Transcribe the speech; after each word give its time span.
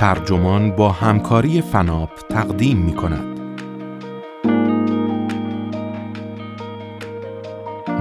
ترجمان 0.00 0.70
با 0.70 0.92
همکاری 0.92 1.62
فناپ 1.62 2.10
تقدیم 2.28 2.76
می 2.78 2.94
کند. 2.94 3.40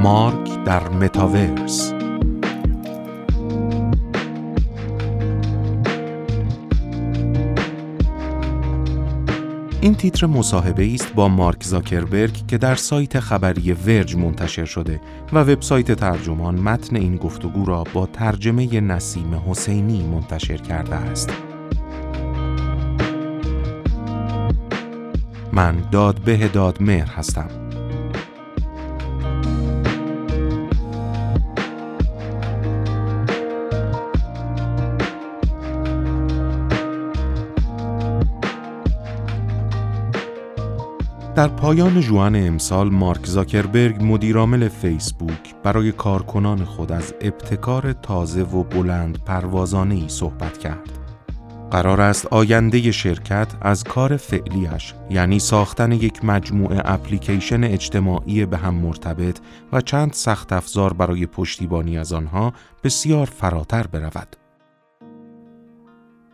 مارک 0.03 0.63
در 0.63 0.89
متاورس 0.89 1.93
این 9.81 9.95
تیتر 9.95 10.27
مصاحبه 10.27 10.93
است 10.93 11.13
با 11.13 11.27
مارک 11.27 11.63
زاکربرگ 11.63 12.47
که 12.47 12.57
در 12.57 12.75
سایت 12.75 13.19
خبری 13.19 13.73
ورج 13.73 14.15
منتشر 14.15 14.65
شده 14.65 15.01
و 15.33 15.39
وبسایت 15.39 15.91
ترجمان 15.91 16.55
متن 16.59 16.95
این 16.95 17.15
گفتگو 17.15 17.65
را 17.65 17.83
با 17.93 18.05
ترجمه 18.05 18.81
نسیم 18.81 19.41
حسینی 19.47 20.03
منتشر 20.03 20.57
کرده 20.57 20.95
است. 20.95 21.48
من 25.59 25.77
داد 25.91 26.19
به 26.19 26.47
داد 26.47 26.81
مهر 26.81 27.11
هستم. 27.11 27.49
در 41.35 41.47
پایان 41.47 42.01
جوان 42.01 42.35
امسال 42.35 42.89
مارک 42.89 43.25
زاکربرگ 43.25 44.03
مدیرعامل 44.03 44.67
فیسبوک 44.67 45.55
برای 45.63 45.91
کارکنان 45.91 46.65
خود 46.65 46.91
از 46.91 47.13
ابتکار 47.21 47.93
تازه 47.93 48.43
و 48.43 48.63
بلند 48.63 49.23
پروازانه 49.25 49.95
ای 49.95 50.09
صحبت 50.09 50.57
کرد. 50.57 50.88
قرار 51.71 52.01
است 52.01 52.25
آینده 52.25 52.91
شرکت 52.91 53.47
از 53.61 53.83
کار 53.83 54.17
فعلیش 54.17 54.93
یعنی 55.09 55.39
ساختن 55.39 55.91
یک 55.91 56.25
مجموعه 56.25 56.81
اپلیکیشن 56.85 57.63
اجتماعی 57.63 58.45
به 58.45 58.57
هم 58.57 58.75
مرتبط 58.75 59.39
و 59.71 59.81
چند 59.81 60.13
سخت 60.13 60.53
افزار 60.53 60.93
برای 60.93 61.25
پشتیبانی 61.25 61.97
از 61.97 62.13
آنها 62.13 62.53
بسیار 62.83 63.25
فراتر 63.25 63.87
برود. 63.87 64.35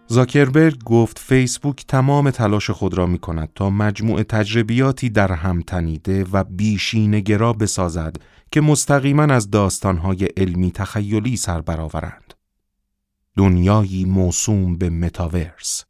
زاکربرگ 0.08 0.84
گفت 0.84 1.20
فیسبوک 1.20 1.86
تمام 1.88 2.30
تلاش 2.30 2.70
خود 2.70 2.98
را 2.98 3.06
می 3.06 3.20
کند 3.20 3.50
تا 3.56 3.70
مجموع 3.70 4.24
تجربیاتی 4.24 5.10
در 5.10 5.32
هم 5.32 5.62
تنیده 5.62 6.26
و 6.32 6.44
بیشینگرا 6.44 7.54
بسازد 7.54 8.16
که 8.52 8.62
مستقیما 8.62 9.24
از 9.24 9.52
داستانهای 9.52 10.26
علمی 10.38 10.72
تخیلی 10.72 11.38
سر 11.38 11.62
برآورند. 11.62 12.35
دنیایی 13.38 14.06
موسوم 14.06 14.78
به 14.78 14.90
متاورس 14.90 15.86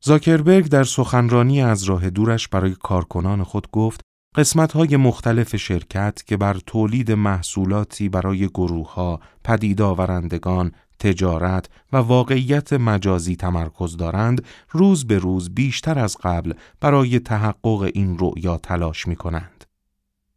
زاکربرگ 0.00 0.68
در 0.68 0.84
سخنرانی 0.84 1.62
از 1.62 1.82
راه 1.82 2.10
دورش 2.10 2.48
برای 2.48 2.74
کارکنان 2.74 3.42
خود 3.42 3.70
گفت 3.70 4.00
قسمت 4.34 4.72
های 4.72 4.96
مختلف 4.96 5.56
شرکت 5.56 6.22
که 6.26 6.36
بر 6.36 6.58
تولید 6.66 7.12
محصولاتی 7.12 8.08
برای 8.08 8.48
گروه 8.48 8.94
ها، 8.94 9.20
پدید 9.44 9.80
تجارت 10.98 11.68
و 11.92 11.96
واقعیت 11.96 12.72
مجازی 12.72 13.36
تمرکز 13.36 13.96
دارند 13.96 14.44
روز 14.70 15.06
به 15.06 15.18
روز 15.18 15.54
بیشتر 15.54 15.98
از 15.98 16.16
قبل 16.22 16.52
برای 16.80 17.18
تحقق 17.18 17.90
این 17.94 18.18
رؤیا 18.18 18.58
تلاش 18.58 19.08
می 19.08 19.16
کنند. 19.16 19.64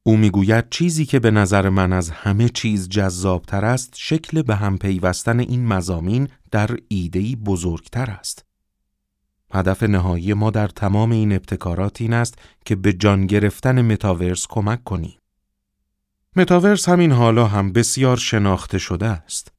او 0.05 0.17
می‌گوید 0.17 0.69
چیزی 0.69 1.05
که 1.05 1.19
به 1.19 1.31
نظر 1.31 1.69
من 1.69 1.93
از 1.93 2.09
همه 2.09 2.49
چیز 2.49 2.89
جذابتر 2.89 3.65
است 3.65 3.93
شکل 3.97 4.41
به 4.41 4.55
هم 4.55 4.77
پیوستن 4.77 5.39
این 5.39 5.65
مزامین 5.65 6.27
در 6.51 6.77
ایدهی 6.87 7.35
بزرگتر 7.35 8.11
است. 8.11 8.45
هدف 9.53 9.83
نهایی 9.83 10.33
ما 10.33 10.51
در 10.51 10.67
تمام 10.67 11.11
این 11.11 11.31
ابتکارات 11.31 12.01
این 12.01 12.13
است 12.13 12.35
که 12.65 12.75
به 12.75 12.93
جان 12.93 13.27
گرفتن 13.27 13.81
متاورس 13.81 14.47
کمک 14.49 14.83
کنیم. 14.83 15.17
متاورس 16.35 16.89
همین 16.89 17.11
حالا 17.11 17.47
هم 17.47 17.71
بسیار 17.71 18.17
شناخته 18.17 18.77
شده 18.77 19.05
است. 19.05 19.51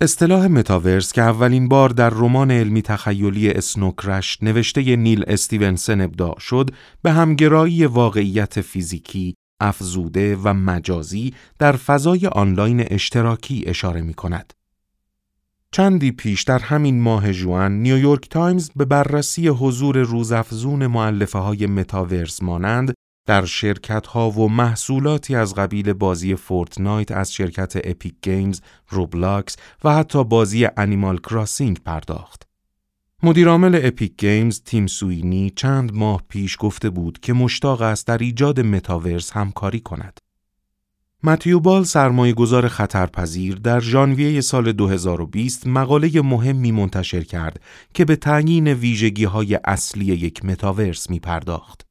اصطلاح 0.00 0.46
متاورس 0.46 1.12
که 1.12 1.22
اولین 1.22 1.68
بار 1.68 1.88
در 1.88 2.10
رمان 2.10 2.50
علمی 2.50 2.82
تخیلی 2.82 3.50
اسنوکرش 3.50 4.42
نوشته 4.42 4.96
نیل 4.96 5.24
استیونسن 5.26 6.00
ابداع 6.00 6.38
شد 6.38 6.70
به 7.02 7.12
همگرایی 7.12 7.86
واقعیت 7.86 8.60
فیزیکی، 8.60 9.34
افزوده 9.62 10.36
و 10.36 10.54
مجازی 10.54 11.34
در 11.58 11.72
فضای 11.72 12.26
آنلاین 12.26 12.84
اشتراکی 12.90 13.64
اشاره 13.66 14.00
می 14.00 14.14
کند. 14.14 14.52
چندی 15.72 16.12
پیش 16.12 16.42
در 16.42 16.58
همین 16.58 17.00
ماه 17.00 17.32
ژوئن 17.32 17.72
نیویورک 17.72 18.28
تایمز 18.28 18.70
به 18.76 18.84
بررسی 18.84 19.48
حضور 19.48 19.98
روزافزون 19.98 20.86
مؤلفه 20.86 21.38
های 21.38 21.66
متاورس 21.66 22.42
مانند 22.42 22.94
در 23.26 23.44
شرکت 23.44 24.06
ها 24.06 24.30
و 24.30 24.48
محصولاتی 24.48 25.34
از 25.34 25.54
قبیل 25.54 25.92
بازی 25.92 26.34
Fortnite 26.34 27.12
از 27.12 27.32
شرکت 27.32 27.72
Epic 27.84 28.14
Games، 28.22 28.60
Roblox 28.88 29.56
و 29.84 29.94
حتی 29.94 30.24
بازی 30.24 30.68
Animal 30.76 31.18
Crossing 31.18 31.78
پرداخت. 31.78 32.51
مدیرعامل 33.24 33.80
Epic 33.82 34.12
Games 34.18 34.62
تیم 34.64 34.86
سوینی 34.86 35.52
چند 35.56 35.94
ماه 35.94 36.22
پیش 36.28 36.56
گفته 36.60 36.90
بود 36.90 37.18
که 37.20 37.32
مشتاق 37.32 37.82
است 37.82 38.06
در 38.06 38.18
ایجاد 38.18 38.60
متاورس 38.60 39.30
همکاری 39.30 39.80
کند. 39.80 40.20
متیو 41.22 41.60
بال 41.60 41.84
سرمایه 41.84 42.32
گذار 42.32 42.68
خطرپذیر 42.68 43.54
در 43.54 43.80
ژانویه 43.80 44.40
سال 44.40 44.72
2020 44.72 45.66
مقاله 45.66 46.22
مهمی 46.22 46.72
منتشر 46.72 47.20
کرد 47.20 47.60
که 47.94 48.04
به 48.04 48.16
تعیین 48.16 48.68
ویژگی 48.68 49.24
های 49.24 49.58
اصلی 49.64 50.04
یک 50.04 50.44
متاورس 50.44 51.10
می 51.10 51.18
پرداخت. 51.18 51.86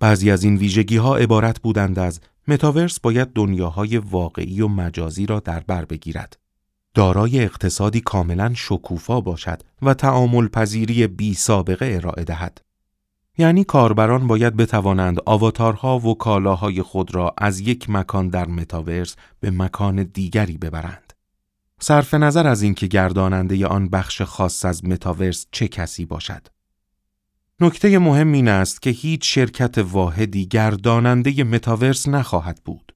بعضی 0.00 0.30
از 0.30 0.44
این 0.44 0.56
ویژگی 0.56 0.96
ها 0.96 1.16
عبارت 1.16 1.60
بودند 1.60 1.98
از 1.98 2.20
متاورس 2.48 3.00
باید 3.00 3.28
دنیاهای 3.32 3.98
واقعی 3.98 4.60
و 4.60 4.68
مجازی 4.68 5.26
را 5.26 5.40
در 5.40 5.60
بر 5.60 5.84
بگیرد. 5.84 6.39
دارای 6.94 7.44
اقتصادی 7.44 8.00
کاملا 8.00 8.52
شکوفا 8.54 9.20
باشد 9.20 9.62
و 9.82 9.94
تعامل 9.94 10.48
پذیری 10.48 11.06
بی 11.06 11.34
سابقه 11.34 11.92
ارائه 11.94 12.24
دهد. 12.24 12.60
یعنی 13.38 13.64
کاربران 13.64 14.26
باید 14.26 14.56
بتوانند 14.56 15.18
آواتارها 15.26 15.98
و 15.98 16.14
کالاهای 16.14 16.82
خود 16.82 17.14
را 17.14 17.34
از 17.38 17.60
یک 17.60 17.90
مکان 17.90 18.28
در 18.28 18.46
متاورس 18.46 19.16
به 19.40 19.50
مکان 19.50 20.02
دیگری 20.02 20.58
ببرند. 20.58 21.12
صرف 21.80 22.14
نظر 22.14 22.46
از 22.46 22.62
اینکه 22.62 22.86
گرداننده 22.86 23.66
آن 23.66 23.88
بخش 23.88 24.22
خاص 24.22 24.64
از 24.64 24.84
متاورس 24.84 25.46
چه 25.52 25.68
کسی 25.68 26.04
باشد. 26.04 26.46
نکته 27.60 27.98
مهم 27.98 28.32
این 28.32 28.48
است 28.48 28.82
که 28.82 28.90
هیچ 28.90 29.34
شرکت 29.34 29.78
واحدی 29.78 30.46
گرداننده 30.46 31.44
متاورس 31.44 32.08
نخواهد 32.08 32.60
بود. 32.64 32.92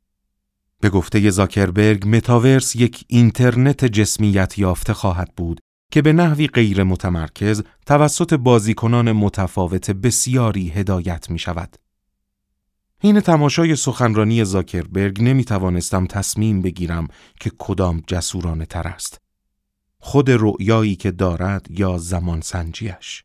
به 0.85 0.91
گفته 0.91 1.31
زاکربرگ 1.31 2.09
متاورس 2.09 2.77
یک 2.77 3.05
اینترنت 3.09 3.85
جسمیت 3.85 4.59
یافته 4.59 4.93
خواهد 4.93 5.35
بود 5.37 5.61
که 5.91 6.03
به 6.03 6.13
نحوی 6.13 6.47
غیر 6.47 6.83
متمرکز 6.83 7.63
توسط 7.87 8.35
بازیکنان 8.35 9.13
متفاوت 9.13 9.91
بسیاری 9.91 10.69
هدایت 10.69 11.31
می 11.31 11.39
شود. 11.39 11.77
این 13.01 13.21
تماشای 13.21 13.77
سخنرانی 13.77 14.45
زاکربرگ 14.45 15.23
نمی 15.23 15.45
توانستم 15.45 16.07
تصمیم 16.07 16.63
بگیرم 16.63 17.09
که 17.41 17.51
کدام 17.59 18.03
جسورانه 18.07 18.67
تر 18.67 18.89
است. 18.89 19.21
خود 19.99 20.31
رؤیایی 20.31 20.97
که 20.97 21.11
دارد 21.11 21.67
یا 21.71 21.99
زمان 21.99 22.41
سنجیش. 22.41 23.25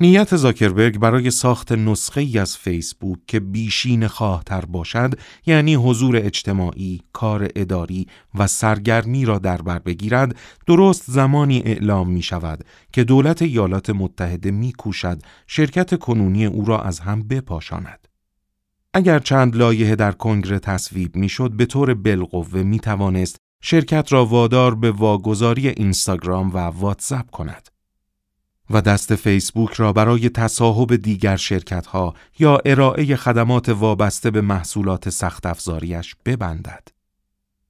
نیت 0.00 0.36
زاکربرگ 0.36 0.98
برای 0.98 1.30
ساخت 1.30 1.72
نسخه 1.72 2.20
ای 2.20 2.38
از 2.38 2.56
فیسبوک 2.56 3.18
که 3.26 3.40
بیشین 3.40 4.06
خواهتر 4.06 4.64
باشد 4.64 5.14
یعنی 5.46 5.74
حضور 5.74 6.16
اجتماعی، 6.16 7.00
کار 7.12 7.48
اداری 7.56 8.06
و 8.34 8.46
سرگرمی 8.46 9.24
را 9.24 9.38
در 9.38 9.62
بر 9.62 9.78
بگیرد 9.78 10.36
درست 10.66 11.02
زمانی 11.06 11.58
اعلام 11.58 12.10
می 12.10 12.22
شود 12.22 12.64
که 12.92 13.04
دولت 13.04 13.42
ایالات 13.42 13.90
متحده 13.90 14.50
می 14.50 14.72
کوشد 14.72 15.22
شرکت 15.46 15.98
کنونی 15.98 16.46
او 16.46 16.64
را 16.64 16.82
از 16.82 17.00
هم 17.00 17.22
بپاشاند. 17.22 18.08
اگر 18.94 19.18
چند 19.18 19.56
لایحه 19.56 19.96
در 19.96 20.12
کنگره 20.12 20.58
تصویب 20.58 21.16
می‌شد 21.16 21.50
به 21.50 21.66
طور 21.66 21.94
بالقوه 21.94 22.62
می 22.62 22.78
توانست 22.78 23.36
شرکت 23.62 24.12
را 24.12 24.26
وادار 24.26 24.74
به 24.74 24.90
واگذاری 24.90 25.68
اینستاگرام 25.68 26.54
و 26.54 26.58
واتساپ 26.58 27.30
کند. 27.30 27.73
و 28.70 28.80
دست 28.80 29.14
فیسبوک 29.14 29.72
را 29.72 29.92
برای 29.92 30.28
تصاحب 30.28 30.96
دیگر 30.96 31.36
شرکت 31.36 31.86
ها 31.86 32.14
یا 32.38 32.58
ارائه 32.64 33.16
خدمات 33.16 33.68
وابسته 33.68 34.30
به 34.30 34.40
محصولات 34.40 35.10
سخت 35.10 35.46
افزاریش 35.46 36.16
ببندد. 36.24 36.94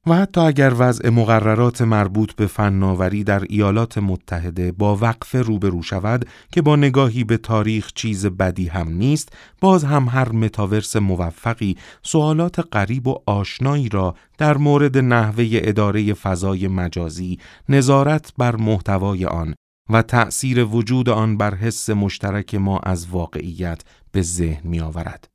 و 0.06 0.14
حتی 0.14 0.40
اگر 0.40 0.72
وضع 0.78 1.08
مقررات 1.08 1.82
مربوط 1.82 2.32
به 2.32 2.46
فناوری 2.46 3.24
در 3.24 3.42
ایالات 3.48 3.98
متحده 3.98 4.72
با 4.72 4.96
وقف 4.96 5.34
روبرو 5.34 5.82
شود 5.82 6.28
که 6.52 6.62
با 6.62 6.76
نگاهی 6.76 7.24
به 7.24 7.36
تاریخ 7.36 7.92
چیز 7.94 8.26
بدی 8.26 8.68
هم 8.68 8.88
نیست 8.88 9.28
باز 9.60 9.84
هم 9.84 10.08
هر 10.08 10.32
متاورس 10.32 10.96
موفقی 10.96 11.76
سوالات 12.02 12.76
غریب 12.76 13.06
و 13.06 13.18
آشنایی 13.26 13.88
را 13.88 14.14
در 14.38 14.56
مورد 14.56 14.98
نحوه 14.98 15.48
اداره 15.52 16.14
فضای 16.14 16.68
مجازی 16.68 17.38
نظارت 17.68 18.32
بر 18.38 18.56
محتوای 18.56 19.26
آن 19.26 19.54
و 19.90 20.02
تأثیر 20.02 20.64
وجود 20.64 21.08
آن 21.08 21.36
بر 21.36 21.54
حس 21.54 21.90
مشترک 21.90 22.54
ما 22.54 22.78
از 22.78 23.06
واقعیت 23.06 23.82
به 24.12 24.22
ذهن 24.22 24.68
می 24.68 24.80
آورد. 24.80 25.28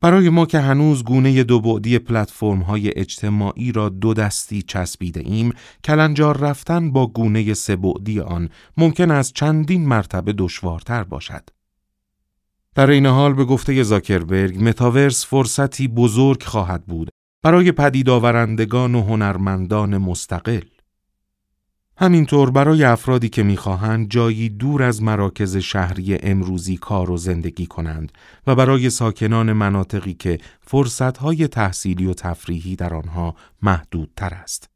برای 0.00 0.28
ما 0.28 0.46
که 0.46 0.58
هنوز 0.60 1.04
گونه 1.04 1.44
دو 1.44 1.60
بعدی 1.60 1.98
پلتفرم 1.98 2.60
های 2.60 2.98
اجتماعی 2.98 3.72
را 3.72 3.88
دو 3.88 4.14
دستی 4.14 4.62
چسبیده 4.62 5.20
ایم، 5.20 5.52
کلنجار 5.84 6.36
رفتن 6.36 6.90
با 6.90 7.06
گونه 7.06 7.54
سه 7.54 7.76
بعدی 7.76 8.20
آن 8.20 8.48
ممکن 8.76 9.10
است 9.10 9.34
چندین 9.34 9.86
مرتبه 9.86 10.34
دشوارتر 10.38 11.04
باشد. 11.04 11.48
در 12.74 12.90
این 12.90 13.06
حال 13.06 13.34
به 13.34 13.44
گفته 13.44 13.82
زاکربرگ 13.82 14.64
متاورس 14.64 15.26
فرصتی 15.26 15.88
بزرگ 15.88 16.42
خواهد 16.42 16.86
بود 16.86 17.10
برای 17.42 17.72
پدید 17.72 18.10
آورندگان 18.10 18.94
و 18.94 19.02
هنرمندان 19.02 19.98
مستقل. 19.98 20.60
همینطور 22.00 22.50
برای 22.50 22.84
افرادی 22.84 23.28
که 23.28 23.42
می‌خواهند 23.42 24.10
جایی 24.10 24.48
دور 24.48 24.82
از 24.82 25.02
مراکز 25.02 25.56
شهری 25.56 26.18
امروزی 26.22 26.76
کار 26.76 27.10
و 27.10 27.16
زندگی 27.16 27.66
کنند 27.66 28.12
و 28.46 28.54
برای 28.54 28.90
ساکنان 28.90 29.52
مناطقی 29.52 30.14
که 30.14 30.38
فرصتهای 30.60 31.48
تحصیلی 31.48 32.06
و 32.06 32.14
تفریحی 32.14 32.76
در 32.76 32.94
آنها 32.94 33.34
محدودتر 33.62 34.34
است. 34.34 34.70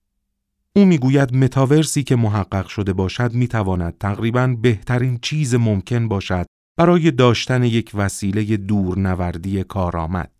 او 0.76 0.84
می‌گوید 0.84 1.36
متاورسی 1.36 2.02
که 2.02 2.16
محقق 2.16 2.66
شده 2.66 2.92
باشد 2.92 3.32
می‌تواند 3.34 3.98
تقریبا 3.98 4.56
بهترین 4.62 5.18
چیز 5.22 5.54
ممکن 5.54 6.08
باشد 6.08 6.46
برای 6.76 7.10
داشتن 7.10 7.62
یک 7.64 7.90
وسیله 7.94 8.56
دورنوردی 8.56 9.64
کارآمد. 9.64 10.30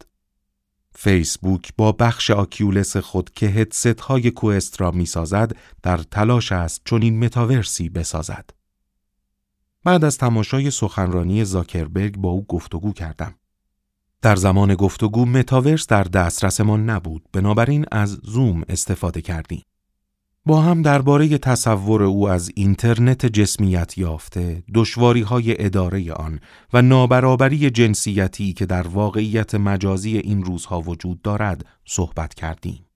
فیسبوک 1.05 1.73
با 1.77 1.93
بخش 1.93 2.31
آکیولس 2.31 2.97
خود 2.97 3.31
که 3.31 3.47
هدست 3.47 4.01
های 4.01 4.31
کوست 4.31 4.81
را 4.81 4.91
می 4.91 5.07
سازد 5.07 5.57
در 5.83 5.99
تلاش 5.99 6.53
است 6.53 6.83
چون 6.85 7.03
این 7.03 7.25
متاورسی 7.25 7.89
بسازد. 7.89 8.51
بعد 9.85 10.05
از 10.05 10.19
تماشای 10.19 10.71
سخنرانی 10.71 11.45
زاکربرگ 11.45 12.17
با 12.17 12.29
او 12.29 12.45
گفتگو 12.49 12.93
کردم. 12.93 13.35
در 14.23 14.37
زمان 14.37 14.75
گفتگو 14.75 15.27
متاورس 15.27 15.87
در 15.87 16.05
دسترسمان 16.05 16.91
نبود 16.91 17.25
بنابراین 17.33 17.85
از 17.93 18.21
زوم 18.23 18.63
استفاده 18.69 19.21
کردیم. 19.21 19.63
با 20.47 20.61
هم 20.61 20.83
درباره 20.83 21.39
تصور 21.39 22.03
او 22.03 22.29
از 22.29 22.51
اینترنت 22.55 23.27
جسمیت 23.27 23.99
یافته، 23.99 24.63
دشواری 24.75 25.21
های 25.21 25.65
اداره 25.65 26.13
آن 26.13 26.41
و 26.73 26.83
نابرابری 26.83 27.71
جنسیتی 27.71 28.53
که 28.53 28.67
در 28.67 28.89
واقعیت 28.89 29.55
مجازی 29.55 30.19
این 30.19 30.45
روزها 30.45 30.81
وجود 30.81 31.23
دارد 31.23 31.67
صحبت 31.85 32.35
کردیم. 32.35 32.87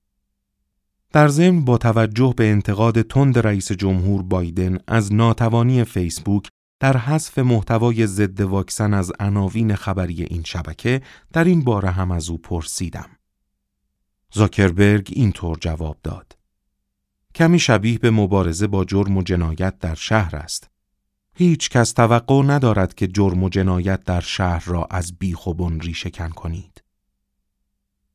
در 1.13 1.27
ضمن 1.27 1.65
با 1.65 1.77
توجه 1.77 2.33
به 2.37 2.51
انتقاد 2.51 3.01
تند 3.01 3.39
رئیس 3.39 3.71
جمهور 3.71 4.23
بایدن 4.23 4.77
از 4.87 5.13
ناتوانی 5.13 5.83
فیسبوک 5.83 6.47
در 6.79 6.97
حذف 6.97 7.39
محتوای 7.39 8.07
ضد 8.07 8.41
واکسن 8.41 8.93
از 8.93 9.11
عناوین 9.19 9.75
خبری 9.75 10.23
این 10.23 10.43
شبکه 10.43 11.01
در 11.33 11.43
این 11.43 11.63
باره 11.63 11.89
هم 11.89 12.11
از 12.11 12.29
او 12.29 12.37
پرسیدم. 12.37 13.09
زاکربرگ 14.33 15.09
اینطور 15.15 15.57
جواب 15.61 15.97
داد: 16.03 16.36
کمی 17.37 17.59
شبیه 17.59 17.97
به 17.97 18.11
مبارزه 18.11 18.67
با 18.67 18.85
جرم 18.85 19.17
و 19.17 19.23
جنایت 19.23 19.79
در 19.79 19.95
شهر 19.95 20.35
است. 20.35 20.69
هیچ 21.35 21.69
کس 21.69 21.91
توقع 21.91 22.43
ندارد 22.43 22.93
که 22.93 23.07
جرم 23.07 23.43
و 23.43 23.49
جنایت 23.49 24.03
در 24.03 24.21
شهر 24.21 24.63
را 24.65 24.87
از 24.91 25.17
بیخ 25.17 25.47
و 25.47 25.53
بن 25.53 25.79
ریشهکن 25.79 26.29
کنید. 26.29 26.83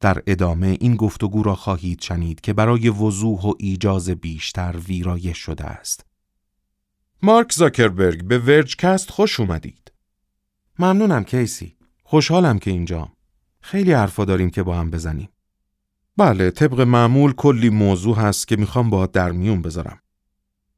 در 0.01 0.23
ادامه 0.27 0.77
این 0.81 0.97
گفتگو 0.97 1.43
را 1.43 1.55
خواهید 1.55 2.01
شنید 2.01 2.41
که 2.41 2.53
برای 2.53 2.89
وضوح 2.89 3.43
و 3.43 3.53
ایجاز 3.59 4.11
بیشتر 4.11 4.77
ویرایش 4.77 5.39
شده 5.39 5.65
است. 5.65 6.07
مارک 7.23 7.53
زاکربرگ 7.53 8.25
به 8.25 8.39
ورجکست 8.39 9.11
خوش 9.11 9.41
اومدید. 9.41 9.93
ممنونم 10.79 11.25
کیسی. 11.25 11.77
خوشحالم 12.05 12.59
که 12.59 12.71
اینجام. 12.71 13.13
خیلی 13.61 13.93
حرفا 13.93 14.25
داریم 14.25 14.51
که 14.51 14.63
با 14.63 14.77
هم 14.77 14.91
بزنیم. 14.91 15.29
بله 16.17 16.51
طبق 16.51 16.81
معمول 16.81 17.33
کلی 17.33 17.71
موضوع 17.71 18.17
هست 18.17 18.49
که 18.49 18.57
می‌خوام 18.57 18.91
با 18.91 19.07
در 19.07 19.33
میون 19.33 19.63
بذارم. 19.63 19.99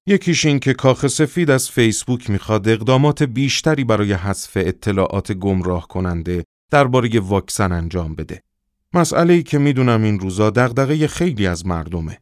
یکیش 0.07 0.47
این 0.47 0.59
که 0.59 0.75
کاخ 0.75 1.07
سفید 1.07 1.51
از 1.51 1.71
فیسبوک 1.71 2.31
می‌خواد 2.31 2.69
اقدامات 2.69 3.23
بیشتری 3.23 3.85
برای 3.85 4.13
حذف 4.13 4.53
اطلاعات 4.57 5.33
گمراه 5.33 5.89
کننده 5.89 6.45
درباره 6.71 7.21
واکسن 7.21 7.73
انجام 7.73 8.15
بده. 8.15 8.43
مسئله 8.93 9.35
ای 9.35 9.43
که 9.43 9.59
می‌دونم 9.59 10.03
این 10.03 10.21
روزا 10.21 10.51
دغدغه 10.51 11.07
خیلی 11.07 11.47
از 11.47 11.67
مردمه. 11.67 12.19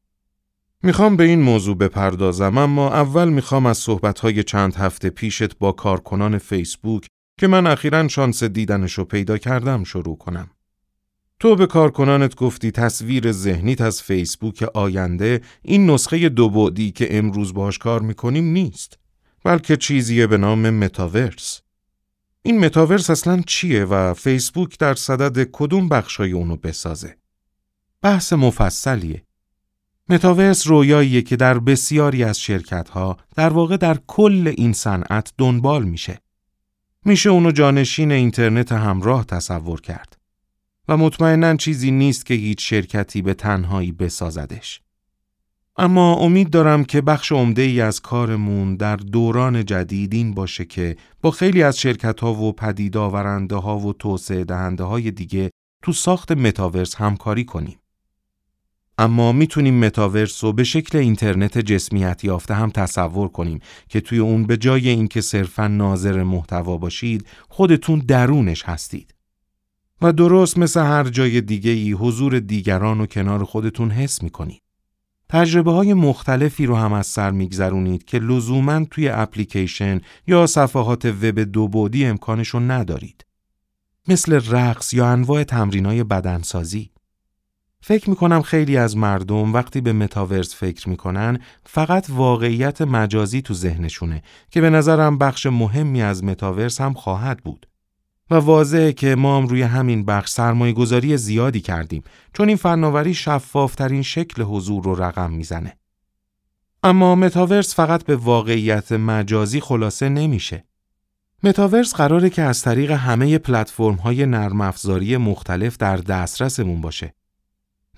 می‌خوام 0.83 1.17
به 1.17 1.25
این 1.25 1.43
موضوع 1.43 1.77
بپردازم 1.77 2.59
اما 2.59 2.93
اول 2.93 3.29
می‌خوام 3.29 3.67
از 3.67 3.79
صحبتهای 3.79 4.43
چند 4.43 4.75
هفته 4.75 5.11
پیشت 5.11 5.59
با 5.59 5.73
کارکنان 5.73 6.39
فیسبوک 6.39 7.07
که 7.41 7.47
من 7.47 7.67
اخیرا 7.67 8.09
شانس 8.09 8.45
دیدنشو 8.45 9.05
پیدا 9.05 9.39
کردم 9.39 9.85
شروع 9.85 10.19
کنم. 10.19 10.51
تو 11.43 11.57
به 11.57 11.67
کارکنانت 11.67 12.35
گفتی 12.37 12.71
تصویر 12.71 13.33
ذهنیت 13.33 13.81
از 13.81 14.03
فیسبوک 14.03 14.63
آینده 14.63 15.41
این 15.63 15.91
نسخه 15.91 16.29
دو 16.29 16.51
بعدی 16.51 16.91
که 16.91 17.19
امروز 17.19 17.55
باش 17.55 17.79
کار 17.79 18.03
می‌کنیم 18.03 18.45
نیست 18.45 18.99
بلکه 19.45 19.77
چیزیه 19.77 20.27
به 20.27 20.37
نام 20.37 20.71
متاورس. 20.71 21.61
این 22.43 22.59
متاورس 22.59 23.11
اصلا 23.11 23.43
چیه 23.47 23.85
و 23.85 24.15
فیسبوک 24.15 24.79
در 24.79 24.95
صدد 24.95 25.49
کدوم 25.53 25.89
بخشای 25.89 26.33
اونو 26.33 26.57
بسازه؟ 26.57 27.17
بحث 28.03 28.33
مفصلیه. 28.33 29.23
متاورس 30.09 30.67
رویاییه 30.67 31.23
که 31.23 31.37
در 31.37 31.59
بسیاری 31.59 32.25
از 32.25 32.41
شرکت 32.41 32.89
ها 32.89 33.17
در 33.37 33.51
واقع 33.51 33.77
در 33.77 33.99
کل 34.07 34.55
این 34.57 34.73
صنعت 34.73 35.33
دنبال 35.39 35.85
میشه. 35.85 36.19
میشه 37.05 37.31
اونو 37.31 37.53
جانشین 37.53 38.13
اینترنت 38.13 38.73
همراه 38.73 39.25
تصور 39.25 39.81
کرد. 39.81 40.22
و 40.89 40.97
مطمئنا 40.97 41.57
چیزی 41.57 41.91
نیست 41.91 42.27
که 42.27 42.35
هیچ 42.35 42.71
شرکتی 42.71 43.23
به 43.23 43.35
تنهایی 43.35 43.93
بسازدش. 43.93 44.81
اما 45.77 46.15
امید 46.15 46.51
دارم 46.51 46.85
که 46.85 47.01
بخش 47.01 47.33
عمده 47.33 47.63
ای 47.63 47.81
از 47.81 48.01
کارمون 48.01 48.77
در 48.77 48.97
دوران 48.97 49.65
جدید 49.65 50.15
این 50.15 50.35
باشه 50.35 50.65
که 50.65 50.97
با 51.21 51.31
خیلی 51.31 51.63
از 51.63 51.79
شرکت 51.79 52.21
ها 52.21 52.35
و 52.35 52.53
پدید 52.53 52.97
آورنده 52.97 53.57
ها 53.57 53.79
و 53.79 53.93
توسعه 53.93 54.45
دهنده 54.45 54.85
های 54.85 55.11
دیگه 55.11 55.51
تو 55.83 55.93
ساخت 55.93 56.33
متاورس 56.33 56.95
همکاری 56.95 57.45
کنیم. 57.45 57.79
اما 58.99 59.33
می‌تونیم 59.33 59.85
متاورس 59.85 60.45
رو 60.45 60.53
به 60.53 60.65
شکل 60.65 60.99
اینترنت 60.99 61.59
جسمیت 61.59 62.25
یافته 62.25 62.55
هم 62.55 62.71
تصور 62.71 63.29
کنیم 63.29 63.61
که 63.89 64.01
توی 64.01 64.19
اون 64.19 64.47
به 64.47 64.57
جای 64.57 64.89
اینکه 64.89 65.21
صرفا 65.21 65.69
ناظر 65.69 66.23
محتوا 66.23 66.77
باشید 66.77 67.27
خودتون 67.49 67.99
درونش 67.99 68.65
هستید. 68.65 69.15
و 70.03 70.13
درست 70.13 70.59
مثل 70.59 70.81
هر 70.81 71.05
جای 71.05 71.41
دیگه 71.41 71.71
ای 71.71 71.93
حضور 71.93 72.39
دیگران 72.39 73.01
و 73.01 73.07
کنار 73.07 73.45
خودتون 73.45 73.91
حس 73.91 74.23
می‌کنید. 74.23 74.63
تجربه 75.29 75.73
های 75.73 75.95
مختلفی 75.95 76.67
رو 76.67 76.77
هم 76.77 76.93
از 76.93 77.07
سر 77.07 77.31
میگذرونید 77.31 78.05
که 78.05 78.19
لزوما 78.19 78.85
توی 78.85 79.09
اپلیکیشن 79.09 80.01
یا 80.27 80.47
صفحات 80.47 81.05
وب 81.05 81.39
دو 81.41 81.69
بعدی 81.69 82.05
امکانشو 82.05 82.61
ندارید. 82.61 83.27
مثل 84.09 84.41
رقص 84.51 84.95
یا 84.95 85.07
انواع 85.07 85.45
تمرین 85.45 85.87
های 85.87 86.05
بدنسازی. 86.05 86.91
فکر 87.81 88.11
می‌کنم 88.11 88.43
خیلی 88.43 88.77
از 88.77 88.97
مردم 88.97 89.53
وقتی 89.53 89.81
به 89.81 89.93
متاورس 89.93 90.55
فکر 90.55 90.89
می‌کنن 90.89 91.39
فقط 91.67 92.07
واقعیت 92.11 92.83
مجازی 92.83 93.43
تو 93.43 93.55
ذهنشونه 93.55 94.23
که 94.51 94.61
به 94.61 94.71
نظرم 94.71 95.19
بخش 95.19 95.47
مهمی 95.47 96.03
از 96.03 96.25
متاورس 96.25 96.81
هم 96.81 96.95
خواهد 96.95 97.39
بود. 97.39 97.67
و 98.33 98.35
واضحه 98.35 98.93
که 98.93 99.15
ما 99.15 99.37
هم 99.37 99.47
روی 99.47 99.63
همین 99.63 100.05
بخش 100.05 100.31
سرمایه 100.31 100.73
گذاری 100.73 101.17
زیادی 101.17 101.61
کردیم 101.61 102.03
چون 102.33 102.49
این 102.49 102.57
فناوری 102.57 103.15
شفافترین 103.15 104.03
شکل 104.03 104.43
حضور 104.43 104.85
رو 104.85 104.95
رقم 104.95 105.31
می‌زنه. 105.31 105.77
اما 106.83 107.15
متاورس 107.15 107.75
فقط 107.75 108.05
به 108.05 108.17
واقعیت 108.17 108.93
مجازی 108.93 109.61
خلاصه 109.61 110.09
نمیشه. 110.09 110.65
متاورس 111.43 111.95
قراره 111.95 112.31
که 112.31 112.43
از 112.43 112.63
طریق 112.63 112.91
همه 112.91 113.39
پلتفرم 113.39 113.95
های 113.95 114.27
نرم 114.27 114.61
افزاری 114.61 115.17
مختلف 115.17 115.77
در 115.77 115.97
دسترسمون 115.97 116.81
باشه. 116.81 117.15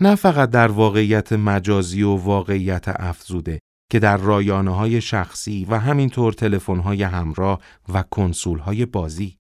نه 0.00 0.14
فقط 0.14 0.50
در 0.50 0.68
واقعیت 0.68 1.32
مجازی 1.32 2.02
و 2.02 2.16
واقعیت 2.16 2.84
افزوده 2.88 3.60
که 3.90 3.98
در 3.98 4.16
رایانه 4.16 4.74
های 4.74 5.00
شخصی 5.00 5.66
و 5.70 5.78
همینطور 5.78 6.32
تلفن 6.32 6.78
های 6.78 7.02
همراه 7.02 7.60
و 7.92 8.02
کنسول 8.02 8.58
های 8.58 8.86
بازی 8.86 9.38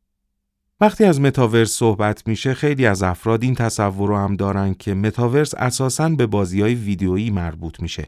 وقتی 0.80 1.04
از 1.04 1.20
متاورس 1.20 1.70
صحبت 1.70 2.28
میشه 2.28 2.54
خیلی 2.54 2.86
از 2.86 3.02
افراد 3.02 3.42
این 3.42 3.54
تصور 3.54 4.08
رو 4.08 4.16
هم 4.16 4.36
دارن 4.36 4.74
که 4.74 4.94
متاورس 4.94 5.54
اساساً 5.54 6.08
به 6.08 6.26
بازی 6.26 6.60
های 6.60 6.74
ویدیویی 6.74 7.30
مربوط 7.30 7.80
میشه. 7.80 8.06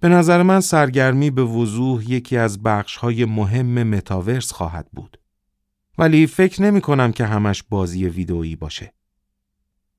به 0.00 0.08
نظر 0.08 0.42
من 0.42 0.60
سرگرمی 0.60 1.30
به 1.30 1.42
وضوح 1.42 2.10
یکی 2.10 2.36
از 2.36 2.62
بخش 2.62 2.96
های 2.96 3.24
مهم 3.24 3.82
متاورس 3.82 4.52
خواهد 4.52 4.88
بود. 4.92 5.18
ولی 5.98 6.26
فکر 6.26 6.62
نمی 6.62 6.80
کنم 6.80 7.12
که 7.12 7.26
همش 7.26 7.62
بازی 7.62 8.04
ویدئویی 8.06 8.56
باشه. 8.56 8.92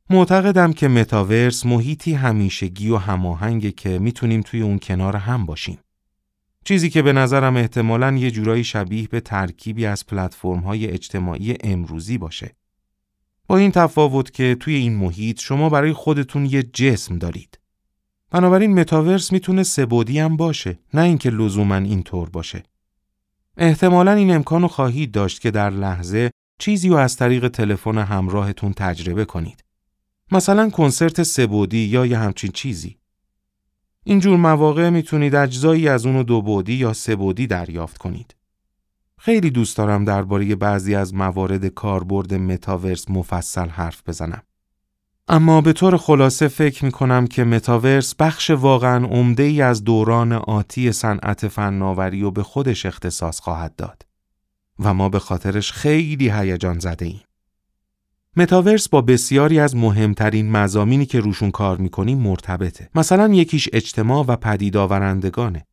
معتقدم 0.09 0.73
که 0.73 0.87
متاورس 0.87 1.65
محیطی 1.65 2.13
همیشگی 2.13 2.89
و 2.89 2.97
هماهنگه 2.97 3.71
که 3.71 3.99
می‌تونیم 3.99 4.41
توی 4.41 4.61
اون 4.61 4.79
کنار 4.79 5.15
هم 5.15 5.45
باشیم. 5.45 5.79
چیزی 6.65 6.89
که 6.89 7.01
به 7.01 7.13
نظرم 7.13 7.55
احتمالاً 7.57 8.11
یه 8.11 8.31
جورایی 8.31 8.63
شبیه 8.63 9.07
به 9.07 9.19
ترکیبی 9.19 9.85
از 9.85 10.03
های 10.43 10.87
اجتماعی 10.87 11.55
امروزی 11.63 12.17
باشه. 12.17 12.55
با 13.47 13.57
این 13.57 13.71
تفاوت 13.71 14.33
که 14.33 14.57
توی 14.59 14.75
این 14.75 14.95
محیط 14.95 15.39
شما 15.41 15.69
برای 15.69 15.93
خودتون 15.93 16.45
یه 16.45 16.63
جسم 16.63 17.17
دارید. 17.17 17.59
بنابراین 18.31 18.79
متاورس 18.79 19.31
می‌تونه 19.31 19.63
سبودی 19.63 20.19
هم 20.19 20.37
باشه، 20.37 20.79
نه 20.93 21.01
اینکه 21.01 21.29
لزوما 21.29 21.75
اینطور 21.75 22.29
باشه. 22.29 22.63
احتمالا 23.57 24.11
این 24.11 24.35
امکانو 24.35 24.67
خواهید 24.67 25.11
داشت 25.11 25.41
که 25.41 25.51
در 25.51 25.69
لحظه 25.69 26.31
چیزی 26.59 26.89
رو 26.89 26.95
از 26.95 27.15
طریق 27.15 27.47
تلفن 27.47 27.97
همراهتون 27.97 28.73
تجربه 28.73 29.25
کنید. 29.25 29.63
مثلا 30.31 30.69
کنسرت 30.69 31.23
سبودی 31.23 31.77
یا 31.77 32.05
یه 32.05 32.17
همچین 32.17 32.51
چیزی. 32.51 32.98
اینجور 34.03 34.37
مواقع 34.37 34.89
می‌تونید 34.89 35.35
اجزایی 35.35 35.87
از 35.87 36.05
اونو 36.05 36.23
دو 36.23 36.41
بودی 36.41 36.73
یا 36.73 36.93
سه 36.93 37.15
بودی 37.15 37.47
دریافت 37.47 37.97
کنید. 37.97 38.35
خیلی 39.17 39.49
دوست 39.49 39.77
دارم 39.77 40.05
درباره 40.05 40.55
بعضی 40.55 40.95
از 40.95 41.13
موارد 41.13 41.65
کاربرد 41.65 42.33
متاورس 42.33 43.09
مفصل 43.09 43.69
حرف 43.69 44.01
بزنم. 44.07 44.43
اما 45.27 45.61
به 45.61 45.73
طور 45.73 45.97
خلاصه 45.97 46.47
فکر 46.47 46.85
می 46.85 46.91
کنم 46.91 47.27
که 47.27 47.43
متاورس 47.43 48.15
بخش 48.15 48.49
واقعا 48.49 49.05
عمده 49.05 49.43
ای 49.43 49.61
از 49.61 49.83
دوران 49.83 50.33
آتی 50.33 50.91
صنعت 50.91 51.47
فناوری 51.47 52.23
و 52.23 52.31
به 52.31 52.43
خودش 52.43 52.85
اختصاص 52.85 53.39
خواهد 53.39 53.75
داد 53.75 54.05
و 54.79 54.93
ما 54.93 55.09
به 55.09 55.19
خاطرش 55.19 55.71
خیلی 55.71 56.29
هیجان 56.29 56.79
زده 56.79 57.05
ایم. 57.05 57.21
متاورس 58.39 58.89
با 58.89 59.01
بسیاری 59.01 59.59
از 59.59 59.75
مهمترین 59.75 60.51
مزامینی 60.51 61.05
که 61.05 61.19
روشون 61.19 61.51
کار 61.51 61.77
می‌کنیم 61.77 62.17
مرتبطه. 62.17 62.89
مثلا 62.95 63.33
یکیش 63.33 63.69
اجتماع 63.73 64.25
و 64.27 64.35
پدید 64.35 64.77
آورندگانه. 64.77 65.65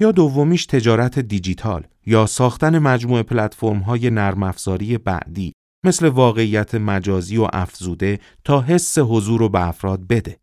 یا 0.00 0.12
دومیش 0.12 0.66
تجارت 0.66 1.18
دیجیتال 1.18 1.86
یا 2.06 2.26
ساختن 2.26 2.78
مجموعه 2.78 3.22
پلتفرم 3.22 3.78
های 3.78 4.10
نرم 4.10 4.42
افزاری 4.42 4.98
بعدی 4.98 5.52
مثل 5.84 6.08
واقعیت 6.08 6.74
مجازی 6.74 7.36
و 7.36 7.48
افزوده 7.52 8.18
تا 8.44 8.60
حس 8.60 8.98
حضور 8.98 9.40
رو 9.40 9.48
به 9.48 9.68
افراد 9.68 10.06
بده. 10.06 10.39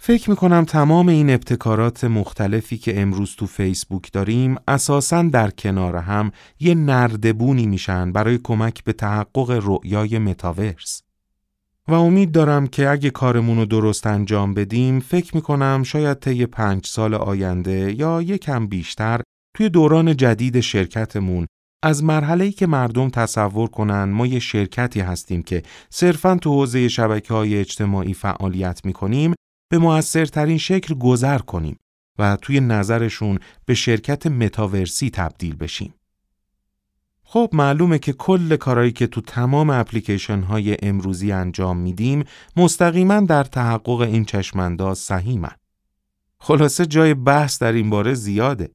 فکر 0.00 0.30
می‌کنم 0.30 0.64
تمام 0.64 1.08
این 1.08 1.30
ابتکارات 1.30 2.04
مختلفی 2.04 2.78
که 2.78 3.00
امروز 3.00 3.36
تو 3.36 3.46
فیسبوک 3.46 4.12
داریم 4.12 4.56
اساساً 4.68 5.22
در 5.22 5.50
کنار 5.50 5.96
هم 5.96 6.32
یه 6.60 6.74
نردبونی 6.74 7.66
میشن 7.66 8.12
برای 8.12 8.38
کمک 8.44 8.84
به 8.84 8.92
تحقق 8.92 9.60
رؤیای 9.64 10.18
متاورس. 10.18 11.02
و 11.88 11.94
امید 11.94 12.32
دارم 12.32 12.66
که 12.66 12.88
اگه 12.88 13.10
کارمون 13.10 13.56
رو 13.56 13.64
درست 13.64 14.06
انجام 14.06 14.54
بدیم 14.54 15.00
فکر 15.00 15.36
می‌کنم 15.36 15.82
شاید 15.82 16.18
طی 16.18 16.46
پنج 16.46 16.86
سال 16.86 17.14
آینده 17.14 17.94
یا 17.98 18.22
یکم 18.22 18.66
بیشتر 18.66 19.20
توی 19.56 19.68
دوران 19.68 20.16
جدید 20.16 20.60
شرکتمون 20.60 21.46
از 21.82 22.04
مرحله‌ای 22.04 22.52
که 22.52 22.66
مردم 22.66 23.10
تصور 23.10 23.68
کنن 23.68 24.04
ما 24.04 24.26
یه 24.26 24.38
شرکتی 24.38 25.00
هستیم 25.00 25.42
که 25.42 25.62
صرفاً 25.90 26.34
تو 26.34 26.50
حوزه 26.50 26.88
شبکه 26.88 27.34
های 27.34 27.56
اجتماعی 27.56 28.14
فعالیت 28.14 28.84
می‌کنیم 28.84 29.34
به 29.68 29.78
موثرترین 29.78 30.58
شکل 30.58 30.94
گذر 30.94 31.38
کنیم 31.38 31.78
و 32.18 32.36
توی 32.36 32.60
نظرشون 32.60 33.38
به 33.64 33.74
شرکت 33.74 34.26
متاورسی 34.26 35.10
تبدیل 35.10 35.56
بشیم. 35.56 35.94
خب 37.22 37.50
معلومه 37.52 37.98
که 37.98 38.12
کل 38.12 38.56
کارهایی 38.56 38.92
که 38.92 39.06
تو 39.06 39.20
تمام 39.20 39.70
اپلیکیشن 39.70 40.40
های 40.40 40.76
امروزی 40.82 41.32
انجام 41.32 41.76
میدیم 41.76 42.24
مستقیما 42.56 43.20
در 43.20 43.44
تحقق 43.44 44.00
این 44.00 44.24
چشمانداز 44.24 44.98
سهیمن. 44.98 45.54
خلاصه 46.40 46.86
جای 46.86 47.14
بحث 47.14 47.58
در 47.58 47.72
این 47.72 47.90
باره 47.90 48.14
زیاده. 48.14 48.70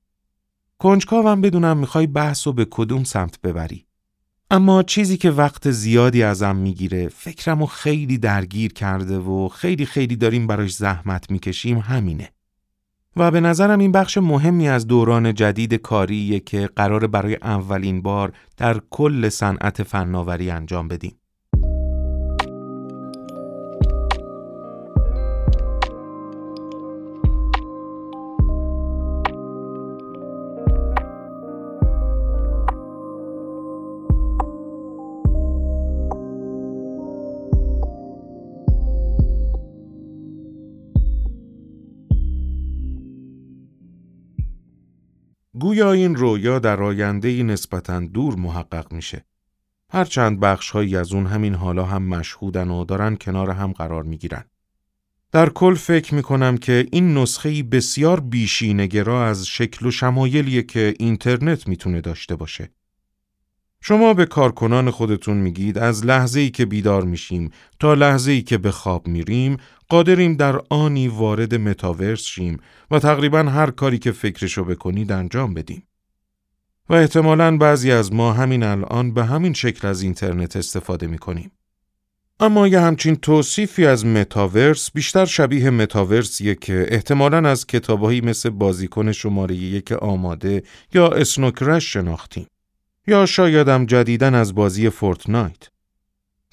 کنجکاوم 0.78 1.42
بدونم 1.42 1.78
می‌خوای 1.78 2.08
بحث 2.08 2.48
رو 2.48 2.54
به 2.54 2.66
کدوم 2.66 3.04
سمت 3.04 3.42
ببری. 3.42 3.86
اما 4.54 4.84
چیزی 4.84 5.18
که 5.18 5.32
وقت 5.32 5.72
زیادی 5.72 6.24
ازم 6.24 6.56
می‌گیره 6.56 7.08
فکرمو 7.08 7.66
خیلی 7.66 8.18
درگیر 8.18 8.74
کرده 8.74 9.18
و 9.18 9.50
خیلی 9.50 9.86
خیلی 9.86 10.16
داریم 10.16 10.48
براش 10.48 10.76
زحمت 10.76 11.32
می‌کشیم 11.32 11.78
همینه. 11.78 12.30
و 13.16 13.32
به 13.32 13.40
نظرم 13.40 13.80
این 13.80 13.92
بخش 13.92 14.18
مهمی 14.18 14.70
از 14.70 14.88
دوران 14.88 15.34
جدید 15.34 15.74
کاریه 15.74 16.40
که 16.40 16.70
قرار 16.76 17.08
برای 17.08 17.36
اولین 17.36 18.02
بار 18.02 18.34
در 18.58 18.82
کل 18.90 19.30
صنعت 19.30 19.84
فناوری 19.84 20.52
انجام 20.52 20.88
بدیم. 20.88 21.16
گویا 45.74 45.92
این 45.92 46.16
رویا 46.16 46.60
در 46.60 46.84
آینده 46.84 47.44
نسبتا 47.44 48.00
دور 48.00 48.36
محقق 48.36 48.94
میشه. 48.94 49.26
هرچند 49.90 50.40
بخشهایی 50.40 50.96
از 50.98 51.14
اون 51.14 51.26
همین 51.26 51.54
حالا 51.54 51.86
هم 51.86 52.04
مشهودن 52.04 52.70
و 52.70 52.86
دارن 52.86 53.16
کنار 53.16 53.50
هم 53.50 53.72
قرار 53.72 54.04
می‌گیرن. 54.04 54.46
در 55.32 55.50
کل 55.50 55.74
فکر 55.74 56.16
می‌کنم 56.16 56.58
که 56.58 56.88
این 56.92 57.18
نسخه 57.18 57.64
بسیار 57.64 58.20
بیشینگرا 58.20 59.28
از 59.28 59.48
شکل 59.48 59.86
و 59.86 59.92
شمایلیه 59.92 60.64
که 60.64 60.94
اینترنت 61.00 61.68
می‌تونه 61.68 62.02
داشته 62.02 62.36
باشه. 62.36 62.72
شما 63.86 64.14
به 64.14 64.26
کارکنان 64.26 64.92
خودتون 64.92 65.38
میگید 65.38 65.78
از 65.78 66.06
لحظه 66.06 66.40
ای 66.40 66.50
که 66.50 66.66
بیدار 66.66 67.04
میشیم 67.04 67.52
تا 67.80 67.94
لحظه 67.94 68.32
ای 68.32 68.42
که 68.42 68.58
به 68.58 68.72
خواب 68.72 69.08
میریم 69.08 69.58
قادریم 69.90 70.34
در 70.34 70.62
آنی 70.70 71.08
وارد 71.08 71.56
متاورس 71.56 72.22
شیم 72.22 72.60
و 72.92 73.00
تقریبا 73.00 73.44
هر 73.44 73.72
کاری 73.72 74.00
که 74.00 74.12
فکرشو 74.12 74.64
بکنید 74.64 75.12
انجام 75.12 75.54
بدیم. 75.54 75.88
و 76.90 76.94
احتمالا 76.94 77.58
بعضی 77.58 77.92
از 77.92 78.14
ما 78.14 78.34
همین 78.34 78.64
الان 78.64 79.14
به 79.14 79.26
همین 79.26 79.54
شکل 79.54 79.88
از 79.88 80.02
اینترنت 80.02 80.56
استفاده 80.56 81.08
می‌کنیم. 81.08 81.52
اما 82.40 82.68
یه 82.68 82.80
همچین 82.80 83.16
توصیفی 83.16 83.86
از 83.86 84.06
متاورس 84.06 84.92
بیشتر 84.92 85.26
شبیه 85.26 85.70
متاورسیه 85.70 86.56
که 86.56 86.86
احتمالا 86.90 87.50
از 87.50 87.68
کتابهایی 87.68 88.22
مثل 88.22 88.50
بازیکن 88.50 89.12
شماره 89.12 89.56
یک 89.56 89.92
آماده 89.92 90.64
یا 90.94 91.08
اسنوکرش 91.08 91.94
شناختیم. 91.94 92.48
یا 93.08 93.26
شایدم 93.26 93.86
جدیدن 93.86 94.36
از 94.36 94.56
بازی 94.56 94.90
فورتنایت. 94.90 95.70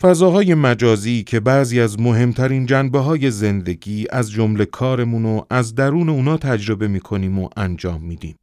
فضاهای 0.00 0.54
مجازی 0.54 1.22
که 1.22 1.40
بعضی 1.40 1.80
از 1.80 2.00
مهمترین 2.00 2.66
جنبه 2.66 2.98
های 2.98 3.30
زندگی 3.30 4.06
از 4.10 4.30
جمله 4.30 4.64
کارمون 4.64 5.24
و 5.24 5.42
از 5.50 5.74
درون 5.74 6.08
اونا 6.08 6.36
تجربه 6.36 6.88
می‌کنیم 6.88 7.38
و 7.38 7.48
انجام 7.56 8.02
میدیم. 8.02 8.36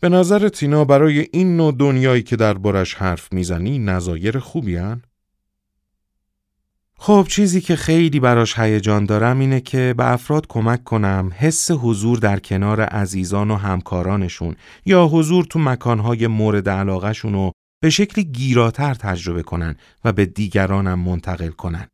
به 0.00 0.08
نظر 0.08 0.48
تینا 0.48 0.84
برای 0.84 1.26
این 1.32 1.56
نوع 1.56 1.74
دنیایی 1.78 2.22
که 2.22 2.36
دربارش 2.36 2.94
حرف 2.94 3.32
می‌زنی 3.32 3.78
نظایر 3.78 4.38
خوبی 4.38 4.76
هن؟ 4.76 5.02
خب 7.04 7.26
چیزی 7.28 7.60
که 7.60 7.76
خیلی 7.76 8.20
براش 8.20 8.58
هیجان 8.58 9.04
دارم 9.04 9.38
اینه 9.38 9.60
که 9.60 9.94
به 9.96 10.12
افراد 10.12 10.46
کمک 10.48 10.84
کنم 10.84 11.30
حس 11.38 11.70
حضور 11.70 12.18
در 12.18 12.38
کنار 12.38 12.80
عزیزان 12.80 13.50
و 13.50 13.56
همکارانشون 13.56 14.56
یا 14.86 15.06
حضور 15.06 15.44
تو 15.44 15.58
مکانهای 15.58 16.26
مورد 16.26 16.68
علاقهشون 16.68 17.32
رو 17.32 17.52
به 17.82 17.90
شکلی 17.90 18.24
گیراتر 18.24 18.94
تجربه 18.94 19.42
کنن 19.42 19.76
و 20.04 20.12
به 20.12 20.26
دیگرانم 20.26 20.98
منتقل 20.98 21.48
کنن. 21.48 21.86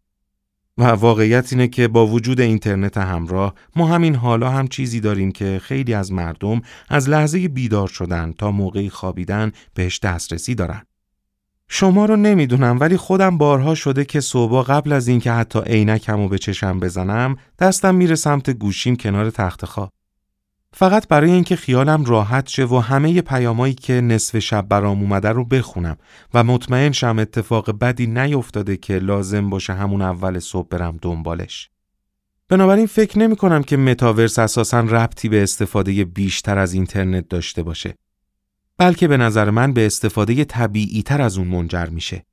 و 0.78 0.84
واقعیت 0.84 1.52
اینه 1.52 1.68
که 1.68 1.88
با 1.88 2.06
وجود 2.06 2.40
اینترنت 2.40 2.98
همراه 2.98 3.54
ما 3.76 3.86
همین 3.86 4.14
حالا 4.14 4.50
هم 4.50 4.68
چیزی 4.68 5.00
داریم 5.00 5.32
که 5.32 5.60
خیلی 5.62 5.94
از 5.94 6.12
مردم 6.12 6.60
از 6.88 7.08
لحظه 7.08 7.48
بیدار 7.48 7.88
شدن 7.88 8.32
تا 8.38 8.50
موقعی 8.50 8.90
خوابیدن 8.90 9.52
بهش 9.74 9.98
دسترسی 9.98 10.54
دارن. 10.54 10.82
شما 11.68 12.06
رو 12.06 12.16
نمی‌دونم 12.16 12.80
ولی 12.80 12.96
خودم 12.96 13.38
بارها 13.38 13.74
شده 13.74 14.04
که 14.04 14.20
صبح 14.20 14.62
قبل 14.62 14.92
از 14.92 15.08
اینکه 15.08 15.32
حتی 15.32 15.60
عینکمو 15.66 16.28
به 16.28 16.38
چشم 16.38 16.80
بزنم 16.80 17.36
دستم 17.58 17.94
میره 17.94 18.14
سمت 18.14 18.50
گوشیم 18.50 18.96
کنار 18.96 19.30
تخت 19.30 19.64
خواب. 19.64 19.92
فقط 20.72 21.08
برای 21.08 21.30
اینکه 21.30 21.56
خیالم 21.56 22.04
راحت 22.04 22.48
شه 22.48 22.64
و 22.64 22.78
همه 22.78 23.22
پیامایی 23.22 23.74
که 23.74 23.92
نصف 23.92 24.38
شب 24.38 24.68
برام 24.68 25.00
اومده 25.00 25.28
رو 25.28 25.44
بخونم 25.44 25.96
و 26.34 26.44
مطمئن 26.44 26.92
شم 26.92 27.18
اتفاق 27.18 27.78
بدی 27.78 28.06
نیفتاده 28.06 28.76
که 28.76 28.98
لازم 28.98 29.50
باشه 29.50 29.72
همون 29.72 30.02
اول 30.02 30.38
صبح 30.38 30.68
برم 30.68 30.98
دنبالش. 31.02 31.70
بنابراین 32.48 32.86
فکر 32.86 33.18
نمی 33.18 33.36
کنم 33.36 33.62
که 33.62 33.76
متاورس 33.76 34.38
اساسا 34.38 34.80
ربطی 34.80 35.28
به 35.28 35.42
استفاده 35.42 36.04
بیشتر 36.04 36.58
از 36.58 36.72
اینترنت 36.72 37.28
داشته 37.28 37.62
باشه. 37.62 37.94
بلکه 38.78 39.08
به 39.08 39.16
نظر 39.16 39.50
من 39.50 39.72
به 39.72 39.86
استفاده 39.86 40.44
طبیعی 40.44 41.02
تر 41.02 41.22
از 41.22 41.38
اون 41.38 41.48
منجر 41.48 41.86
میشه. 41.86 42.24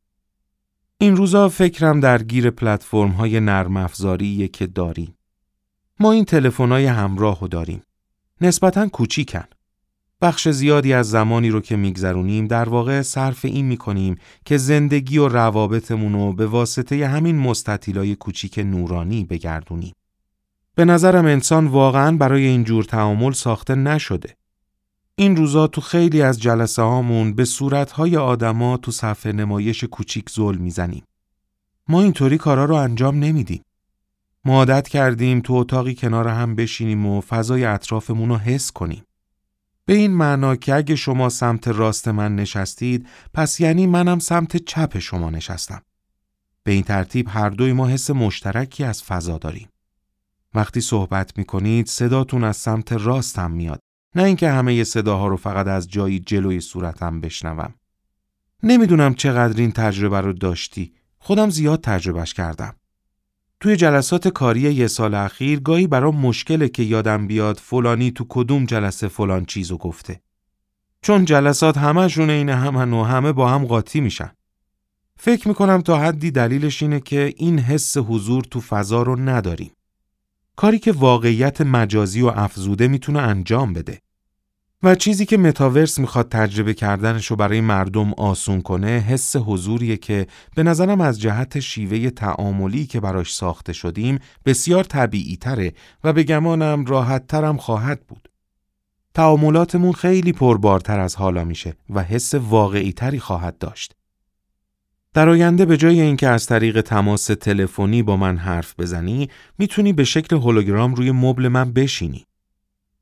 این 0.98 1.16
روزا 1.16 1.50
فکرم 1.50 2.00
درگیر 2.00 2.50
پلتفرم 2.50 3.10
های 3.10 3.40
نرم 3.40 3.78
افزاریه 3.78 4.48
که 4.48 4.68
داریم. 4.68 5.18
ما 6.00 6.12
این 6.12 6.26
تلفن 6.26 6.72
های 6.72 6.86
همراه 6.86 7.40
رو 7.40 7.48
داریم. 7.48 7.82
نسبتا 8.42 8.88
کوچیکن. 8.88 9.44
بخش 10.22 10.48
زیادی 10.50 10.94
از 10.94 11.10
زمانی 11.10 11.50
رو 11.50 11.62
که 11.62 11.76
میگذرونیم 11.76 12.48
در 12.48 12.70
واقع 12.70 13.02
صرف 13.02 13.46
این 13.46 13.66
می‌کنیم 13.66 14.16
که 14.46 14.58
زندگی 14.58 15.18
و 15.18 15.28
روابطمون 15.28 16.14
رو 16.14 16.34
به 16.34 16.48
واسطه 16.48 17.08
همین 17.08 17.40
مستطیلای 17.40 18.16
کوچیک 18.16 18.60
نورانی 18.60 19.24
بگردونیم. 19.24 19.94
به 20.76 20.86
نظرم 20.86 21.26
انسان 21.26 21.68
واقعا 21.68 22.18
برای 22.18 22.46
این 22.46 22.64
جور 22.64 22.84
تعامل 22.84 23.32
ساخته 23.32 23.76
نشده. 23.76 24.36
این 25.18 25.36
روزا 25.36 25.68
تو 25.68 25.82
خیلی 25.82 26.22
از 26.22 26.42
جلسه 26.42 26.82
هامون 26.82 27.34
به 27.34 27.46
صورتهای 27.46 28.18
آدما 28.18 28.78
تو 28.78 28.92
صفحه 28.92 29.32
نمایش 29.32 29.84
کوچیک 29.84 30.30
زل 30.30 30.58
می‌زنیم. 30.58 31.04
ما 31.88 32.02
اینطوری 32.02 32.38
کارا 32.38 32.66
رو 32.66 32.76
انجام 32.76 33.20
نمیدیم. 33.20 33.62
ما 34.46 34.54
عادت 34.54 34.88
کردیم 34.88 35.42
تو 35.42 35.54
اتاقی 35.54 35.96
کنار 35.96 36.28
هم 36.28 36.56
بشینیم 36.56 37.06
و 37.06 37.22
فضای 37.22 37.66
اطرافمون 37.66 38.30
رو 38.30 38.38
حس 38.38 38.72
کنیم. 38.72 39.04
به 39.86 39.94
این 39.94 40.12
معنا 40.12 40.56
که 40.56 40.76
اگه 40.76 40.96
شما 40.96 41.30
سمت 41.30 41.68
راست 41.68 42.08
من 42.08 42.36
نشستید 42.36 43.08
پس 43.34 43.60
یعنی 43.60 43.88
منم 43.88 44.20
سمت 44.20 44.58
چپ 44.58 45.00
شما 45.00 45.30
نشستم. 45.30 45.82
به 46.64 46.72
این 46.72 46.84
ترتیب 46.84 47.28
هر 47.30 47.50
دوی 47.50 47.74
ما 47.74 47.88
حس 47.88 48.10
مشترکی 48.10 48.84
از 48.84 49.04
فضا 49.04 49.38
داریم. 49.38 49.70
وقتی 50.54 50.82
صحبت 50.82 51.38
می 51.38 51.46
کنید 51.46 51.88
صداتون 51.88 52.44
از 52.44 52.58
سمت 52.58 52.94
راستم 52.94 53.52
میاد 53.52 53.80
نه 54.16 54.24
اینکه 54.24 54.50
همه 54.50 54.84
صداها 54.84 55.28
رو 55.28 55.38
فقط 55.38 55.68
از 55.68 55.88
جایی 55.88 56.20
جلوی 56.20 56.62
صورتم 56.62 57.22
بشنوم. 57.22 57.74
نمی‌دونم 58.64 59.14
چقدر 59.14 59.62
این 59.62 59.72
تجربه 59.72 60.22
رو 60.22 60.34
داشتی. 60.34 60.94
خودم 61.20 61.50
زیاد 61.50 61.82
تجربهش 61.82 62.34
کردم. 62.34 62.76
توی 63.60 63.76
جلسات 63.76 64.28
کاری 64.28 64.62
یه 64.62 64.88
سال 64.88 65.14
اخیر 65.14 65.60
گاهی 65.60 65.88
برام 65.88 66.16
مشکله 66.16 66.70
که 66.70 66.84
یادم 66.84 67.28
بیاد 67.28 67.58
فلانی 67.58 68.12
تو 68.12 68.26
کدوم 68.30 68.66
جلسه 68.66 69.08
فلان 69.08 69.46
چیزو 69.46 69.78
گفته. 69.78 70.22
چون 71.02 71.26
جلسات 71.26 71.78
همشون 71.78 72.30
این 72.30 72.50
همن 72.50 72.94
و 72.94 73.04
همه 73.04 73.32
با 73.32 73.50
هم 73.50 73.66
قاطی 73.66 74.02
میشن. 74.02 74.32
فکر 75.18 75.48
می‌کنم 75.48 75.82
تا 75.82 76.00
حدی 76.00 76.32
دلیلش 76.32 76.84
اینه 76.84 77.00
که 77.00 77.34
این 77.38 77.60
حس 77.60 77.98
حضور 77.98 78.44
تو 78.44 78.62
فضا 78.62 79.02
رو 79.02 79.16
نداریم. 79.20 79.72
کاری 80.56 80.80
که 80.80 80.92
واقعیت 80.92 81.62
مجازی 81.62 82.22
و 82.22 82.28
افزوده 82.36 82.88
می‌تونه 82.88 83.20
انجام 83.20 83.74
بده. 83.74 84.02
و 84.86 84.96
چیزی 84.96 85.26
که 85.26 85.38
متاورس 85.38 86.00
می‌خواد 86.00 86.30
تجربه 86.30 86.74
کردنش 86.74 87.26
رو 87.26 87.36
برای 87.36 87.62
مردم 87.62 88.14
آسون 88.14 88.62
کنه 88.62 88.88
حس 88.88 89.36
حضوریه 89.36 89.98
که 89.98 90.28
به 90.56 90.64
نظرم 90.64 91.02
از 91.02 91.22
جهت 91.22 91.60
شیوه 91.60 92.10
تعاملی 92.10 92.86
که 92.86 93.00
براش 93.00 93.34
ساخته 93.34 93.74
شدیم 93.74 94.20
بسیار 94.46 94.84
طبیعی 94.84 95.38
تره 95.38 95.74
و 96.04 96.14
به 96.14 96.24
گمانم 96.24 96.86
راحت 96.86 97.28
ترم 97.28 97.58
خواهد 97.58 98.02
بود. 98.08 98.30
تعاملاتمون 99.14 99.94
خیلی 99.94 100.32
پربارتر 100.32 101.00
از 101.00 101.16
حالا 101.16 101.44
میشه 101.44 101.74
و 101.90 102.04
حس 102.04 102.34
واقعی 102.36 102.92
تری 102.92 103.20
خواهد 103.20 103.58
داشت. 103.58 103.96
در 105.14 105.30
آینده 105.30 105.66
به 105.66 105.78
جای 105.78 106.02
اینکه 106.02 106.28
از 106.28 106.46
طریق 106.46 106.82
تماس 106.82 107.26
تلفنی 107.26 108.04
با 108.04 108.18
من 108.18 108.38
حرف 108.38 108.80
بزنی 108.80 109.30
می‌تونی 109.58 109.94
به 109.94 110.04
شکل 110.04 110.36
هولوگرام 110.36 110.96
روی 110.96 111.12
مبل 111.12 111.48
من 111.48 111.74
بشینی. 111.74 112.26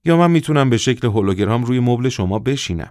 یا 0.06 0.18
من 0.18 0.32
می‌تونم 0.32 0.70
به 0.70 0.78
شکل 0.78 1.08
هولوگرام 1.08 1.64
روی 1.64 1.80
مبل 1.80 2.10
شما 2.10 2.40
بشینم؟ 2.40 2.90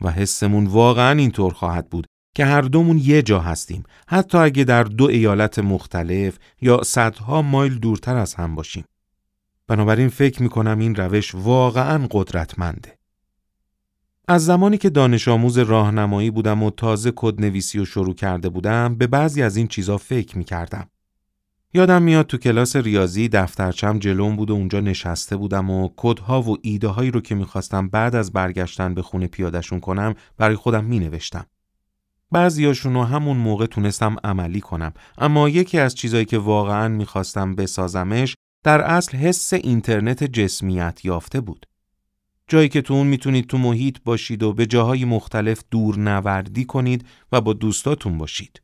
و 0.00 0.10
حسمون 0.10 0.66
واقعا 0.66 1.18
اینطور 1.18 1.52
خواهد 1.52 1.90
بود 1.90 2.06
که 2.34 2.44
هر 2.44 2.60
دومون 2.60 2.98
یه 2.98 3.22
جا 3.22 3.40
هستیم. 3.40 3.84
حتی 4.08 4.38
اگه 4.38 4.64
در 4.64 4.84
دو 4.84 5.04
ایالت 5.04 5.58
مختلف 5.58 6.38
یا 6.60 6.82
صدها 6.82 7.42
مایل 7.42 7.78
دورتر 7.78 8.16
از 8.16 8.34
هم 8.34 8.54
باشیم. 8.54 8.84
بنابراین 9.66 10.08
فکر 10.08 10.42
می‌کنم 10.42 10.78
این 10.78 10.94
روش 10.94 11.34
واقعا 11.34 12.06
قدرتمنده. 12.10 12.98
از 14.28 14.44
زمانی 14.44 14.78
که 14.78 14.90
دانش 14.90 15.28
آموز 15.28 15.58
راهنمایی 15.58 16.30
بودم 16.30 16.62
و 16.62 16.70
تازه 16.70 17.12
کد 17.16 17.40
نویسی 17.40 17.78
و 17.78 17.84
شروع 17.84 18.14
کرده 18.14 18.48
بودم 18.48 18.94
به 18.94 19.06
بعضی 19.06 19.42
از 19.42 19.56
این 19.56 19.66
چیزا 19.66 19.96
فکر 19.96 20.38
می‌کردم. 20.38 20.88
یادم 21.74 22.02
میاد 22.02 22.26
تو 22.26 22.38
کلاس 22.38 22.76
ریاضی 22.76 23.28
دفترچم 23.28 23.98
جلوم 23.98 24.36
بود 24.36 24.50
و 24.50 24.54
اونجا 24.54 24.80
نشسته 24.80 25.36
بودم 25.36 25.70
و 25.70 25.88
کدها 25.96 26.42
و 26.42 26.56
ایده 26.62 26.88
هایی 26.88 27.10
رو 27.10 27.20
که 27.20 27.34
می‌خواستم 27.34 27.88
بعد 27.88 28.14
از 28.14 28.32
برگشتن 28.32 28.94
به 28.94 29.02
خونه 29.02 29.26
پیادشون 29.26 29.80
کنم 29.80 30.14
برای 30.36 30.56
خودم 30.56 30.84
مینوشتم. 30.84 31.46
بعضیاشون 32.30 32.94
رو 32.94 33.04
همون 33.04 33.36
موقع 33.36 33.66
تونستم 33.66 34.16
عملی 34.24 34.60
کنم 34.60 34.92
اما 35.18 35.48
یکی 35.48 35.78
از 35.78 35.94
چیزایی 35.94 36.24
که 36.24 36.38
واقعا 36.38 36.88
می‌خواستم 36.88 37.54
بسازمش 37.54 38.34
در 38.64 38.80
اصل 38.80 39.16
حس 39.16 39.52
اینترنت 39.52 40.24
جسمیت 40.24 41.04
یافته 41.04 41.40
بود. 41.40 41.66
جایی 42.48 42.68
که 42.68 42.82
تو 42.82 42.94
اون 42.94 43.06
می‌تونید 43.06 43.46
تو 43.46 43.58
محیط 43.58 43.98
باشید 44.04 44.42
و 44.42 44.52
به 44.52 44.66
جاهای 44.66 45.04
مختلف 45.04 45.62
دور 45.70 45.98
نوردی 45.98 46.64
کنید 46.64 47.06
و 47.32 47.40
با 47.40 47.52
دوستاتون 47.52 48.18
باشید. 48.18 48.62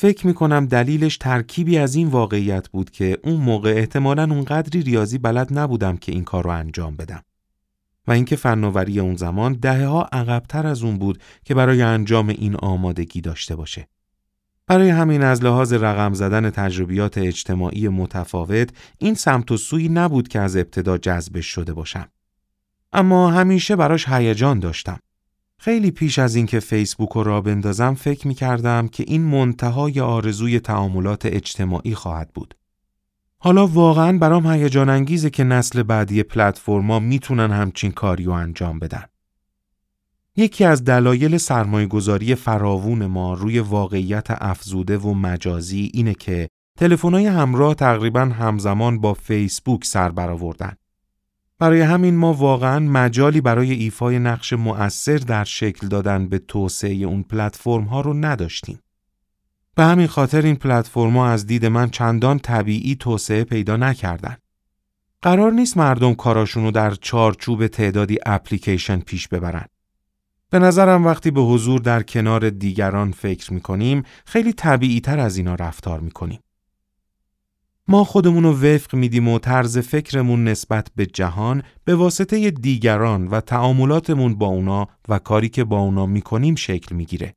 فکر 0.00 0.26
می 0.26 0.34
کنم 0.34 0.66
دلیلش 0.66 1.16
ترکیبی 1.16 1.78
از 1.78 1.94
این 1.94 2.08
واقعیت 2.08 2.68
بود 2.68 2.90
که 2.90 3.18
اون 3.24 3.40
موقع 3.40 3.74
احتمالاً 3.76 4.22
اونقدری 4.22 4.82
ریاضی 4.82 5.18
بلد 5.18 5.58
نبودم 5.58 5.96
که 5.96 6.12
این 6.12 6.24
کار 6.24 6.44
رو 6.44 6.50
انجام 6.50 6.96
بدم. 6.96 7.22
و 8.06 8.12
اینکه 8.12 8.36
فناوری 8.36 9.00
اون 9.00 9.16
زمان 9.16 9.52
دهه 9.52 9.86
ها 9.86 10.08
عقبتر 10.12 10.66
از 10.66 10.82
اون 10.82 10.98
بود 10.98 11.22
که 11.44 11.54
برای 11.54 11.82
انجام 11.82 12.28
این 12.28 12.56
آمادگی 12.56 13.20
داشته 13.20 13.56
باشه. 13.56 13.88
برای 14.66 14.88
همین 14.88 15.22
از 15.22 15.44
لحاظ 15.44 15.72
رقم 15.72 16.14
زدن 16.14 16.50
تجربیات 16.50 17.18
اجتماعی 17.18 17.88
متفاوت 17.88 18.68
این 18.98 19.14
سمت 19.14 19.50
و 19.50 19.56
سوی 19.56 19.88
نبود 19.88 20.28
که 20.28 20.40
از 20.40 20.56
ابتدا 20.56 20.98
جذبش 20.98 21.46
شده 21.46 21.72
باشم. 21.72 22.08
اما 22.92 23.30
همیشه 23.30 23.76
براش 23.76 24.08
هیجان 24.08 24.58
داشتم. 24.58 24.98
خیلی 25.60 25.90
پیش 25.90 26.18
از 26.18 26.34
اینکه 26.34 26.60
فیسبوک 26.60 27.08
رو 27.08 27.22
را 27.22 27.40
بندازم 27.40 27.94
فکر 27.94 28.28
می 28.28 28.34
کردم 28.34 28.88
که 28.88 29.04
این 29.06 29.22
منتهای 29.22 30.00
آرزوی 30.00 30.60
تعاملات 30.60 31.26
اجتماعی 31.26 31.94
خواهد 31.94 32.30
بود. 32.34 32.54
حالا 33.38 33.66
واقعا 33.66 34.18
برام 34.18 34.46
هیجان 34.46 34.88
انگیزه 34.88 35.30
که 35.30 35.44
نسل 35.44 35.82
بعدی 35.82 36.22
پلتفرما 36.22 36.98
می‌تونن 36.98 37.50
همچین 37.50 37.92
کاری 37.92 38.24
رو 38.24 38.32
انجام 38.32 38.78
بدن. 38.78 39.04
یکی 40.36 40.64
از 40.64 40.84
دلایل 40.84 41.36
سرمایه 41.36 41.86
گذاری 41.86 42.34
فراوون 42.34 43.06
ما 43.06 43.34
روی 43.34 43.58
واقعیت 43.58 44.26
افزوده 44.30 44.98
و 44.98 45.14
مجازی 45.14 45.90
اینه 45.94 46.14
که 46.14 46.48
تلفن‌های 46.78 47.26
همراه 47.26 47.74
تقریبا 47.74 48.20
همزمان 48.20 49.00
با 49.00 49.14
فیسبوک 49.14 49.84
سر 49.84 50.08
برآوردن. 50.08 50.72
برای 51.58 51.80
همین 51.80 52.16
ما 52.16 52.32
واقعا 52.32 52.78
مجالی 52.78 53.40
برای 53.40 53.72
ایفای 53.72 54.18
نقش 54.18 54.52
مؤثر 54.52 55.16
در 55.16 55.44
شکل 55.44 55.88
دادن 55.88 56.28
به 56.28 56.38
توسعه 56.38 56.94
اون 56.94 57.22
پلتفرم 57.22 57.84
ها 57.84 58.00
رو 58.00 58.14
نداشتیم. 58.14 58.78
به 59.74 59.84
همین 59.84 60.06
خاطر 60.06 60.42
این 60.42 60.56
پلتفرم 60.56 61.16
ها 61.16 61.28
از 61.28 61.46
دید 61.46 61.66
من 61.66 61.90
چندان 61.90 62.38
طبیعی 62.38 62.96
توسعه 62.96 63.44
پیدا 63.44 63.76
نکردن. 63.76 64.36
قرار 65.22 65.52
نیست 65.52 65.76
مردم 65.76 66.14
کاراشون 66.14 66.64
رو 66.64 66.70
در 66.70 66.90
چارچوب 66.90 67.66
تعدادی 67.66 68.18
اپلیکیشن 68.26 69.00
پیش 69.00 69.28
ببرن. 69.28 69.64
به 70.50 70.58
نظرم 70.58 71.06
وقتی 71.06 71.30
به 71.30 71.40
حضور 71.40 71.80
در 71.80 72.02
کنار 72.02 72.50
دیگران 72.50 73.12
فکر 73.12 73.52
می 73.52 73.60
کنیم 73.60 74.02
خیلی 74.24 74.52
طبیعی 74.52 75.00
تر 75.00 75.18
از 75.18 75.36
اینا 75.36 75.54
رفتار 75.54 76.00
می 76.00 76.10
کنیم. 76.10 76.40
ما 77.90 78.04
خودمون 78.04 78.44
رو 78.44 78.52
وفق 78.52 78.94
میدیم 78.94 79.28
و 79.28 79.38
طرز 79.38 79.78
فکرمون 79.78 80.44
نسبت 80.44 80.88
به 80.96 81.06
جهان 81.06 81.62
به 81.84 81.94
واسطه 81.94 82.50
دیگران 82.50 83.28
و 83.28 83.40
تعاملاتمون 83.40 84.34
با 84.34 84.46
اونا 84.46 84.88
و 85.08 85.18
کاری 85.18 85.48
که 85.48 85.64
با 85.64 85.78
اونا 85.78 86.06
می‌کنیم 86.06 86.54
شکل 86.54 86.94
می‌گیره. 86.94 87.34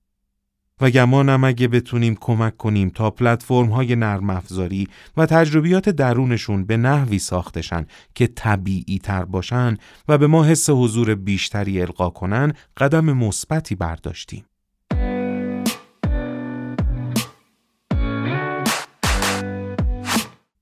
و 0.81 0.89
گمانم 0.89 1.43
اگه 1.43 1.67
بتونیم 1.67 2.15
کمک 2.15 2.57
کنیم 2.57 2.89
تا 2.89 3.09
پلتفرم 3.09 3.69
های 3.69 3.95
نرم 3.95 4.29
افزاری 4.29 4.87
و 5.17 5.25
تجربیات 5.25 5.89
درونشون 5.89 6.65
به 6.65 6.77
نحوی 6.77 7.19
ساختشن 7.19 7.85
که 8.15 8.27
طبیعی 8.27 8.99
تر 8.99 9.25
باشن 9.25 9.77
و 10.07 10.17
به 10.17 10.27
ما 10.27 10.43
حس 10.43 10.69
حضور 10.69 11.15
بیشتری 11.15 11.81
القا 11.81 12.09
کنن 12.09 12.53
قدم 12.77 13.05
مثبتی 13.05 13.75
برداشتیم. 13.75 14.45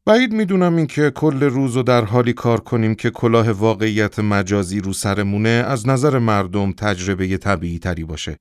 بعید 0.09 0.33
می‌دونم 0.33 0.75
اینکه 0.75 1.11
کل 1.11 1.43
روز 1.43 1.77
و 1.77 1.83
در 1.83 2.05
حالی 2.05 2.33
کار 2.33 2.59
کنیم 2.59 2.95
که 2.95 3.09
کلاه 3.09 3.51
واقعیت 3.51 4.19
مجازی 4.19 4.79
رو 4.79 4.93
سرمونه 4.93 5.49
از 5.49 5.87
نظر 5.87 6.19
مردم 6.19 6.71
تجربه 6.71 7.37
طبیعی 7.37 7.79
تری 7.79 8.03
باشه. 8.03 8.37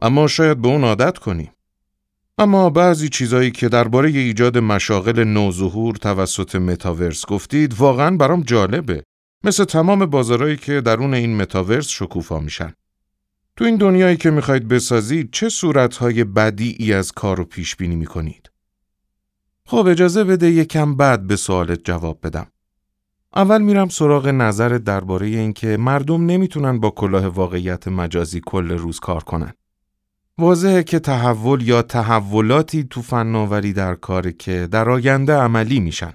اما 0.00 0.26
شاید 0.26 0.62
به 0.62 0.68
اون 0.68 0.84
عادت 0.84 1.18
کنیم. 1.18 1.50
اما 2.38 2.70
بعضی 2.70 3.08
چیزایی 3.08 3.50
که 3.50 3.68
درباره 3.68 4.08
ایجاد 4.08 4.58
مشاغل 4.58 5.24
نوظهور 5.24 5.94
توسط 5.94 6.56
متاورس 6.56 7.26
گفتید 7.26 7.74
واقعا 7.74 8.16
برام 8.16 8.42
جالبه. 8.42 9.02
مثل 9.44 9.64
تمام 9.64 10.06
بازارهایی 10.06 10.56
که 10.56 10.80
درون 10.80 11.14
این 11.14 11.36
متاورس 11.36 11.88
شکوفا 11.88 12.38
میشن. 12.38 12.72
تو 13.56 13.64
این 13.64 13.76
دنیایی 13.76 14.16
که 14.16 14.30
می‌خواید 14.30 14.68
بسازید 14.68 15.28
چه 15.32 15.48
صورتهای 15.48 16.24
بدیعی 16.24 16.92
از 16.92 17.12
کار 17.12 17.36
رو 17.36 17.44
پیش 17.44 17.76
بینی 17.76 17.96
می‌کنید؟ 17.96 18.51
خب 19.66 19.86
اجازه 19.86 20.24
بده 20.24 20.50
یکم 20.50 20.94
بعد 20.94 21.26
به 21.26 21.36
سوالت 21.36 21.80
جواب 21.84 22.18
بدم. 22.22 22.46
اول 23.36 23.62
میرم 23.62 23.88
سراغ 23.88 24.28
نظر 24.28 24.68
درباره 24.68 25.26
اینکه 25.26 25.76
مردم 25.76 26.26
نمی‌تونن 26.26 26.80
با 26.80 26.90
کلاه 26.90 27.26
واقعیت 27.26 27.88
مجازی 27.88 28.40
کل 28.46 28.70
روز 28.70 29.00
کار 29.00 29.22
کنن. 29.22 29.52
واضحه 30.38 30.82
که 30.82 30.98
تحول 30.98 31.62
یا 31.62 31.82
تحولاتی 31.82 32.84
تو 32.84 33.02
فناوری 33.02 33.72
در 33.72 33.94
کاره 33.94 34.32
که 34.32 34.68
در 34.70 34.90
آینده 34.90 35.32
عملی 35.34 35.80
میشن. 35.80 36.12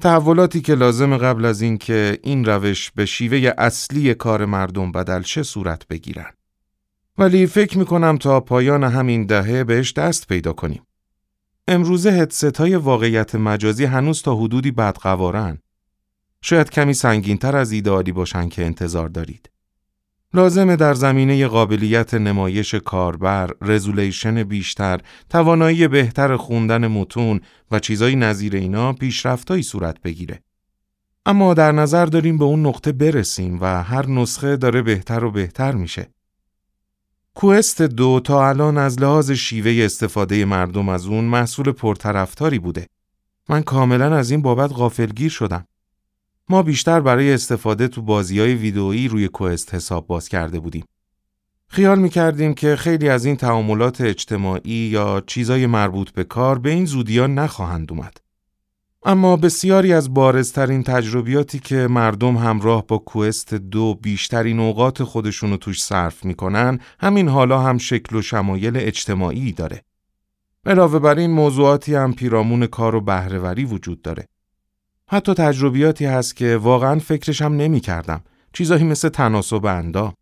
تحولاتی 0.00 0.60
که 0.60 0.74
لازم 0.74 1.16
قبل 1.16 1.44
از 1.44 1.60
اینکه 1.60 2.18
این 2.22 2.44
روش 2.44 2.90
به 2.90 3.06
شیوه 3.06 3.52
اصلی 3.58 4.14
کار 4.14 4.44
مردم 4.44 4.92
بدل 4.92 5.22
شه 5.22 5.42
صورت 5.42 5.88
بگیرن. 5.88 6.30
ولی 7.18 7.46
فکر 7.46 7.78
می‌کنم 7.78 8.16
تا 8.16 8.40
پایان 8.40 8.84
همین 8.84 9.26
دهه 9.26 9.64
بهش 9.64 9.92
دست 9.92 10.28
پیدا 10.28 10.52
کنیم. 10.52 10.82
امروزه 11.68 12.12
هدست 12.12 12.56
های 12.56 12.76
واقعیت 12.76 13.34
مجازی 13.34 13.84
هنوز 13.84 14.22
تا 14.22 14.36
حدودی 14.36 14.70
بدقوارن. 14.70 15.58
شاید 16.42 16.70
کمی 16.70 16.94
سنگینتر 16.94 17.56
از 17.56 17.72
ایدئالی 17.72 18.12
باشن 18.12 18.48
که 18.48 18.64
انتظار 18.64 19.08
دارید. 19.08 19.50
لازمه 20.34 20.76
در 20.76 20.94
زمینه 20.94 21.46
قابلیت 21.46 22.14
نمایش 22.14 22.74
کاربر، 22.74 23.50
رزولیشن 23.60 24.42
بیشتر، 24.42 25.00
توانایی 25.30 25.88
بهتر 25.88 26.36
خوندن 26.36 26.86
متون 26.86 27.40
و 27.70 27.78
چیزایی 27.78 28.16
نظیر 28.16 28.56
اینا 28.56 28.92
پیشرفتایی 28.92 29.62
صورت 29.62 30.02
بگیره. 30.02 30.42
اما 31.26 31.54
در 31.54 31.72
نظر 31.72 32.06
داریم 32.06 32.38
به 32.38 32.44
اون 32.44 32.66
نقطه 32.66 32.92
برسیم 32.92 33.58
و 33.60 33.82
هر 33.82 34.06
نسخه 34.06 34.56
داره 34.56 34.82
بهتر 34.82 35.24
و 35.24 35.30
بهتر 35.30 35.72
میشه. 35.72 36.10
کوست 37.34 37.82
دو 37.82 38.20
تا 38.24 38.48
الان 38.48 38.78
از 38.78 39.00
لحاظ 39.00 39.30
شیوه 39.30 39.84
استفاده 39.84 40.44
مردم 40.44 40.88
از 40.88 41.06
اون 41.06 41.24
محصول 41.24 41.72
پرطرفداری 41.72 42.58
بوده. 42.58 42.86
من 43.48 43.62
کاملا 43.62 44.16
از 44.16 44.30
این 44.30 44.42
بابت 44.42 44.72
غافلگیر 44.72 45.30
شدم. 45.30 45.66
ما 46.48 46.62
بیشتر 46.62 47.00
برای 47.00 47.32
استفاده 47.32 47.88
تو 47.88 48.02
بازی 48.02 48.40
های 48.40 48.54
ویدئویی 48.54 49.08
روی 49.08 49.28
کوست 49.28 49.74
حساب 49.74 50.06
باز 50.06 50.28
کرده 50.28 50.60
بودیم. 50.60 50.84
خیال 51.68 51.98
می‌کردیم 51.98 52.54
که 52.54 52.76
خیلی 52.76 53.08
از 53.08 53.24
این 53.24 53.36
تعاملات 53.36 54.00
اجتماعی 54.00 54.88
یا 54.92 55.22
چیزای 55.26 55.66
مربوط 55.66 56.10
به 56.10 56.24
کار 56.24 56.58
به 56.58 56.70
این 56.70 56.84
زودی 56.84 57.20
نخواهند 57.20 57.92
اومد. 57.92 58.16
اما 59.04 59.36
بسیاری 59.36 59.92
از 59.92 60.14
بارزترین 60.14 60.82
تجربیاتی 60.82 61.58
که 61.58 61.76
مردم 61.76 62.36
همراه 62.36 62.86
با 62.86 62.98
کوست 62.98 63.54
دو 63.54 63.94
بیشترین 63.94 64.60
اوقات 64.60 65.02
خودشونو 65.02 65.56
توش 65.56 65.82
صرف 65.82 66.24
می‌کنن 66.24 66.78
همین 67.00 67.28
حالا 67.28 67.60
هم 67.60 67.78
شکل 67.78 68.16
و 68.16 68.22
شمایل 68.22 68.76
اجتماعی 68.76 69.52
داره. 69.52 69.82
علاوه 70.66 70.98
بر 70.98 71.14
این 71.14 71.30
موضوعاتی 71.30 71.94
هم 71.94 72.12
پیرامون 72.12 72.66
کار 72.66 72.94
و 72.94 73.00
بهره‌وری 73.00 73.64
وجود 73.64 74.02
داره. 74.02 74.28
حتی 75.08 75.34
تجربیاتی 75.34 76.04
هست 76.04 76.36
که 76.36 76.56
واقعا 76.56 76.98
فکرش 76.98 77.42
هم 77.42 77.56
نمی 77.56 77.80
کردم. 77.80 78.20
چیزایی 78.52 78.84
مثل 78.84 79.08
تناسب 79.08 79.66
اندام. 79.66 80.14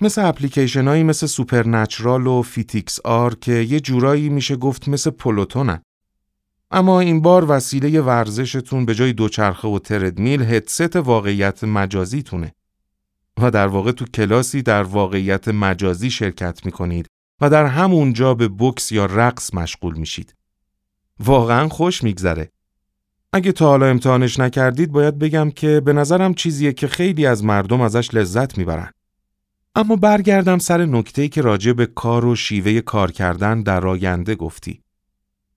مثل 0.00 0.24
اپلیکیشن 0.24 0.88
هایی 0.88 1.02
مثل 1.02 1.26
Supernatural 1.26 2.26
و 2.26 2.42
FitXR 2.42 3.34
که 3.34 3.52
یه 3.52 3.80
جورایی 3.80 4.28
میشه 4.28 4.56
گفت 4.56 4.88
مثل 4.88 5.10
Peloton 5.10 5.66
ن. 5.66 5.82
اما 6.74 7.00
این 7.00 7.20
بار 7.20 7.50
وسیله 7.50 8.00
ورزشتون 8.00 8.86
به 8.86 8.94
جای 8.94 9.12
دوچرخه 9.12 9.68
و 9.68 9.78
تردمیل 9.78 10.42
هدست 10.42 10.96
واقعیت 10.96 11.64
مجازیتونه. 11.64 12.52
و 13.42 13.50
در 13.50 13.66
واقع 13.66 13.92
تو 13.92 14.04
کلاسی 14.04 14.62
در 14.62 14.82
واقعیت 14.82 15.48
مجازی 15.48 16.10
شرکت 16.10 16.66
می‌کنید 16.66 17.06
و 17.40 17.50
در 17.50 17.66
همونجا 17.66 18.34
به 18.34 18.48
بکس 18.58 18.92
یا 18.92 19.06
رقص 19.06 19.54
مشغول 19.54 19.98
میشید. 19.98 20.34
واقعا 21.20 21.68
خوش 21.68 22.04
میگذره. 22.04 22.50
اگه 23.32 23.52
تا 23.52 23.66
حالا 23.66 23.86
امتحانش 23.86 24.38
نکردید 24.38 24.92
باید 24.92 25.18
بگم 25.18 25.50
که 25.50 25.80
به 25.80 25.92
نظرم 25.92 26.34
چیزیه 26.34 26.72
که 26.72 26.86
خیلی 26.86 27.26
از 27.26 27.44
مردم 27.44 27.80
ازش 27.80 28.14
لذت 28.14 28.58
می‌برن. 28.58 28.90
اما 29.74 29.96
برگردم 29.96 30.58
سر 30.58 30.84
نکته‌ای 30.84 31.28
که 31.28 31.42
راجع 31.42 31.72
به 31.72 31.86
کار 31.86 32.24
و 32.24 32.36
شیوه 32.36 32.80
کار 32.80 33.10
کردن 33.10 33.62
در 33.62 33.86
آینده 33.86 34.34
گفتی. 34.34 34.82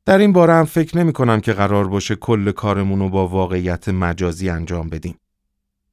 در 0.05 0.17
این 0.17 0.33
باره 0.33 0.53
هم 0.53 0.65
فکر 0.65 0.97
نمی 0.97 1.13
کنم 1.13 1.41
که 1.41 1.53
قرار 1.53 1.87
باشه 1.87 2.15
کل 2.15 2.51
کارمون 2.51 2.99
رو 2.99 3.09
با 3.09 3.27
واقعیت 3.27 3.89
مجازی 3.89 4.49
انجام 4.49 4.89
بدیم. 4.89 5.15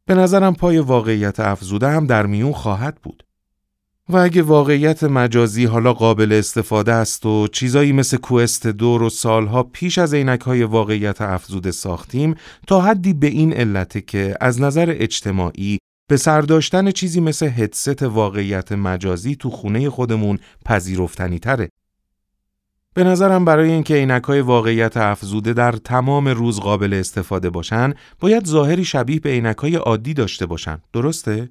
به 0.07 0.15
نظرم 0.15 0.55
پای 0.55 0.79
واقعیت 0.79 1.41
افزوده 1.41 1.89
هم 1.89 2.07
در 2.07 2.27
میون 2.27 2.53
خواهد 2.53 2.99
بود. 3.03 3.25
و 4.09 4.17
اگه 4.17 4.43
واقعیت 4.43 5.05
مجازی 5.05 5.65
حالا 5.65 5.93
قابل 5.93 6.33
استفاده 6.33 6.93
است 6.93 7.27
و 7.27 7.49
چیزایی 7.49 7.93
مثل 7.93 8.17
کوست 8.17 8.67
دور 8.67 9.03
و 9.03 9.11
سالها 9.11 9.63
پیش 9.63 9.99
از 9.99 10.15
عینک 10.15 10.41
های 10.41 10.63
واقعیت 10.63 11.21
افزوده 11.21 11.71
ساختیم 11.71 12.35
تا 12.67 12.81
حدی 12.81 13.13
به 13.13 13.27
این 13.27 13.53
علته 13.53 14.01
که 14.01 14.37
از 14.41 14.61
نظر 14.61 14.95
اجتماعی 14.99 15.79
به 16.11 16.17
سرداشتن 16.17 16.91
چیزی 16.91 17.21
مثل 17.21 17.47
هدست 17.47 18.03
واقعیت 18.03 18.73
مجازی 18.73 19.37
تو 19.37 19.51
خونه 19.51 19.91
خودمون 19.91 20.39
پذیرفتنی 20.65 21.39
تره. 21.39 21.69
به 22.95 23.05
نظرم 23.05 23.45
برای 23.45 23.71
اینکه 23.71 23.95
عینک‌های 23.95 24.41
واقعیت 24.41 24.97
افزوده 24.97 25.53
در 25.53 25.73
تمام 25.73 26.29
روز 26.29 26.61
قابل 26.61 26.95
استفاده 26.95 27.51
باشن، 27.51 27.95
باید 28.21 28.47
ظاهری 28.47 28.85
شبیه 28.85 29.21
به 29.21 29.31
عینک‌های 29.31 29.75
عادی 29.75 30.15
داشته 30.15 30.47
باشن. 30.47 30.79
درسته؟ 30.93 31.49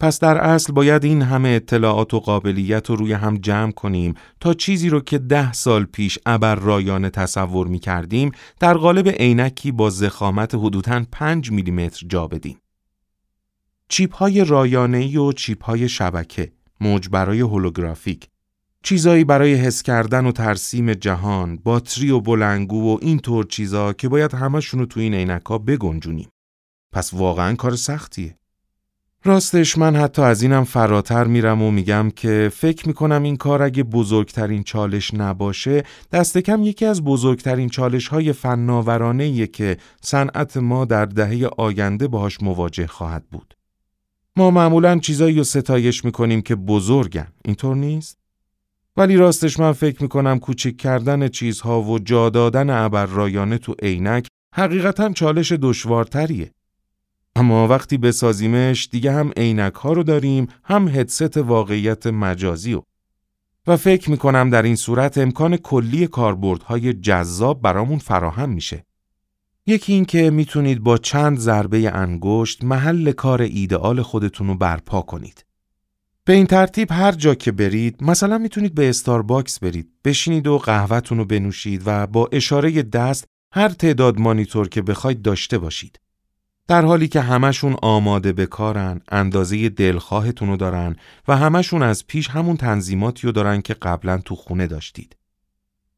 پس 0.00 0.18
در 0.18 0.38
اصل 0.38 0.72
باید 0.72 1.04
این 1.04 1.22
همه 1.22 1.48
اطلاعات 1.48 2.14
و 2.14 2.20
قابلیت 2.20 2.90
رو 2.90 2.96
روی 2.96 3.12
هم 3.12 3.36
جمع 3.36 3.72
کنیم 3.72 4.14
تا 4.40 4.54
چیزی 4.54 4.88
رو 4.88 5.00
که 5.00 5.18
ده 5.18 5.52
سال 5.52 5.84
پیش 5.84 6.18
ابر 6.26 6.54
رایانه 6.54 7.10
تصور 7.10 7.66
می 7.66 7.78
کردیم 7.78 8.32
در 8.60 8.74
قالب 8.74 9.08
عینکی 9.08 9.72
با 9.72 9.90
زخامت 9.90 10.54
حدوداً 10.54 11.04
5 11.12 11.50
میلیمتر 11.50 12.06
جا 12.06 12.26
بدیم. 12.26 12.58
چیپ 13.88 14.14
های 14.14 14.44
رایانه‌ای 14.44 15.16
و 15.16 15.32
چیپ 15.32 15.64
های 15.64 15.88
شبکه، 15.88 16.52
موج 16.80 17.08
برای 17.08 17.40
هولوگرافیک، 17.40 18.28
چیزایی 18.82 19.24
برای 19.24 19.54
حس 19.54 19.82
کردن 19.82 20.26
و 20.26 20.32
ترسیم 20.32 20.94
جهان، 20.94 21.56
باتری 21.56 22.10
و 22.10 22.20
بلنگو 22.20 22.94
و 22.94 22.98
این 23.02 23.18
طور 23.18 23.44
چیزا 23.44 23.92
که 23.92 24.08
باید 24.08 24.34
همشونو 24.34 24.86
تو 24.86 25.00
این 25.00 25.14
عینکا 25.14 25.58
بگنجونیم. 25.58 26.28
پس 26.92 27.14
واقعا 27.14 27.54
کار 27.54 27.76
سختیه. 27.76 28.36
راستش 29.24 29.78
من 29.78 29.96
حتی 29.96 30.22
از 30.22 30.42
اینم 30.42 30.64
فراتر 30.64 31.24
میرم 31.24 31.62
و 31.62 31.70
میگم 31.70 32.10
که 32.16 32.50
فکر 32.54 32.88
می‌کنم 32.88 33.22
این 33.22 33.36
کار 33.36 33.62
اگه 33.62 33.82
بزرگترین 33.82 34.62
چالش 34.62 35.14
نباشه 35.14 35.82
دست 36.12 36.38
کم 36.38 36.62
یکی 36.62 36.86
از 36.86 37.04
بزرگترین 37.04 37.68
چالش 37.68 38.08
های 38.08 38.32
فناورانه 38.32 39.46
که 39.46 39.76
صنعت 40.02 40.56
ما 40.56 40.84
در 40.84 41.04
دهه 41.04 41.50
آینده 41.58 42.08
باهاش 42.08 42.42
مواجه 42.42 42.86
خواهد 42.86 43.24
بود. 43.30 43.56
ما 44.36 44.50
معمولا 44.50 44.98
چیزایی 44.98 45.36
رو 45.36 45.44
ستایش 45.44 46.04
می‌کنیم 46.04 46.42
که 46.42 46.54
بزرگن. 46.54 47.32
اینطور 47.44 47.76
نیست؟ 47.76 48.19
ولی 48.96 49.16
راستش 49.16 49.60
من 49.60 49.72
فکر 49.72 50.02
می‌کنم 50.02 50.38
کوچک 50.38 50.76
کردن 50.76 51.28
چیزها 51.28 51.82
و 51.82 51.98
جا 51.98 52.30
دادن 52.30 52.70
ابر 52.70 53.06
رایانه 53.06 53.58
تو 53.58 53.74
عینک 53.82 54.26
حقیقتا 54.54 55.12
چالش 55.12 55.52
دشوارتریه. 55.52 56.52
اما 57.36 57.68
وقتی 57.68 57.98
بسازیمش 57.98 58.88
دیگه 58.92 59.12
هم 59.12 59.32
عینک 59.36 59.74
ها 59.74 59.92
رو 59.92 60.02
داریم 60.02 60.46
هم 60.64 60.88
هدست 60.88 61.36
واقعیت 61.36 62.06
مجازی 62.06 62.74
و 62.74 62.82
و 63.66 63.76
فکر 63.76 64.10
می‌کنم 64.10 64.50
در 64.50 64.62
این 64.62 64.76
صورت 64.76 65.18
امکان 65.18 65.56
کلی 65.56 66.06
کاربردهای 66.06 66.92
جذاب 66.92 67.62
برامون 67.62 67.98
فراهم 67.98 68.50
میشه. 68.50 68.84
یکی 69.66 69.92
این 69.92 70.04
که 70.04 70.30
می‌تونید 70.30 70.80
با 70.80 70.98
چند 70.98 71.38
ضربه 71.38 71.96
انگشت 71.96 72.64
محل 72.64 73.12
کار 73.12 73.42
ایدئال 73.42 74.02
خودتون 74.02 74.46
رو 74.48 74.54
برپا 74.54 75.02
کنید. 75.02 75.44
به 76.30 76.36
این 76.36 76.46
ترتیب 76.46 76.92
هر 76.92 77.12
جا 77.12 77.34
که 77.34 77.52
برید 77.52 78.02
مثلا 78.02 78.38
می‌تونید 78.38 78.74
به 78.74 78.88
استارباکس 78.88 79.58
برید. 79.58 79.88
بشینید 80.04 80.46
و 80.46 80.58
قهوهتون 80.58 81.18
رو 81.18 81.24
بنوشید 81.24 81.82
و 81.86 82.06
با 82.06 82.28
اشاره 82.32 82.82
دست 82.82 83.24
هر 83.54 83.68
تعداد 83.68 84.18
مانیتور 84.18 84.68
که 84.68 84.82
بخواید 84.82 85.22
داشته 85.22 85.58
باشید. 85.58 86.00
در 86.68 86.84
حالی 86.84 87.08
که 87.08 87.20
همشون 87.20 87.76
آماده 87.82 88.32
به 88.32 88.46
کارن 88.46 89.00
اندازه 89.08 89.68
دلخواهتون 89.68 90.48
رو 90.48 90.56
دارن 90.56 90.96
و 91.28 91.36
همشون 91.36 91.82
از 91.82 92.06
پیش 92.06 92.28
همون 92.28 92.56
تنظیماتی 92.56 93.26
رو 93.26 93.32
دارن 93.32 93.62
که 93.62 93.74
قبلا 93.74 94.18
تو 94.18 94.36
خونه 94.36 94.66
داشتید. 94.66 95.16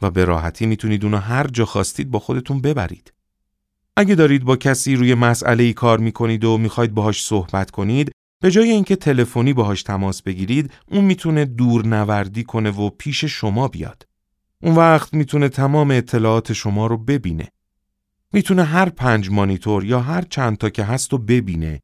و 0.03 0.11
به 0.11 0.25
راحتی 0.25 0.67
می‌تونید 0.67 1.05
اونو 1.05 1.17
هر 1.17 1.47
جا 1.47 1.65
خواستید 1.65 2.11
با 2.11 2.19
خودتون 2.19 2.61
ببرید. 2.61 3.13
اگه 3.97 4.15
دارید 4.15 4.45
با 4.45 4.57
کسی 4.57 4.97
روی 4.97 5.15
مسئله 5.15 5.65
ای 5.65 5.73
کار 5.73 5.99
می‌کنید 5.99 6.45
و 6.45 6.59
می‌خواید 6.59 6.95
باهاش 6.95 7.25
صحبت 7.25 7.71
کنید 7.71 8.13
به 8.43 8.51
جای 8.51 8.71
اینکه 8.71 8.97
تلفنی 8.97 9.53
باهاش 9.53 9.83
تماس 9.83 10.23
بگیرید 10.23 10.73
اون 10.91 11.05
می‌تونه 11.05 11.45
دور 11.45 11.87
نوردی 11.87 12.45
کنه 12.45 12.71
و 12.71 12.91
پیش 12.91 13.25
شما 13.25 13.69
بیاد. 13.69 14.07
اون 14.63 14.75
وقت 14.75 15.15
می‌تونه 15.15 15.49
تمام 15.49 15.91
اطلاعات 15.91 16.53
شما 16.53 16.87
رو 16.87 16.99
ببینه. 16.99 17.49
می‌تونه 18.33 18.65
هر 18.65 18.89
پنج 18.89 19.31
مانیتور 19.31 19.85
یا 19.85 20.01
هر 20.01 20.23
چند 20.23 20.57
تا 20.57 20.71
که 20.71 20.85
هست 20.85 21.13
رو 21.13 21.19
ببینه 21.19 21.83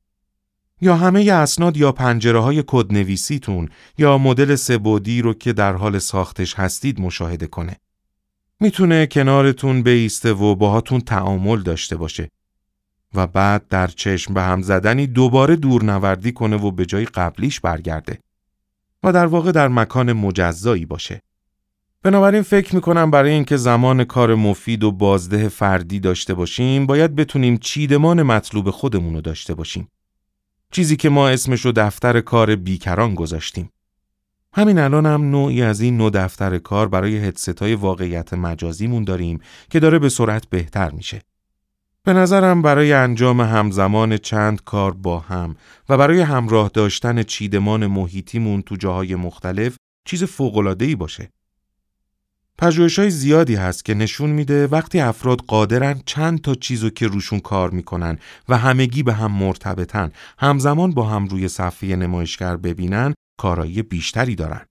یا 0.80 0.96
همه 0.96 1.32
اسناد 1.32 1.76
یا 1.76 1.92
پنجره 1.92 2.38
های 2.38 2.64
کدنویسیتون 2.66 3.68
یا 3.98 4.18
مدل 4.18 4.54
سبودی 4.54 5.22
رو 5.22 5.34
که 5.34 5.52
در 5.52 5.72
حال 5.72 5.98
ساختش 5.98 6.54
هستید 6.54 7.00
مشاهده 7.00 7.46
کنه. 7.46 7.76
می‌تونه 8.60 9.06
کنارتون 9.06 9.82
بیسته 9.82 10.32
و 10.32 10.54
باهاتون 10.54 11.00
تعامل 11.00 11.62
داشته 11.62 11.96
باشه 11.96 12.30
و 13.14 13.26
بعد 13.26 13.68
در 13.68 13.86
چشم 13.86 14.34
به 14.34 14.42
هم 14.42 14.62
زدنی 14.62 15.06
دوباره 15.06 15.56
دورنوردی 15.56 16.32
کنه 16.32 16.56
و 16.56 16.70
به 16.70 16.86
جای 16.86 17.04
قبلیش 17.04 17.60
برگرده 17.60 18.18
و 19.02 19.12
در 19.12 19.26
واقع 19.26 19.52
در 19.52 19.68
مکان 19.68 20.12
مجزایی 20.12 20.86
باشه. 20.86 21.22
بنابراین 22.02 22.42
فکر 22.42 22.74
می‌کنم 22.74 23.10
برای 23.10 23.30
اینکه 23.30 23.56
زمان 23.56 24.04
کار 24.04 24.34
مفید 24.34 24.84
و 24.84 24.92
بازده 24.92 25.48
فردی 25.48 26.00
داشته 26.00 26.34
باشیم 26.34 26.86
باید 26.86 27.14
بتونیم 27.14 27.56
چیدمان 27.56 28.22
مطلوب 28.22 28.70
خودمون 28.70 29.14
رو 29.14 29.20
داشته 29.20 29.54
باشیم. 29.54 29.88
چیزی 30.72 30.96
که 30.96 31.08
ما 31.08 31.28
اسمش 31.28 31.60
رو 31.60 31.72
دفتر 31.72 32.20
کار 32.20 32.56
بیکران 32.56 33.14
گذاشتیم. 33.14 33.70
همین 34.52 34.78
الان 34.78 35.06
هم 35.06 35.30
نوعی 35.30 35.62
از 35.62 35.80
این 35.80 35.96
نوع 35.96 36.10
دفتر 36.10 36.58
کار 36.58 36.88
برای 36.88 37.18
هدستای 37.18 37.74
واقعیت 37.74 38.34
مجازیمون 38.34 39.04
داریم 39.04 39.40
که 39.70 39.80
داره 39.80 39.98
به 39.98 40.08
سرعت 40.08 40.46
بهتر 40.46 40.90
میشه. 40.90 41.22
به 42.04 42.12
نظرم 42.12 42.62
برای 42.62 42.92
انجام 42.92 43.40
همزمان 43.40 44.16
چند 44.16 44.64
کار 44.64 44.92
با 44.92 45.20
هم 45.20 45.56
و 45.88 45.96
برای 45.96 46.20
همراه 46.20 46.68
داشتن 46.74 47.22
چیدمان 47.22 47.86
محیطیمون 47.86 48.62
تو 48.62 48.76
جاهای 48.76 49.14
مختلف 49.14 49.76
چیز 50.04 50.24
فوقلادهی 50.24 50.94
باشه. 50.94 51.28
پژوهش 52.58 52.98
های 52.98 53.10
زیادی 53.10 53.54
هست 53.54 53.84
که 53.84 53.94
نشون 53.94 54.30
میده 54.30 54.66
وقتی 54.66 55.00
افراد 55.00 55.40
قادرن 55.40 56.00
چند 56.06 56.40
تا 56.40 56.54
چیزو 56.54 56.90
که 56.90 57.06
روشون 57.06 57.40
کار 57.40 57.70
می‌کنن 57.70 58.18
و 58.48 58.58
همگی 58.58 59.02
به 59.02 59.12
هم 59.12 59.32
مرتبطن 59.32 60.12
همزمان 60.38 60.90
با 60.90 61.04
هم 61.04 61.26
روی 61.26 61.48
صفحه 61.48 61.96
نمایشگر 61.96 62.56
ببینن 62.56 63.14
کارایی 63.38 63.82
بیشتری 63.82 64.34
دارن. 64.34 64.66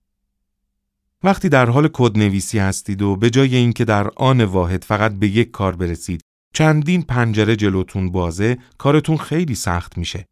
وقتی 1.24 1.48
در 1.48 1.70
حال 1.70 1.88
کدنویسی 1.92 2.58
هستید 2.58 3.02
و 3.02 3.16
به 3.16 3.30
جای 3.30 3.56
اینکه 3.56 3.84
در 3.84 4.10
آن 4.16 4.44
واحد 4.44 4.84
فقط 4.84 5.12
به 5.12 5.28
یک 5.28 5.50
کار 5.50 5.76
برسید 5.76 6.20
چندین 6.52 7.02
پنجره 7.02 7.56
جلوتون 7.56 8.12
بازه 8.12 8.58
کارتون 8.78 9.16
خیلی 9.16 9.54
سخت 9.54 9.98
میشه. 9.98 10.28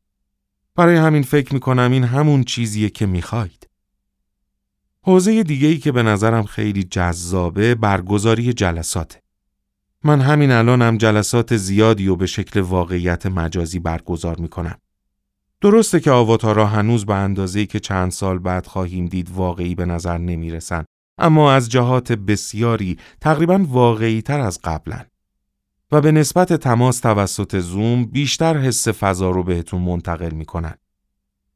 برای 0.74 0.96
همین 0.96 1.22
فکر 1.22 1.54
می‌کنم 1.54 1.92
این 1.92 2.04
همون 2.04 2.44
چیزیه 2.44 2.90
که 2.90 3.06
می‌خواید. 3.06 3.68
حوزه 5.02 5.42
دیگه 5.42 5.76
که 5.76 5.92
به 5.92 6.02
نظرم 6.02 6.44
خیلی 6.44 6.82
جذابه 6.82 7.74
برگزاری 7.74 8.52
جلساته. 8.52 9.22
من 10.04 10.20
همین 10.20 10.50
الانم 10.50 10.98
جلسات 10.98 11.56
زیادی 11.56 12.08
و 12.08 12.16
به 12.16 12.26
شکل 12.26 12.60
واقعیت 12.60 13.26
مجازی 13.26 13.78
برگزار 13.78 14.36
می‌کنم. 14.38 14.78
درسته 15.60 16.00
که 16.00 16.10
آواتارا 16.10 16.66
هنوز 16.66 17.06
به 17.06 17.14
اندازه‌ای 17.14 17.66
که 17.66 17.80
چند 17.80 18.10
سال 18.10 18.38
بعد 18.38 18.66
خواهیم 18.66 19.06
دید 19.06 19.30
واقعی 19.30 19.74
به 19.74 19.84
نظر 19.84 20.18
نمی‌رسن 20.18 20.84
اما 21.18 21.52
از 21.52 21.70
جهات 21.70 22.12
بسیاری 22.12 22.98
تقریبا 23.20 23.58
واقعی 23.68 24.22
تر 24.22 24.40
از 24.40 24.60
قبلن. 24.64 25.06
و 25.92 26.00
به 26.00 26.12
نسبت 26.12 26.52
تماس 26.52 27.00
توسط 27.00 27.58
زوم 27.58 28.04
بیشتر 28.04 28.56
حس 28.56 28.88
فضا 28.88 29.30
رو 29.30 29.42
بهتون 29.42 29.82
منتقل 29.82 30.30
می‌کنن. 30.30 30.74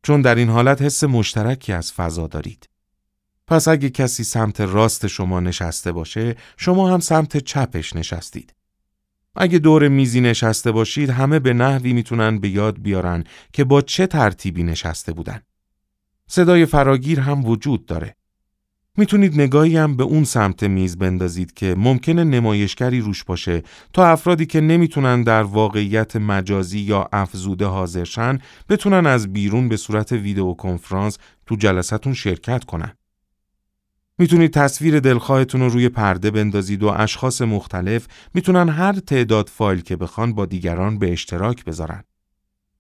چون 0.03 0.23
در 0.23 0.35
این 0.35 0.49
حالت 0.49 0.83
حس 0.83 1.05
مشترکی 1.05 1.73
از 1.73 1.93
فضا 1.93 2.27
دارید. 2.27 2.69
پس 3.47 3.69
اگه 3.69 3.91
کسی 3.91 4.25
سمت 4.25 4.61
راست 4.61 5.07
شما 5.07 5.41
نشسته 5.41 5.93
باشه، 5.93 6.37
شما 6.57 6.93
هم 6.93 7.01
سمت 7.01 7.37
چپش 7.37 7.97
نشستید. 7.97 8.55
اگه 9.37 9.59
دور 9.59 9.89
میزی 9.89 10.21
نشسته 10.21 10.73
باشید، 10.73 11.11
همه 11.11 11.39
به 11.39 11.53
نحوی 11.53 11.93
می‌تونن 11.93 12.39
به 12.39 12.49
یاد 12.49 12.83
بیارن 12.83 13.25
که 13.53 13.65
با 13.65 13.83
چه 13.83 14.07
ترتیبی 14.07 14.63
نشسته 14.63 15.13
بودن. 15.13 15.43
صدای 16.27 16.67
فراگیر 16.67 17.21
هم 17.21 17.45
وجود 17.45 17.87
داره. 17.87 18.17
می‌تونید 18.97 19.41
نگاهی 19.41 19.77
هم 19.77 19.97
به 19.97 20.05
اون 20.05 20.25
سمت 20.25 20.63
میز 20.63 20.99
بندازید 20.99 21.55
که 21.55 21.75
ممکنه 21.79 22.25
نمایشگری 22.25 23.01
روش 23.01 23.25
باشه 23.25 23.63
تا 23.93 24.07
افرادی 24.07 24.47
که 24.47 24.61
نمی‌تونن 24.61 25.23
در 25.23 25.43
واقعیت 25.43 26.17
مجازی 26.17 26.79
یا 26.79 27.09
افزوده 27.13 27.67
حاضرشن 27.67 28.39
بتونن 28.69 29.07
از 29.07 29.33
بیرون 29.33 29.69
به 29.69 29.77
صورت 29.77 30.13
ویدیو 30.13 30.53
کنفرانس 30.53 31.19
تو 31.47 31.57
جلسهتون 31.57 32.15
شرکت 32.15 32.65
کنن. 32.65 32.93
می‌تونید 34.19 34.53
تصویر 34.53 35.01
دلخواهتون 35.01 35.61
رو 35.61 35.69
روی 35.69 35.89
پرده 35.89 36.31
بندازید 36.31 36.83
و 36.83 36.89
اشخاص 36.89 37.43
مختلف 37.43 38.07
می‌تونن 38.35 38.69
هر 38.69 38.93
تعداد 38.93 39.49
فایل 39.49 39.81
که 39.81 39.97
بخوان 39.97 40.33
با 40.33 40.47
دیگران 40.47 40.99
به 40.99 41.13
اشتراک 41.13 41.65
بذارن. 41.65 42.05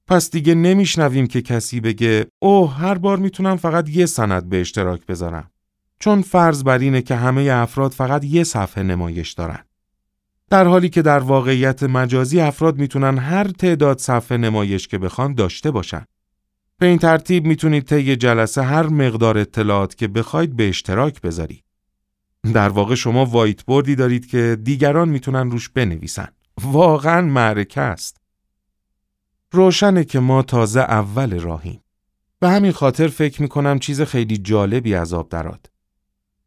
پس 0.07 0.31
دیگه 0.31 0.55
نمیشنویم 0.55 1.27
که 1.27 1.42
کسی 1.42 1.81
بگه 1.81 2.27
اوه 2.38 2.75
هر 2.75 2.94
بار 2.94 3.18
می‌تونم 3.18 3.57
فقط 3.57 3.88
یه 3.88 4.07
سند 4.07 4.49
به 4.49 4.61
اشتراک 4.61 5.07
بذارم. 5.07 5.51
چون 6.01 6.23
فرض 6.23 6.65
بر 6.65 6.79
اینه 6.79 7.03
که 7.03 7.17
همه 7.17 7.43
افراد 7.43 7.93
فقط 7.93 8.25
یه 8.25 8.45
صفحه 8.45 8.83
نمایش 8.83 9.33
دارن. 9.33 9.65
در 10.51 10.65
حالی 10.65 10.89
که 10.89 11.03
در 11.03 11.19
واقعیت 11.19 11.83
مجازی 11.83 12.41
افراد 12.41 12.79
می‌تونن 12.79 13.19
هر 13.19 13.49
تعداد 13.49 13.99
صفحه 13.99 14.39
نمایش 14.39 14.89
که 14.89 14.99
بخوان 14.99 15.35
داشته 15.35 15.71
باشن. 15.71 16.05
به 16.79 16.87
این 16.87 16.99
ترتیب 16.99 17.45
می‌تونید 17.47 17.85
طی 17.85 18.17
جلسه 18.17 18.63
هر 18.63 18.87
مقدار 18.87 19.39
اطلاعات 19.39 19.97
که 19.97 20.09
بخواید 20.09 20.57
به 20.57 20.69
اشتراک 20.69 21.21
بذاری. 21.21 21.63
در 22.55 22.69
واقع 22.69 22.95
شما 22.95 23.25
وایت 23.25 23.63
بوردی 23.63 23.95
دارید 23.95 24.27
که 24.27 24.59
دیگران 24.63 25.09
می‌تونن 25.09 25.51
روش 25.51 25.69
بنویسن. 25.69 26.29
واقعا 26.63 27.21
معرکه 27.21 27.81
است. 27.81 28.17
روشنه 29.53 30.05
که 30.05 30.21
ما 30.21 30.43
تازه 30.43 30.81
اول 30.81 31.41
راهیم. 31.41 31.81
به 32.41 32.49
همین 32.49 32.73
خاطر 32.73 33.09
فکر 33.09 33.43
می‌کنم 33.43 33.79
چیز 33.79 34.03
خیلی 34.03 34.39
جالبی 34.39 34.95
از 34.95 35.13
آب 35.13 35.29
دراد. 35.29 35.71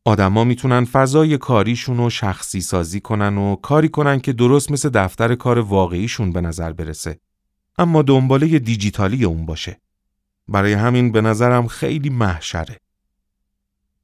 آدما 0.06 0.44
می‌تونن 0.44 0.86
فضای 0.86 1.38
کاریشون 1.38 1.98
رو 1.98 2.10
شخصی 2.10 2.62
سازی 2.62 3.00
کنن 3.00 3.38
و 3.38 3.56
کاری 3.56 3.90
کنن 3.90 4.20
که 4.20 4.34
درست 4.34 4.72
مثل 4.72 4.90
دفتر 4.90 5.36
کار 5.36 5.60
واقعیشون 5.60 6.32
به 6.32 6.42
نظر 6.42 6.74
برسه. 6.74 7.20
اما 7.78 8.02
دنباله 8.02 8.60
دیجیتالی 8.60 9.26
اون 9.26 9.46
باشه. 9.46 9.80
برای 10.48 10.74
همین 10.74 11.12
به 11.12 11.22
نظرم 11.22 11.68
خیلی 11.68 12.10
محشره. 12.10 12.78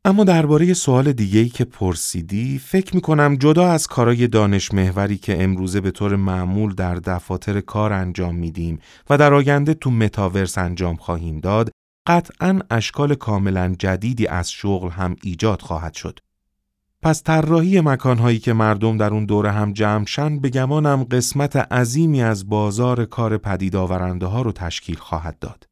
اما 0.05 0.23
درباره 0.23 0.73
سوال 0.73 1.11
دیگه‌ای 1.11 1.49
که 1.49 1.65
پرسیدی 1.65 2.59
فکر 2.59 2.95
می‌کنم 2.95 3.35
جدا 3.35 3.71
از 3.71 3.87
کارای 3.87 4.27
دانش 4.27 4.73
محوری 4.73 5.17
که 5.17 5.43
امروزه 5.43 5.81
به 5.81 5.91
طور 5.91 6.15
معمول 6.15 6.75
در 6.75 6.95
دفاتر 6.95 7.61
کار 7.61 7.93
انجام 7.93 8.35
میدیم 8.35 8.79
و 9.09 9.17
در 9.17 9.33
آینده 9.33 9.73
تو 9.73 9.91
متاورس 9.91 10.57
انجام 10.57 10.95
خواهیم 10.95 11.39
داد 11.39 11.71
قطعا 12.09 12.59
اشکال 12.69 13.15
کاملا 13.15 13.75
جدیدی 13.79 14.27
از 14.27 14.51
شغل 14.51 14.89
هم 14.89 15.15
ایجاد 15.23 15.61
خواهد 15.61 15.93
شد. 15.93 16.19
پس 17.01 17.23
طراحی 17.23 17.81
مکانهایی 17.81 18.39
که 18.39 18.53
مردم 18.53 18.97
در 18.97 19.13
اون 19.13 19.25
دوره 19.25 19.51
هم 19.51 19.73
جمع 19.73 20.05
شن 20.05 20.39
به 20.39 20.49
گمانم 20.49 21.03
قسمت 21.03 21.55
عظیمی 21.55 22.21
از 22.21 22.49
بازار 22.49 23.05
کار 23.05 23.37
پدید 23.37 23.75
آورنده 23.75 24.25
ها 24.25 24.41
رو 24.41 24.51
تشکیل 24.51 24.95
خواهد 24.95 25.39
داد. 25.39 25.67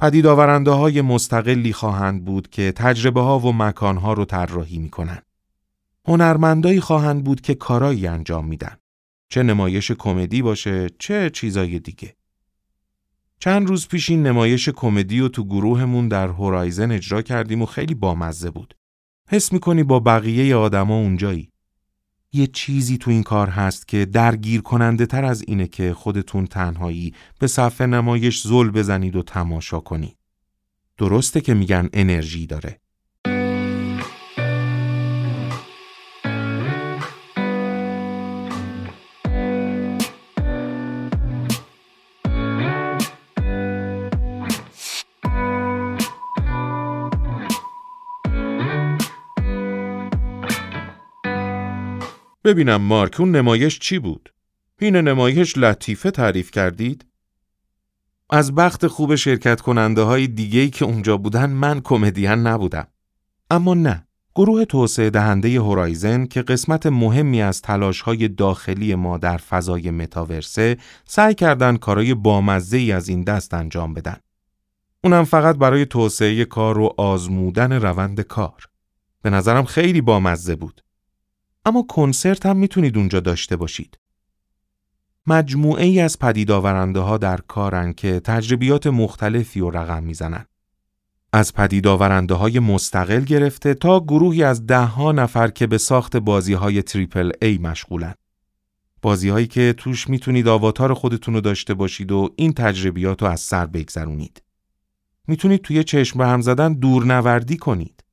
پدید 0.00 0.26
آورنده 0.26 0.70
های 0.70 1.00
مستقلی 1.00 1.72
خواهند 1.72 2.24
بود 2.24 2.50
که 2.50 2.72
تجربه 2.72 3.20
ها 3.20 3.38
و 3.38 3.52
مکان 3.52 3.96
ها 3.96 4.12
رو 4.12 4.24
طراحی 4.24 4.78
می 4.78 4.90
کنن. 4.90 5.22
هنرمندایی 6.06 6.80
خواهند 6.80 7.24
بود 7.24 7.40
که 7.40 7.54
کارایی 7.54 8.06
انجام 8.06 8.46
میدن. 8.46 8.76
چه 9.28 9.42
نمایش 9.42 9.90
کمدی 9.90 10.42
باشه 10.42 10.86
چه 10.98 11.30
چیزای 11.30 11.78
دیگه. 11.78 12.17
چند 13.40 13.68
روز 13.68 13.88
پیش 13.88 14.10
این 14.10 14.22
نمایش 14.22 14.68
کمدی 14.68 15.20
و 15.20 15.28
تو 15.28 15.44
گروهمون 15.44 16.08
در 16.08 16.28
هورایزن 16.28 16.90
اجرا 16.90 17.22
کردیم 17.22 17.62
و 17.62 17.66
خیلی 17.66 17.94
بامزه 17.94 18.50
بود. 18.50 18.74
حس 19.28 19.52
می‌کنی 19.52 19.82
با 19.82 20.00
بقیه 20.00 20.56
آدما 20.56 20.98
اونجایی. 20.98 21.50
یه 22.32 22.46
چیزی 22.46 22.98
تو 22.98 23.10
این 23.10 23.22
کار 23.22 23.48
هست 23.48 23.88
که 23.88 24.04
درگیر 24.04 24.60
کننده 24.60 25.06
تر 25.06 25.24
از 25.24 25.44
اینه 25.46 25.66
که 25.66 25.94
خودتون 25.94 26.46
تنهایی 26.46 27.14
به 27.38 27.46
صفحه 27.46 27.86
نمایش 27.86 28.42
زل 28.42 28.70
بزنید 28.70 29.16
و 29.16 29.22
تماشا 29.22 29.80
کنید. 29.80 30.16
درسته 30.98 31.40
که 31.40 31.54
میگن 31.54 31.88
انرژی 31.92 32.46
داره. 32.46 32.80
ببینم 52.48 52.82
مارک 52.82 53.20
اون 53.20 53.36
نمایش 53.36 53.78
چی 53.78 53.98
بود؟ 53.98 54.32
این 54.80 54.96
نمایش 54.96 55.58
لطیفه 55.58 56.10
تعریف 56.10 56.50
کردید؟ 56.50 57.06
از 58.30 58.54
بخت 58.54 58.86
خوب 58.86 59.14
شرکت 59.14 59.60
کننده 59.60 60.02
های 60.02 60.26
دیگهی 60.26 60.70
که 60.70 60.84
اونجا 60.84 61.16
بودن 61.16 61.50
من 61.50 61.80
کمدین 61.80 62.30
نبودم. 62.30 62.86
اما 63.50 63.74
نه، 63.74 64.06
گروه 64.34 64.64
توسعه 64.64 65.10
دهنده 65.10 65.60
هورایزن 65.60 66.26
که 66.26 66.42
قسمت 66.42 66.86
مهمی 66.86 67.42
از 67.42 67.62
تلاش 67.62 68.00
های 68.00 68.28
داخلی 68.28 68.94
ما 68.94 69.18
در 69.18 69.36
فضای 69.36 69.90
متاورسه 69.90 70.76
سعی 71.04 71.34
کردن 71.34 71.76
کارای 71.76 72.14
بامزه 72.14 72.76
ای 72.76 72.92
از 72.92 73.08
این 73.08 73.22
دست 73.22 73.54
انجام 73.54 73.94
بدن. 73.94 74.16
اونم 75.04 75.24
فقط 75.24 75.56
برای 75.56 75.86
توسعه 75.86 76.44
کار 76.44 76.78
و 76.78 76.94
آزمودن 76.96 77.72
روند 77.72 78.20
کار. 78.20 78.68
به 79.22 79.30
نظرم 79.30 79.64
خیلی 79.64 80.00
بامزه 80.00 80.56
بود. 80.56 80.82
اما 81.68 81.82
کنسرت 81.82 82.46
هم 82.46 82.56
می‌تونید 82.56 82.96
اونجا 82.96 83.20
داشته 83.20 83.56
باشید. 83.56 83.98
مجموعه 85.26 85.84
ای 85.84 86.00
از 86.00 86.18
پدید 86.18 86.50
ها 86.50 87.18
در 87.18 87.36
کارن 87.36 87.92
که 87.92 88.20
تجربیات 88.20 88.86
مختلفی 88.86 89.60
و 89.60 89.70
رقم 89.70 90.02
می‌زنن. 90.04 90.44
از 91.32 91.54
پدید 91.54 91.86
های 92.30 92.58
مستقل 92.58 93.20
گرفته 93.20 93.74
تا 93.74 94.00
گروهی 94.00 94.42
از 94.42 94.66
ده 94.66 94.84
ها 94.84 95.12
نفر 95.12 95.48
که 95.48 95.66
به 95.66 95.78
ساخت 95.78 96.16
بازی 96.16 96.52
های 96.52 96.82
تریپل 96.82 97.30
ای 97.42 97.58
مشغولن. 97.58 98.14
بازی 99.02 99.28
هایی 99.28 99.46
که 99.46 99.74
توش 99.76 100.08
می‌تونید 100.08 100.48
آواتار 100.48 100.94
خودتون 100.94 101.34
رو 101.34 101.40
داشته 101.40 101.74
باشید 101.74 102.12
و 102.12 102.30
این 102.36 102.52
تجربیات 102.52 103.22
رو 103.22 103.28
از 103.28 103.40
سر 103.40 103.66
بگذرونید. 103.66 104.42
می‌تونید 105.26 105.62
توی 105.62 105.84
چشم 105.84 106.18
به 106.18 106.26
هم 106.26 106.40
زدن 106.40 106.72
دورنوردی 106.72 107.56
کنید. 107.56 108.04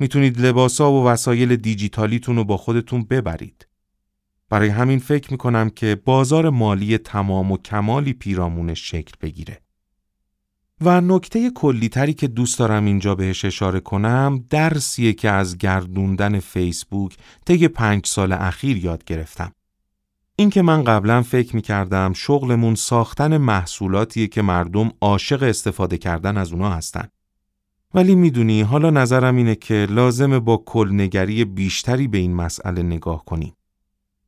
می‌تونید 0.00 0.40
لباسا 0.40 0.92
و 0.92 1.06
وسایل 1.06 1.56
دیجیتالیتون 1.56 2.36
رو 2.36 2.44
با 2.44 2.56
خودتون 2.56 3.02
ببرید. 3.02 3.66
برای 4.48 4.68
همین 4.68 4.98
فکر 4.98 5.32
می‌کنم 5.32 5.70
که 5.70 6.00
بازار 6.04 6.50
مالی 6.50 6.98
تمام 6.98 7.52
و 7.52 7.56
کمالی 7.56 8.12
پیرامونش 8.12 8.90
شکل 8.90 9.12
بگیره. 9.20 9.60
و 10.80 11.00
نکته 11.00 11.50
کلیتری 11.50 12.14
که 12.14 12.28
دوست 12.28 12.58
دارم 12.58 12.84
اینجا 12.84 13.14
بهش 13.14 13.44
اشاره 13.44 13.80
کنم 13.80 14.44
درسیه 14.50 15.12
که 15.12 15.30
از 15.30 15.58
گردوندن 15.58 16.40
فیسبوک 16.40 17.16
طی 17.46 17.68
پنج 17.68 18.06
سال 18.06 18.32
اخیر 18.32 18.76
یاد 18.76 19.04
گرفتم. 19.04 19.52
اینکه 20.36 20.62
من 20.62 20.84
قبلا 20.84 21.22
فکر 21.22 21.56
می 21.56 21.62
کردم 21.62 22.12
شغلمون 22.12 22.74
ساختن 22.74 23.36
محصولاتیه 23.36 24.26
که 24.26 24.42
مردم 24.42 24.92
عاشق 25.00 25.42
استفاده 25.42 25.98
کردن 25.98 26.36
از 26.36 26.52
اونا 26.52 26.70
هستن. 26.70 27.08
ولی 27.94 28.14
می‌دونی 28.14 28.62
حالا 28.62 28.90
نظرم 28.90 29.36
اینه 29.36 29.54
که 29.54 29.86
لازمه 29.90 30.38
با 30.38 30.56
کلنگری 30.66 31.44
بیشتری 31.44 32.08
به 32.08 32.18
این 32.18 32.34
مسئله 32.34 32.82
نگاه 32.82 33.24
کنیم. 33.24 33.52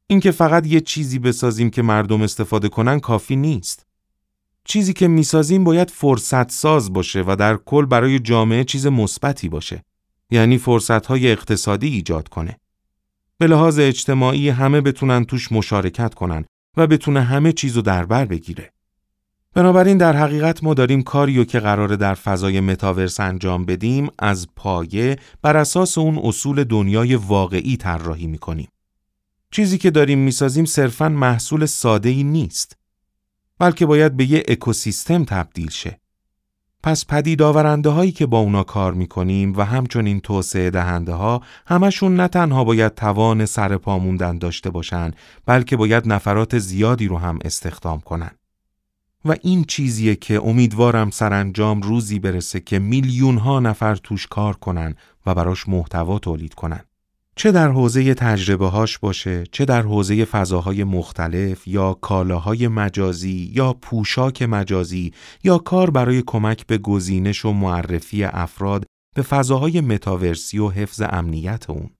اینکه 0.06 0.30
فقط 0.30 0.66
یه 0.66 0.80
چیزی 0.80 1.18
بسازیم 1.18 1.70
که 1.70 1.82
مردم 1.82 2.22
استفاده 2.22 2.68
کنن 2.68 3.00
کافی 3.00 3.36
نیست. 3.36 3.86
چیزی 4.64 4.92
که 4.92 5.08
می‌سازیم 5.08 5.64
باید 5.64 5.90
فرصت 5.90 6.50
ساز 6.50 6.92
باشه 6.92 7.24
و 7.26 7.36
در 7.36 7.56
کل 7.56 7.86
برای 7.86 8.18
جامعه 8.18 8.64
چیز 8.64 8.86
مثبتی 8.86 9.48
باشه. 9.48 9.82
یعنی 10.30 10.58
فرصتهای 10.58 11.32
اقتصادی 11.32 11.88
ایجاد 11.88 12.28
کنه. 12.28 12.58
به 13.38 13.46
لحاظ 13.46 13.78
اجتماعی 13.78 14.48
همه 14.48 14.80
بتونن 14.80 15.24
توش 15.24 15.52
مشارکت 15.52 16.14
کنن 16.14 16.44
و 16.76 16.86
بتونه 16.86 17.22
همه 17.22 17.52
چیزو 17.52 17.82
در 17.82 18.04
بر 18.04 18.24
بگیره. 18.24 18.71
بنابراین 19.54 19.98
در 19.98 20.16
حقیقت 20.16 20.64
ما 20.64 20.74
داریم 20.74 21.02
کاریو 21.02 21.44
که 21.44 21.60
قراره 21.60 21.96
در 21.96 22.14
فضای 22.14 22.60
متاورس 22.60 23.20
انجام 23.20 23.64
بدیم 23.64 24.08
از 24.18 24.48
پایه 24.56 25.16
بر 25.42 25.56
اساس 25.56 25.98
اون 25.98 26.18
اصول 26.18 26.64
دنیای 26.64 27.14
واقعی 27.14 27.76
طراحی 27.76 28.26
می‌کنیم. 28.26 28.68
چیزی 29.50 29.78
که 29.78 29.90
داریم 29.90 30.18
می‌سازیم 30.18 30.64
صرفاً 30.64 31.08
محصول 31.08 31.66
ساده 31.66 32.08
ای 32.08 32.24
نیست. 32.24 32.76
بلکه 33.58 33.86
باید 33.86 34.16
به 34.16 34.30
یه 34.30 34.42
اکوسیستم 34.48 35.24
تبدیل 35.24 35.70
شه. 35.70 36.00
پس 36.82 37.06
پدید 37.06 37.42
آورنده 37.42 37.88
هایی 37.88 38.12
که 38.12 38.26
با 38.26 38.38
اونا 38.38 38.62
کار 38.62 38.94
می‌کنیم 38.94 39.56
و 39.56 39.64
همچنین 39.64 40.20
توسعه 40.20 40.70
دهنده 40.70 41.12
ها 41.12 41.42
همشون 41.66 42.16
نه 42.16 42.28
تنها 42.28 42.64
باید 42.64 42.94
توان 42.94 43.46
سر 43.46 43.76
پا 43.76 43.98
موندن 43.98 44.38
داشته 44.38 44.70
باشن 44.70 45.10
بلکه 45.46 45.76
باید 45.76 46.12
نفرات 46.12 46.58
زیادی 46.58 47.08
رو 47.08 47.18
هم 47.18 47.38
استخدام 47.44 48.00
کنن. 48.00 48.30
و 49.24 49.36
این 49.42 49.64
چیزیه 49.64 50.16
که 50.16 50.40
امیدوارم 50.44 51.10
سرانجام 51.10 51.82
روزی 51.82 52.18
برسه 52.18 52.60
که 52.60 52.78
میلیون 52.78 53.38
ها 53.38 53.60
نفر 53.60 53.96
توش 53.96 54.26
کار 54.26 54.56
کنن 54.56 54.94
و 55.26 55.34
براش 55.34 55.68
محتوا 55.68 56.18
تولید 56.18 56.54
کنن. 56.54 56.80
چه 57.36 57.52
در 57.52 57.68
حوزه 57.68 58.14
تجربه 58.14 58.66
هاش 58.66 58.98
باشه، 58.98 59.44
چه 59.52 59.64
در 59.64 59.82
حوزه 59.82 60.24
فضاهای 60.24 60.84
مختلف 60.84 61.68
یا 61.68 61.94
کالاهای 61.94 62.68
مجازی 62.68 63.52
یا 63.54 63.72
پوشاک 63.72 64.42
مجازی 64.42 65.12
یا 65.44 65.58
کار 65.58 65.90
برای 65.90 66.22
کمک 66.26 66.66
به 66.66 66.78
گزینش 66.78 67.44
و 67.44 67.52
معرفی 67.52 68.24
افراد 68.24 68.84
به 69.14 69.22
فضاهای 69.22 69.80
متاورسی 69.80 70.58
و 70.58 70.68
حفظ 70.68 71.02
امنیت 71.10 71.70
اون. 71.70 71.90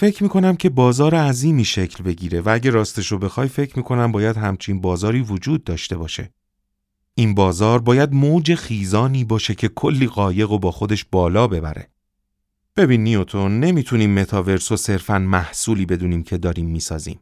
فکر 0.00 0.22
می‌کنم 0.22 0.56
که 0.56 0.70
بازار 0.70 1.14
عظیمی 1.14 1.64
شکل 1.64 2.04
بگیره 2.04 2.40
و 2.40 2.48
اگه 2.48 2.70
راستش 2.70 3.12
رو 3.12 3.18
بخوای 3.18 3.48
فکر 3.48 3.76
می‌کنم 3.76 4.12
باید 4.12 4.36
همچین 4.36 4.80
بازاری 4.80 5.20
وجود 5.20 5.64
داشته 5.64 5.96
باشه. 5.96 6.32
این 7.14 7.34
بازار 7.34 7.78
باید 7.78 8.12
موج 8.12 8.54
خیزانی 8.54 9.24
باشه 9.24 9.54
که 9.54 9.68
کلی 9.68 10.06
قایق 10.06 10.50
و 10.50 10.58
با 10.58 10.70
خودش 10.70 11.04
بالا 11.12 11.46
ببره. 11.46 11.90
ببین 12.76 13.02
نیوتون 13.02 13.60
نمی‌تونیم 13.60 14.14
متاورس 14.14 14.72
و 14.72 14.76
صرفا 14.76 15.18
محصولی 15.18 15.86
بدونیم 15.86 16.22
که 16.22 16.38
داریم 16.38 16.66
می‌سازیم. 16.66 17.20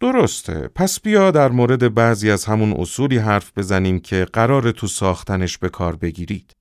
درسته 0.00 0.68
پس 0.74 1.00
بیا 1.00 1.30
در 1.30 1.48
مورد 1.48 1.94
بعضی 1.94 2.30
از 2.30 2.44
همون 2.44 2.72
اصولی 2.72 3.18
حرف 3.18 3.58
بزنیم 3.58 4.00
که 4.00 4.26
قرار 4.32 4.70
تو 4.70 4.86
ساختنش 4.86 5.58
به 5.58 5.68
کار 5.68 5.96
بگیرید. 5.96 6.55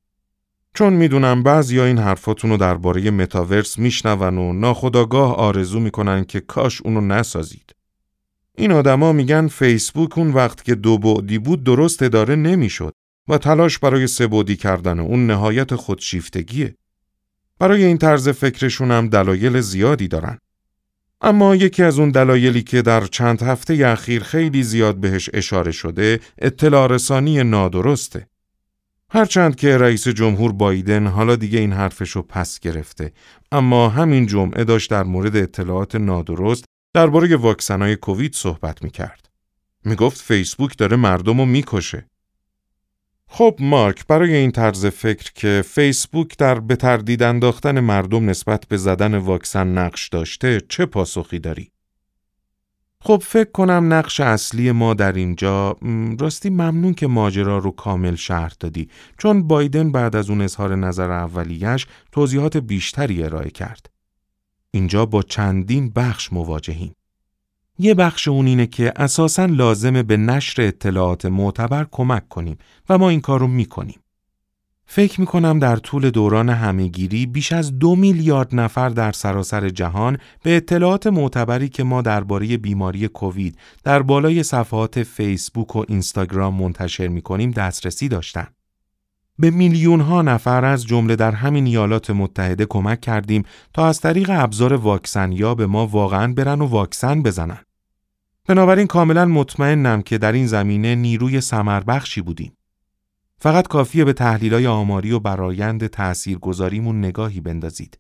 چون 0.75 0.93
می‌دونم 0.93 1.43
بعضی 1.43 1.79
این 1.79 1.97
حرفاتون 1.97 2.51
رو 2.51 2.57
درباره 2.57 3.11
متاورس 3.11 3.79
میشنون 3.79 4.38
و 4.38 4.53
ناخداگاه 4.53 5.35
آرزو 5.35 5.79
می‌کنن 5.79 6.23
که 6.23 6.39
کاش 6.39 6.81
اونو 6.81 7.01
نسازید. 7.01 7.75
این 8.57 8.71
آدما 8.71 9.13
میگن 9.13 9.47
فیسبوک 9.47 10.17
اون 10.17 10.31
وقت 10.31 10.63
که 10.63 10.75
دو 10.75 10.97
بعدی 10.97 11.38
بود 11.38 11.63
درست 11.63 12.03
اداره 12.03 12.35
نمی‌شد 12.35 12.93
و 13.27 13.38
تلاش 13.38 13.79
برای 13.79 14.07
سه 14.07 14.27
بعدی 14.27 14.55
کردن 14.55 14.99
اون 14.99 15.27
نهایت 15.27 15.75
خودشیفتگیه. 15.75 16.75
برای 17.59 17.83
این 17.83 17.97
طرز 17.97 18.29
فکرشون 18.29 18.91
هم 18.91 19.07
دلایل 19.07 19.61
زیادی 19.61 20.07
دارن. 20.07 20.38
اما 21.21 21.55
یکی 21.55 21.83
از 21.83 21.99
اون 21.99 22.11
دلایلی 22.11 22.61
که 22.61 22.81
در 22.81 23.05
چند 23.05 23.41
هفته 23.41 23.88
اخیر 23.88 24.23
خیلی 24.23 24.63
زیاد 24.63 24.95
بهش 24.95 25.29
اشاره 25.33 25.71
شده 25.71 26.19
اطلاع 26.38 26.88
رسانی 26.88 27.43
نادرسته. 27.43 28.27
هرچند 29.15 29.56
که 29.56 29.78
رئیس 29.78 30.08
جمهور 30.08 30.51
بایدن 30.51 31.08
حالا 31.08 31.36
دیگه 31.36 31.60
این 31.60 31.73
حرفشو 31.73 32.21
پس 32.21 32.60
گرفته 32.60 33.12
اما 33.51 33.89
همین 33.89 34.25
جمعه 34.25 34.63
داشت 34.63 34.91
در 34.91 35.04
مورد 35.04 35.36
اطلاعات 35.36 35.95
نادرست 35.95 36.65
درباره 36.93 37.36
واکسنای 37.36 37.95
کووید 37.95 38.34
صحبت 38.34 38.84
می‌کرد. 38.84 39.30
می‌گفت 39.86 40.21
فیسبوک 40.21 40.78
داره 40.78 40.97
مردم 40.97 41.39
رو 41.39 41.45
می‌کشه. 41.45 42.06
خب 43.28 43.58
مارک 43.60 44.08
برای 44.08 44.36
این 44.36 44.51
طرز 44.51 44.86
فکر 44.86 45.32
که 45.36 45.63
فیسبوک 45.67 46.38
در 46.38 46.60
به 46.60 46.75
تردید 46.75 47.23
انداختن 47.23 47.80
مردم 47.80 48.30
نسبت 48.30 48.65
به 48.67 48.78
زدن 48.78 49.15
واکسن 49.15 49.67
نقش 49.67 50.10
داشته 50.10 50.62
چه 50.69 50.86
پاسخی 50.86 51.39
داری؟ 51.39 51.71
خب 53.07 53.23
فکر 53.25 53.51
کنم 53.51 53.93
نقش 53.93 54.19
اصلی 54.19 54.71
ما 54.71 54.93
در 54.93 55.11
اینجا 55.11 55.77
راستی 56.19 56.49
ممنون 56.49 56.93
که 56.93 57.07
ماجرا 57.07 57.57
رو 57.57 57.71
کامل 57.71 58.15
شرح 58.15 58.53
دادی 58.59 58.89
چون 59.17 59.47
بایدن 59.47 59.91
بعد 59.91 60.15
از 60.15 60.29
اون 60.29 60.41
اظهار 60.41 60.75
نظر 60.75 61.11
اولیش 61.11 61.87
توضیحات 62.11 62.57
بیشتری 62.57 63.23
ارائه 63.23 63.49
کرد. 63.49 63.89
اینجا 64.71 65.05
با 65.05 65.21
چندین 65.21 65.89
بخش 65.89 66.33
مواجهیم. 66.33 66.95
یه 67.79 67.93
بخش 67.93 68.27
اون 68.27 68.47
اینه 68.47 68.67
که 68.67 68.93
اساساً 68.95 69.45
لازمه 69.45 70.03
به 70.03 70.17
نشر 70.17 70.61
اطلاعات 70.61 71.25
معتبر 71.25 71.85
کمک 71.91 72.29
کنیم 72.29 72.57
و 72.89 72.97
ما 72.97 73.09
این 73.09 73.21
کار 73.21 73.39
رو 73.39 73.47
می‌کنیم. 73.47 73.99
فکر 74.85 75.19
می‌کنم 75.19 75.59
در 75.59 75.75
طول 75.75 76.09
دوران 76.09 76.49
همهگیری 76.49 77.25
بیش 77.25 77.53
از 77.53 77.79
دو 77.79 77.95
میلیارد 77.95 78.55
نفر 78.55 78.89
در 78.89 79.11
سراسر 79.11 79.69
جهان 79.69 80.17
به 80.43 80.57
اطلاعات 80.57 81.07
معتبری 81.07 81.69
که 81.69 81.83
ما 81.83 82.01
درباره 82.01 82.57
بیماری 82.57 83.07
کووید 83.07 83.57
در 83.83 84.01
بالای 84.01 84.43
صفحات 84.43 85.03
فیسبوک 85.03 85.75
و 85.75 85.83
اینستاگرام 85.87 86.55
منتشر 86.55 87.07
می‌کنیم 87.07 87.51
دسترسی 87.51 88.07
داشتن. 88.07 88.47
به 89.39 89.51
میلیون 89.51 90.01
ها 90.01 90.21
نفر 90.21 90.65
از 90.65 90.85
جمله 90.85 91.15
در 91.15 91.31
همین 91.31 91.65
ایالات 91.65 92.09
متحده 92.09 92.65
کمک 92.65 93.01
کردیم 93.01 93.43
تا 93.73 93.88
از 93.88 94.01
طریق 94.01 94.29
ابزار 94.33 94.73
واکسن 94.73 95.31
یا 95.31 95.55
به 95.55 95.65
ما 95.67 95.88
واقعا 95.88 96.33
برن 96.33 96.61
و 96.61 96.65
واکسن 96.65 97.23
بزنن. 97.23 97.59
بنابراین 98.47 98.88
کاملا 98.88 99.25
مطمئنم 99.25 100.01
که 100.01 100.17
در 100.17 100.31
این 100.31 100.47
زمینه 100.47 100.95
نیروی 100.95 101.41
سمربخشی 101.41 102.21
بودیم. 102.21 102.53
فقط 103.38 103.67
کافیه 103.67 104.05
به 104.05 104.13
تحلیلای 104.13 104.67
آماری 104.67 105.11
و 105.11 105.19
برایند 105.19 105.88
تأثیرگذاریمون 105.88 106.99
نگاهی 106.99 107.41
بندازید. 107.41 107.99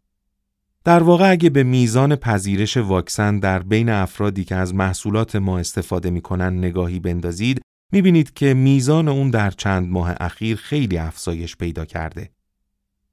در 0.83 1.03
واقع 1.03 1.31
اگه 1.31 1.49
به 1.49 1.63
میزان 1.63 2.15
پذیرش 2.15 2.77
واکسن 2.77 3.39
در 3.39 3.59
بین 3.59 3.89
افرادی 3.89 4.43
که 4.43 4.55
از 4.55 4.73
محصولات 4.73 5.35
ما 5.35 5.59
استفاده 5.59 6.09
می‌کنن 6.09 6.57
نگاهی 6.57 6.99
بندازید 6.99 7.61
می‌بینید 7.91 8.33
که 8.33 8.53
میزان 8.53 9.07
اون 9.07 9.29
در 9.29 9.51
چند 9.51 9.89
ماه 9.89 10.15
اخیر 10.19 10.57
خیلی 10.57 10.97
افزایش 10.97 11.55
پیدا 11.55 11.85
کرده. 11.85 12.29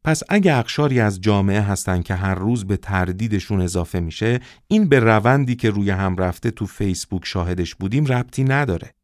پس 0.04 0.22
اگه 0.28 0.56
اقشاری 0.56 1.00
از 1.00 1.20
جامعه 1.20 1.60
هستن 1.60 2.02
که 2.02 2.14
هر 2.14 2.34
روز 2.34 2.64
به 2.64 2.76
تردیدشون 2.76 3.60
اضافه 3.60 4.00
میشه 4.00 4.40
این 4.68 4.88
به 4.88 5.00
روندی 5.00 5.56
که 5.56 5.70
روی 5.70 5.90
هم 5.90 6.16
رفته 6.16 6.50
تو 6.50 6.66
فیسبوک 6.66 7.24
شاهدش 7.24 7.74
بودیم 7.74 8.06
ربطی 8.06 8.44
نداره. 8.44 8.94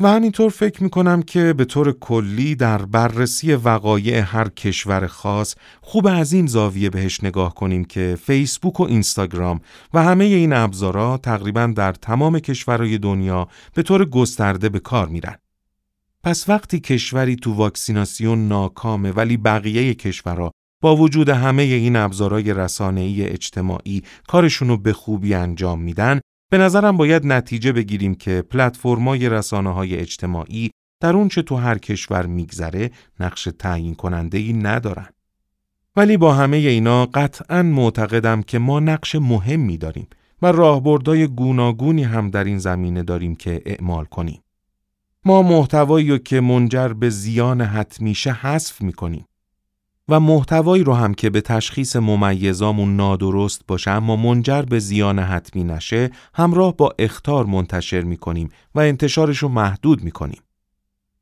و 0.00 0.08
همینطور 0.08 0.50
فکر 0.50 0.82
می 0.82 0.90
کنم 0.90 1.22
که 1.22 1.52
به 1.52 1.64
طور 1.64 1.92
کلی 1.92 2.54
در 2.54 2.84
بررسی 2.84 3.54
وقایع 3.54 4.18
هر 4.18 4.48
کشور 4.48 5.06
خاص 5.06 5.54
خوب 5.80 6.06
از 6.06 6.32
این 6.32 6.46
زاویه 6.46 6.90
بهش 6.90 7.24
نگاه 7.24 7.54
کنیم 7.54 7.84
که 7.84 8.18
فیسبوک 8.22 8.80
و 8.80 8.82
اینستاگرام 8.82 9.60
و 9.94 10.02
همه 10.02 10.24
این 10.24 10.52
ابزارها 10.52 11.18
تقریبا 11.18 11.72
در 11.76 11.92
تمام 11.92 12.38
کشورهای 12.38 12.98
دنیا 12.98 13.48
به 13.74 13.82
طور 13.82 14.04
گسترده 14.04 14.68
به 14.68 14.78
کار 14.78 15.08
میرن. 15.08 15.36
پس 16.24 16.48
وقتی 16.48 16.80
کشوری 16.80 17.36
تو 17.36 17.52
واکسیناسیون 17.52 18.48
ناکامه 18.48 19.12
ولی 19.12 19.36
بقیه 19.36 19.94
کشورها 19.94 20.50
با 20.82 20.96
وجود 20.96 21.28
همه 21.28 21.62
این 21.62 21.96
ابزارهای 21.96 22.54
رسانه‌ای 22.54 23.22
اجتماعی 23.22 24.02
کارشون 24.28 24.82
به 24.82 24.92
خوبی 24.92 25.34
انجام 25.34 25.80
میدن 25.80 26.20
به 26.50 26.58
نظرم 26.58 26.96
باید 26.96 27.26
نتیجه 27.26 27.72
بگیریم 27.72 28.14
که 28.14 28.42
پلتفرم‌های 28.42 29.28
رسانه‌های 29.28 29.96
اجتماعی 29.96 30.70
در 31.00 31.16
اون 31.16 31.28
چه 31.28 31.42
تو 31.42 31.56
هر 31.56 31.78
کشور 31.78 32.26
میگذره 32.26 32.90
نقش 33.20 33.48
تعیین 33.58 33.94
کننده 33.94 34.38
ای 34.38 34.52
ندارن. 34.52 35.08
ولی 35.96 36.16
با 36.16 36.34
همه 36.34 36.56
اینا 36.56 37.06
قطعا 37.06 37.62
معتقدم 37.62 38.42
که 38.42 38.58
ما 38.58 38.80
نقش 38.80 39.14
مهمی 39.14 39.78
داریم 39.78 40.06
و 40.42 40.52
راهبردهای 40.52 41.26
گوناگونی 41.26 42.04
هم 42.04 42.30
در 42.30 42.44
این 42.44 42.58
زمینه 42.58 43.02
داریم 43.02 43.34
که 43.34 43.62
اعمال 43.66 44.04
کنیم. 44.04 44.42
ما 45.24 45.42
محتوایی 45.42 46.18
که 46.18 46.40
منجر 46.40 46.88
به 46.88 47.10
زیان 47.10 47.60
حتمیشه 47.60 48.32
حذف 48.32 48.82
می‌کنیم. 48.82 49.24
و 50.08 50.20
محتوایی 50.20 50.84
رو 50.84 50.94
هم 50.94 51.14
که 51.14 51.30
به 51.30 51.40
تشخیص 51.40 51.96
ممیزامون 51.96 52.96
نادرست 52.96 53.62
باشه 53.68 53.90
اما 53.90 54.16
منجر 54.16 54.62
به 54.62 54.78
زیان 54.78 55.18
حتمی 55.18 55.64
نشه 55.64 56.10
همراه 56.34 56.76
با 56.76 56.94
اختار 56.98 57.46
منتشر 57.46 58.02
می‌کنیم 58.02 58.48
و 58.74 58.80
انتشارش 58.80 59.38
رو 59.38 59.48
محدود 59.48 60.04
می‌کنیم. 60.04 60.42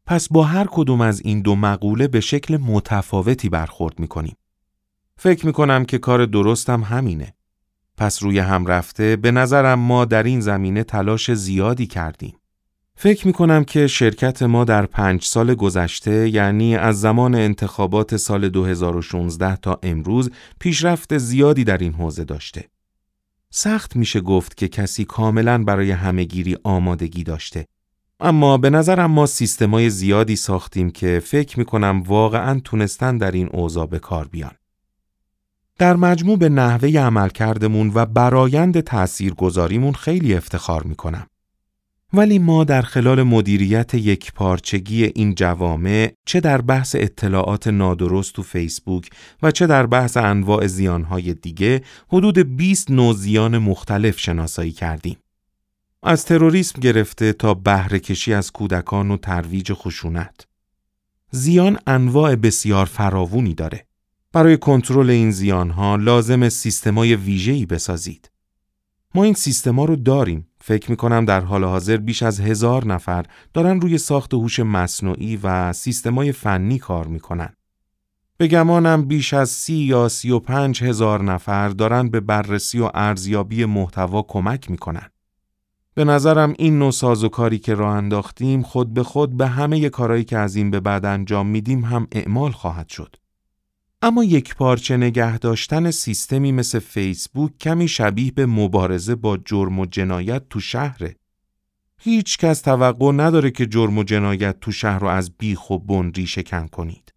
پس 0.07 0.29
با 0.29 0.43
هر 0.43 0.67
کدوم 0.71 1.01
از 1.01 1.21
این 1.21 1.41
دو 1.41 1.57
مقوله 1.57 2.09
به 2.09 2.21
شکل 2.21 2.57
متفاوتی 2.57 3.49
برخورد 3.49 3.99
می‌کنیم. 3.99 4.37
فکر 5.17 5.47
می‌کنم 5.47 5.85
که 5.85 5.99
کار 5.99 6.27
درستم 6.27 6.83
همینه. 6.83 7.35
پس 7.97 8.23
روی 8.23 8.39
هم 8.39 8.67
رفته 8.67 9.17
به 9.17 9.31
نظرم 9.31 9.79
ما 9.79 10.05
در 10.05 10.23
این 10.23 10.41
زمینه 10.41 10.85
تلاش 10.85 11.33
زیادی 11.35 11.87
کردیم. 11.87 12.37
فکر 12.97 13.27
می 13.27 13.33
کنم 13.33 13.65
که 13.65 13.87
شرکت 13.87 14.43
ما 14.43 14.65
در 14.65 14.87
پنج 14.87 15.25
سال 15.25 15.55
گذشته 15.55 16.29
یعنی 16.29 16.77
از 16.77 17.01
زمان 17.01 17.35
انتخابات 17.35 18.17
سال 18.17 18.49
2016 18.49 19.57
تا 19.57 19.79
امروز 19.83 20.31
پیشرفت 20.61 21.19
زیادی 21.19 21.65
در 21.65 21.79
این 21.79 21.93
حوزه 21.93 22.25
داشته. 22.25 22.65
سخت 23.51 23.97
میشه 23.97 24.21
گفت 24.21 24.57
که 24.57 24.69
کسی 24.69 25.05
کاملا 25.05 25.65
برای 25.65 25.91
همهگیری 25.91 26.57
آمادگی 26.65 27.25
داشته. 27.25 27.67
اما 28.21 28.59
به 28.59 28.71
نظرم 28.71 29.11
ما 29.11 29.27
سیستمای 29.27 29.91
زیادی 29.91 30.37
ساختیم 30.37 30.91
که 30.91 31.23
فکر 31.25 31.59
می 31.59 31.65
کنم 31.65 32.03
واقعا 32.07 32.61
تونستن 32.65 33.19
در 33.19 33.31
این 33.31 33.49
اوضاع 33.53 33.87
به 33.87 33.99
کار 33.99 34.29
بیان. 34.29 34.53
در 35.79 35.97
مجموع 35.97 36.39
به 36.39 36.49
نحوه 36.49 36.99
عملکردمون 36.99 37.93
و 37.95 38.07
برایند 38.07 38.81
تأثیر 38.81 39.35
گذاریمون 39.35 39.93
خیلی 39.93 40.35
افتخار 40.35 40.83
می 40.83 40.95
کنم. 40.95 41.27
ولی 42.17 42.39
ما 42.39 42.65
در 42.65 42.83
خلال 42.83 43.23
مدیریت 43.23 43.95
یک 43.95 44.33
پارچگی 44.33 45.05
این 45.05 45.35
جوامع 45.35 46.13
چه 46.27 46.41
در 46.41 46.61
بحث 46.61 46.97
اطلاعات 46.99 47.67
نادرست 47.67 48.33
تو 48.33 48.43
فیسبوک 48.43 49.11
و 49.43 49.51
چه 49.51 49.67
در 49.67 49.87
بحث 49.87 50.17
انواع 50.17 50.67
زیانهای 50.67 51.35
دیگه 51.35 51.83
حدود 52.09 52.57
20 52.57 52.91
نوع 52.91 53.15
زیان 53.15 53.59
مختلف 53.59 54.19
شناسایی 54.19 54.73
کردیم. 54.73 55.17
از 56.03 56.25
تروریسم 56.25 56.81
گرفته 56.81 57.33
تا 57.33 57.55
بهره 57.55 57.99
کشی 57.99 58.35
از 58.35 58.53
کودکان 58.53 59.11
و 59.11 59.17
ترویج 59.17 59.73
خشونت. 59.73 60.47
زیان 61.31 61.79
انواع 61.87 62.37
بسیار 62.37 62.87
فراوونی 62.87 63.55
داره. 63.55 63.87
برای 64.33 64.57
کنترل 64.57 65.11
این 65.11 65.31
زیانها 65.31 65.97
لازم 65.97 66.49
سیستمای 66.49 67.17
ویژه‌ای 67.17 67.67
بسازید. 67.67 68.31
ما 69.15 69.25
این 69.25 69.35
سیستما 69.35 69.85
رو 69.85 69.97
داریم 69.97 70.47
فکر 70.67 70.91
می 70.91 70.97
کنم 70.97 71.25
در 71.25 71.41
حال 71.41 71.65
حاضر 71.65 71.97
بیش 71.97 72.23
از 72.23 72.41
هزار 72.41 72.87
نفر 72.87 73.25
دارن 73.55 73.81
روی 73.81 73.99
ساخت 73.99 74.35
هوش 74.35 74.61
مصنوعی 74.61 75.37
و 75.43 75.73
سیستمای 75.73 76.33
فنی 76.33 76.79
کار 76.79 77.07
می 77.07 77.21
کنن. 77.21 77.55
به 78.37 78.49
گمانم 78.49 79.05
بیش 79.05 79.35
از 79.35 79.51
سی 79.51 79.75
یا 79.75 80.09
سی 80.09 80.31
و 80.31 80.39
پنج 80.39 80.85
هزار 80.85 81.23
نفر 81.23 81.69
دارن 81.69 82.09
به 82.09 82.21
بررسی 82.21 82.81
و 82.81 82.91
ارزیابی 82.95 83.65
محتوا 83.65 84.23
کمک 84.23 84.71
می 84.71 84.79
کنن. 84.79 85.11
به 85.95 86.05
نظرم 86.05 86.55
این 86.59 86.79
نوع 86.79 87.29
کاری 87.29 87.59
که 87.59 87.75
راه 87.75 87.95
انداختیم 87.95 88.63
خود 88.63 88.95
به 88.95 89.03
خود 89.03 89.37
به 89.37 89.47
همه 89.47 89.89
کارهایی 89.89 90.25
که 90.25 90.39
از 90.39 90.57
این 90.57 90.71
به 90.71 90.81
بعد 90.81 91.05
انجام 91.05 91.47
میدیم 91.47 91.85
هم 91.85 92.07
اعمال 92.13 92.53
خواهد 92.53 92.89
شد. 92.89 93.17
اما 94.07 94.25
یک 94.25 94.55
پارچه 94.55 94.97
نگه 94.97 95.39
داشتن 95.39 95.91
سیستمی 95.91 96.53
مثل 96.53 96.79
فیسبوک 96.79 97.59
کمی 97.59 97.89
شبیه 97.89 98.33
به 98.33 98.47
مبارزه 98.47 99.15
با 99.15 99.37
جرم 99.37 99.79
و 99.79 99.87
جنایت 99.87 100.43
تو 100.51 100.61
شهره. 100.61 101.17
هیچ 101.99 102.39
کس 102.39 102.61
توقع 102.61 103.13
نداره 103.13 103.51
که 103.51 103.67
جرم 103.67 103.99
و 103.99 104.03
جنایت 104.03 104.61
تو 104.61 104.73
شهر 104.73 104.99
رو 104.99 105.07
از 105.07 105.31
بیخ 105.39 105.71
و 105.71 105.79
بن 105.79 106.13
ریشه 106.17 106.43
کنید. 106.43 107.15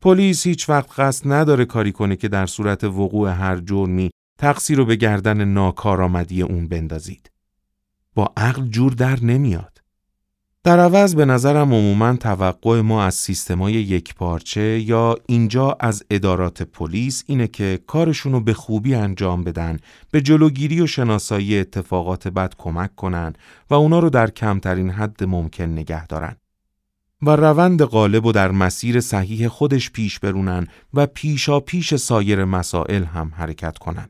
پلیس 0.00 0.46
هیچ 0.46 0.68
وقت 0.68 1.00
قصد 1.00 1.32
نداره 1.32 1.64
کاری 1.64 1.92
کنه 1.92 2.16
که 2.16 2.28
در 2.28 2.46
صورت 2.46 2.84
وقوع 2.84 3.30
هر 3.30 3.56
جرمی 3.56 4.10
تقصیر 4.38 4.78
رو 4.78 4.84
به 4.84 4.96
گردن 4.96 5.44
ناکارآمدی 5.44 6.42
اون 6.42 6.68
بندازید. 6.68 7.30
با 8.14 8.32
عقل 8.36 8.66
جور 8.68 8.92
در 8.92 9.20
نمیاد. 9.22 9.71
در 10.64 10.80
عوض 10.80 11.14
به 11.14 11.24
نظرم 11.24 11.74
عموما 11.74 12.16
توقع 12.16 12.80
ما 12.80 13.04
از 13.04 13.14
سیستمای 13.14 13.72
یک 13.72 14.14
پارچه 14.14 14.80
یا 14.80 15.16
اینجا 15.26 15.76
از 15.80 16.02
ادارات 16.10 16.62
پلیس 16.62 17.24
اینه 17.26 17.46
که 17.46 17.80
کارشونو 17.86 18.40
به 18.40 18.54
خوبی 18.54 18.94
انجام 18.94 19.44
بدن 19.44 19.78
به 20.10 20.20
جلوگیری 20.20 20.80
و 20.80 20.86
شناسایی 20.86 21.58
اتفاقات 21.58 22.28
بد 22.28 22.54
کمک 22.58 22.96
کنن 22.96 23.32
و 23.70 23.74
اونا 23.74 23.98
رو 23.98 24.10
در 24.10 24.30
کمترین 24.30 24.90
حد 24.90 25.24
ممکن 25.24 25.64
نگه 25.64 26.06
دارن. 26.06 26.36
و 27.22 27.36
روند 27.36 27.82
غالب 27.82 28.26
و 28.26 28.32
در 28.32 28.50
مسیر 28.50 29.00
صحیح 29.00 29.48
خودش 29.48 29.90
پیش 29.90 30.18
برونن 30.18 30.66
و 30.94 31.06
پیشا 31.06 31.60
پیش 31.60 31.94
سایر 31.94 32.44
مسائل 32.44 33.04
هم 33.04 33.32
حرکت 33.36 33.78
کنن. 33.78 34.08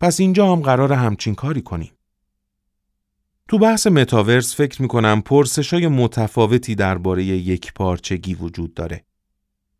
پس 0.00 0.20
اینجا 0.20 0.52
هم 0.52 0.60
قرار 0.60 0.92
همچین 0.92 1.34
کاری 1.34 1.62
کنیم. 1.62 1.95
تو 3.48 3.58
بحث 3.58 3.86
متاورس 3.86 4.56
فکر 4.56 4.82
می 4.82 4.88
کنم 4.88 5.20
پرسش 5.20 5.72
های 5.74 5.88
متفاوتی 5.88 6.74
درباره 6.74 7.24
یک 7.24 7.72
پارچگی 7.72 8.34
وجود 8.34 8.74
داره. 8.74 9.04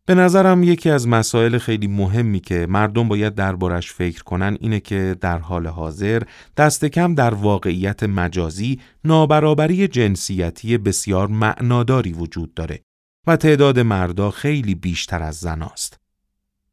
به 0.05 0.15
نظرم 0.15 0.63
یکی 0.63 0.89
از 0.89 1.07
مسائل 1.07 1.57
خیلی 1.57 1.87
مهمی 1.87 2.39
که 2.39 2.67
مردم 2.69 3.07
باید 3.07 3.35
دربارش 3.35 3.91
فکر 3.91 4.23
کنن 4.23 4.57
اینه 4.59 4.79
که 4.79 5.15
در 5.21 5.37
حال 5.37 5.67
حاضر 5.67 6.21
دست 6.57 6.85
کم 6.85 7.15
در 7.15 7.33
واقعیت 7.33 8.03
مجازی 8.03 8.79
نابرابری 9.03 9.87
جنسیتی 9.87 10.77
بسیار 10.77 11.27
معناداری 11.27 12.11
وجود 12.11 12.53
داره 12.53 12.83
و 13.27 13.35
تعداد 13.35 13.79
مردا 13.79 14.31
خیلی 14.31 14.75
بیشتر 14.75 15.23
از 15.23 15.35
زناست. 15.35 15.99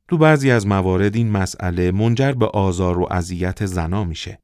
تو 0.09 0.19
بعضی 0.19 0.51
از 0.51 0.67
موارد 0.67 1.17
این 1.17 1.31
مسئله 1.31 1.91
منجر 1.91 2.33
به 2.33 2.47
آزار 2.47 2.99
و 2.99 3.09
اذیت 3.11 3.67
زنا 3.67 4.05
میشه. 4.05 4.44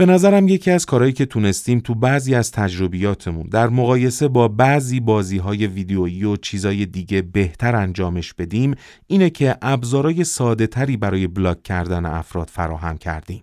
به 0.00 0.06
نظرم 0.06 0.48
یکی 0.48 0.70
از 0.70 0.86
کارهایی 0.86 1.12
که 1.12 1.26
تونستیم 1.26 1.80
تو 1.80 1.94
بعضی 1.94 2.34
از 2.34 2.52
تجربیاتمون 2.52 3.46
در 3.46 3.68
مقایسه 3.68 4.28
با 4.28 4.48
بعضی 4.48 5.00
بازی 5.00 5.38
های 5.38 5.66
ویدیویی 5.66 6.24
و 6.24 6.36
چیزای 6.36 6.86
دیگه 6.86 7.22
بهتر 7.22 7.76
انجامش 7.76 8.34
بدیم 8.34 8.74
اینه 9.06 9.30
که 9.30 9.56
ابزارهای 9.62 10.24
ساده 10.24 10.66
تری 10.66 10.96
برای 10.96 11.26
بلاک 11.26 11.62
کردن 11.62 12.06
افراد 12.06 12.48
فراهم 12.48 12.98
کردیم. 12.98 13.42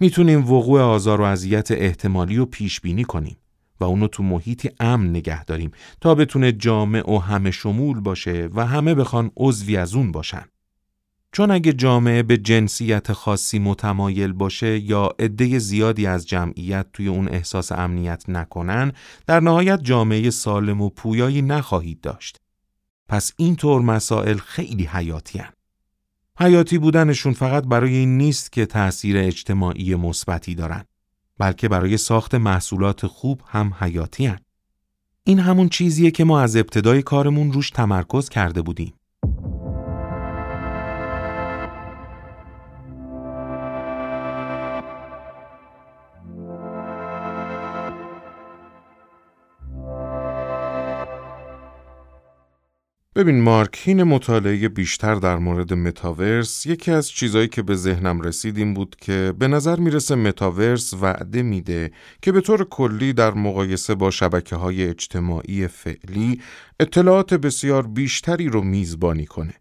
می‌تونیم 0.00 0.52
وقوع 0.52 0.80
آزار 0.80 1.20
و 1.20 1.24
اذیت 1.24 1.70
احتمالی 1.70 2.36
رو 2.36 2.46
پیش 2.46 2.80
بینی 2.80 3.04
کنیم 3.04 3.36
و 3.80 3.84
اونو 3.84 4.08
تو 4.08 4.22
محیطی 4.22 4.70
امن 4.80 5.10
نگه 5.10 5.44
داریم 5.44 5.70
تا 6.00 6.14
بتونه 6.14 6.52
جامع 6.52 7.10
و 7.10 7.18
همه 7.18 7.50
شمول 7.50 8.00
باشه 8.00 8.48
و 8.54 8.66
همه 8.66 8.94
بخوان 8.94 9.30
عضوی 9.36 9.76
از 9.76 9.94
اون 9.94 10.12
باشن. 10.12 10.44
چون 11.32 11.50
اگه 11.50 11.72
جامعه 11.72 12.22
به 12.22 12.36
جنسیت 12.36 13.12
خاصی 13.12 13.58
متمایل 13.58 14.32
باشه 14.32 14.78
یا 14.78 15.10
عده 15.18 15.58
زیادی 15.58 16.06
از 16.06 16.28
جمعیت 16.28 16.86
توی 16.92 17.08
اون 17.08 17.28
احساس 17.28 17.72
امنیت 17.72 18.24
نکنن 18.28 18.92
در 19.26 19.40
نهایت 19.40 19.82
جامعه 19.82 20.30
سالم 20.30 20.80
و 20.80 20.88
پویایی 20.88 21.42
نخواهید 21.42 22.00
داشت. 22.00 22.40
پس 23.08 23.32
این 23.36 23.56
طور 23.56 23.82
مسائل 23.82 24.36
خیلی 24.36 24.84
حیاتی 24.84 25.38
هن. 25.38 25.52
حیاتی 26.38 26.78
بودنشون 26.78 27.32
فقط 27.32 27.64
برای 27.64 27.94
این 27.94 28.18
نیست 28.18 28.52
که 28.52 28.66
تأثیر 28.66 29.16
اجتماعی 29.18 29.94
مثبتی 29.94 30.54
دارن 30.54 30.84
بلکه 31.38 31.68
برای 31.68 31.96
ساخت 31.96 32.34
محصولات 32.34 33.06
خوب 33.06 33.42
هم 33.46 33.74
حیاتی 33.80 34.26
هن. 34.26 34.38
این 35.24 35.38
همون 35.38 35.68
چیزیه 35.68 36.10
که 36.10 36.24
ما 36.24 36.40
از 36.40 36.56
ابتدای 36.56 37.02
کارمون 37.02 37.52
روش 37.52 37.70
تمرکز 37.70 38.28
کرده 38.28 38.62
بودیم. 38.62 38.94
ببین 53.22 53.40
مارک 53.40 53.82
این 53.86 54.02
مطالعه 54.02 54.68
بیشتر 54.68 55.14
در 55.14 55.36
مورد 55.36 55.74
متاورس 55.74 56.66
یکی 56.66 56.90
از 56.90 57.10
چیزایی 57.10 57.48
که 57.48 57.62
به 57.62 57.76
ذهنم 57.76 58.20
رسید 58.20 58.58
این 58.58 58.74
بود 58.74 58.96
که 59.00 59.34
به 59.38 59.48
نظر 59.48 59.76
می‌رسه 59.76 60.14
متاورس 60.14 60.94
وعده 60.94 61.42
میده 61.42 61.90
که 62.22 62.32
به 62.32 62.40
طور 62.40 62.64
کلی 62.64 63.12
در 63.12 63.34
مقایسه 63.34 63.94
با 63.94 64.10
شبکه 64.10 64.56
های 64.56 64.88
اجتماعی 64.88 65.68
فعلی 65.68 66.40
اطلاعات 66.80 67.34
بسیار 67.34 67.86
بیشتری 67.86 68.48
رو 68.48 68.62
میزبانی 68.62 69.26
کنه. 69.26 69.54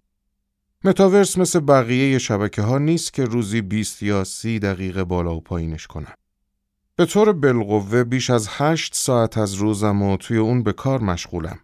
متاورس 0.84 1.38
مثل 1.38 1.60
بقیه 1.60 2.18
شبکه 2.18 2.62
ها 2.62 2.78
نیست 2.78 3.14
که 3.14 3.26
روزی 3.26 3.62
20 3.62 4.04
یا 4.04 4.24
30 4.24 4.60
دقیقه 4.60 5.04
بالا 5.04 5.36
و 5.36 5.42
پایینش 5.42 5.88
کنن. 5.88 6.14
به 6.96 7.06
طور 7.06 7.34
بالقوه 7.34 8.04
بیش 8.04 8.30
از 8.30 8.48
8 8.50 8.96
ساعت 8.96 9.38
از 9.38 9.54
روزم 9.54 10.02
و 10.02 10.18
توی 10.18 10.38
اون 10.38 10.64
به 10.64 10.74
کار 10.74 11.02
مشغولم. 11.02 11.60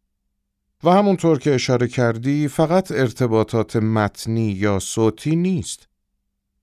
و 0.84 0.90
همونطور 0.90 1.40
که 1.40 1.56
اشاره 1.56 1.88
کردی 1.88 2.48
فقط 2.48 2.92
ارتباطات 2.92 3.76
متنی 3.76 4.52
یا 4.52 4.80
صوتی 4.80 5.36
نیست. 5.36 5.88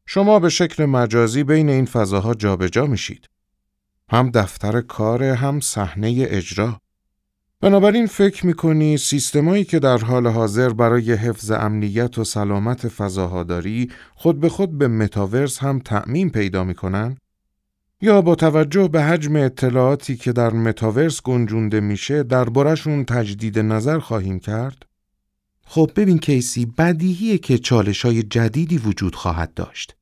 شما 0.07 0.39
به 0.39 0.49
شکل 0.49 0.85
مجازی 0.85 1.45
بین 1.45 1.69
این 1.69 1.85
فضاها 1.85 2.35
جابجا 2.35 2.87
میشید. 2.87 3.29
هم 4.09 4.31
دفتر 4.31 4.81
کار 4.81 5.23
هم 5.25 5.61
صحنه 5.61 6.27
اجرا. 6.29 6.81
بنابراین 7.61 8.07
فکر 8.07 8.47
می‌کنی 8.47 8.97
سیستمایی 8.97 9.65
که 9.65 9.79
در 9.79 9.99
حال 9.99 10.27
حاضر 10.27 10.69
برای 10.69 11.13
حفظ 11.13 11.51
امنیت 11.51 12.19
و 12.19 12.25
سلامت 12.25 12.89
فضاها 12.89 13.43
داری 13.43 13.91
خود 14.15 14.41
به 14.41 14.49
خود 14.49 14.79
به 14.79 14.89
متاورس 14.89 15.59
هم 15.59 15.79
تعمین 15.79 16.31
پیدا 16.31 16.65
می‌کنن؟ 16.65 17.17
یا 18.05 18.23
با 18.23 18.35
توجه 18.35 18.89
به 18.89 19.03
حجم 19.03 19.37
اطلاعاتی 19.37 20.17
که 20.17 20.33
در 20.33 20.53
متاورس 20.53 21.23
گنجونده 21.23 21.81
میشه 21.81 22.23
دربارهشون 22.23 23.05
تجدید 23.05 23.59
نظر 23.59 23.99
خواهیم 23.99 24.39
کرد؟ 24.39 24.87
خب 25.67 25.91
ببین 25.97 26.19
کیسی 26.19 26.67
بدیهیه 26.67 27.39
که 27.39 27.59
چالش 27.59 28.05
های 28.05 28.23
جدیدی 28.23 28.79
وجود 28.79 29.15
خواهد 29.15 29.55
داشت. 29.55 29.97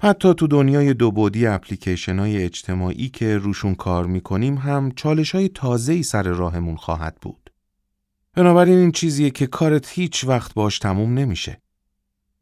حتی 0.00 0.34
تو 0.34 0.46
دنیای 0.46 0.94
دو 0.94 1.10
بودی 1.12 1.46
اپلیکیشن 1.46 2.18
های 2.18 2.44
اجتماعی 2.44 3.08
که 3.08 3.38
روشون 3.38 3.74
کار 3.74 4.06
می‌کنیم 4.06 4.56
هم 4.56 4.90
چالش 4.90 5.34
های 5.34 5.48
تازه‌ای 5.48 6.02
سر 6.02 6.22
راهمون 6.22 6.76
خواهد 6.76 7.16
بود. 7.22 7.50
بنابراین 8.34 8.78
این 8.78 8.92
چیزیه 8.92 9.30
که 9.30 9.46
کارت 9.46 9.88
هیچ 9.88 10.24
وقت 10.24 10.54
باش 10.54 10.78
تموم 10.78 11.14
نمیشه. 11.14 11.60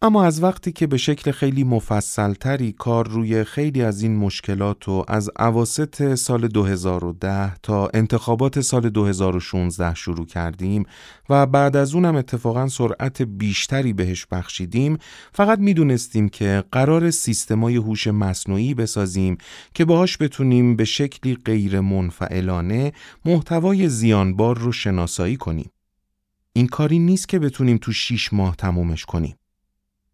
اما 0.02 0.24
از 0.24 0.42
وقتی 0.42 0.72
که 0.72 0.86
به 0.86 0.96
شکل 0.96 1.30
خیلی 1.30 1.64
مفصلتری 1.64 2.72
کار 2.72 3.08
روی 3.08 3.44
خیلی 3.44 3.82
از 3.82 4.02
این 4.02 4.16
مشکلات 4.16 4.88
و 4.88 5.04
از 5.08 5.30
عواست 5.36 6.14
سال 6.14 6.48
2010 6.48 7.54
تا 7.54 7.90
انتخابات 7.94 8.60
سال 8.60 8.88
2016 8.88 9.94
شروع 9.94 10.26
کردیم 10.26 10.86
و 11.30 11.46
بعد 11.46 11.76
از 11.76 11.94
اونم 11.94 12.16
اتفاقا 12.16 12.68
سرعت 12.68 13.22
بیشتری 13.22 13.92
بهش 13.92 14.26
بخشیدیم 14.26 14.98
فقط 15.32 15.58
می‌دونستیم 15.58 16.28
که 16.28 16.64
قرار 16.72 17.10
سیستمای 17.10 17.76
هوش 17.76 18.06
مصنوعی 18.06 18.74
بسازیم 18.74 19.38
که 19.74 19.84
باهاش 19.84 20.18
بتونیم 20.18 20.76
به 20.76 20.84
شکلی 20.84 21.34
غیر 21.44 21.80
منفعلانه 21.80 22.92
محتوای 23.24 23.88
زیانبار 23.88 24.58
رو 24.58 24.72
شناسایی 24.72 25.36
کنیم. 25.36 25.70
این 26.52 26.66
کاری 26.66 26.98
نیست 26.98 27.28
که 27.28 27.38
بتونیم 27.38 27.78
تو 27.78 27.92
6 27.92 28.32
ماه 28.32 28.56
تمومش 28.56 29.04
کنیم. 29.04 29.36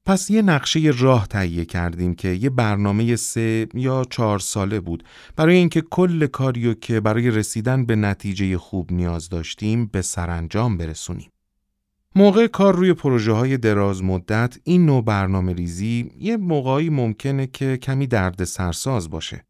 پس 0.06 0.30
یه 0.30 0.42
نقشه 0.42 0.92
راه 0.98 1.26
تهیه 1.26 1.64
کردیم 1.64 2.14
که 2.14 2.28
یه 2.28 2.50
برنامه 2.50 3.16
سه 3.16 3.68
یا 3.74 4.04
چهار 4.10 4.38
ساله 4.38 4.80
بود 4.80 5.04
برای 5.36 5.56
اینکه 5.56 5.80
کل 5.80 6.26
کاریو 6.26 6.74
که 6.74 7.00
برای 7.00 7.30
رسیدن 7.30 7.86
به 7.86 7.96
نتیجه 7.96 8.58
خوب 8.58 8.92
نیاز 8.92 9.28
داشتیم 9.28 9.86
به 9.86 10.02
سرانجام 10.02 10.76
برسونیم. 10.76 11.30
موقع 12.14 12.46
کار 12.46 12.76
روی 12.76 12.92
پروژه 12.92 13.32
های 13.32 13.56
دراز 13.56 14.02
مدت 14.02 14.58
این 14.64 14.86
نوع 14.86 15.04
برنامه 15.04 15.52
ریزی 15.52 16.10
یه 16.18 16.36
موقعی 16.36 16.90
ممکنه 16.90 17.46
که 17.46 17.76
کمی 17.76 18.06
درد 18.06 18.44
سرساز 18.44 19.10
باشه. 19.10 19.44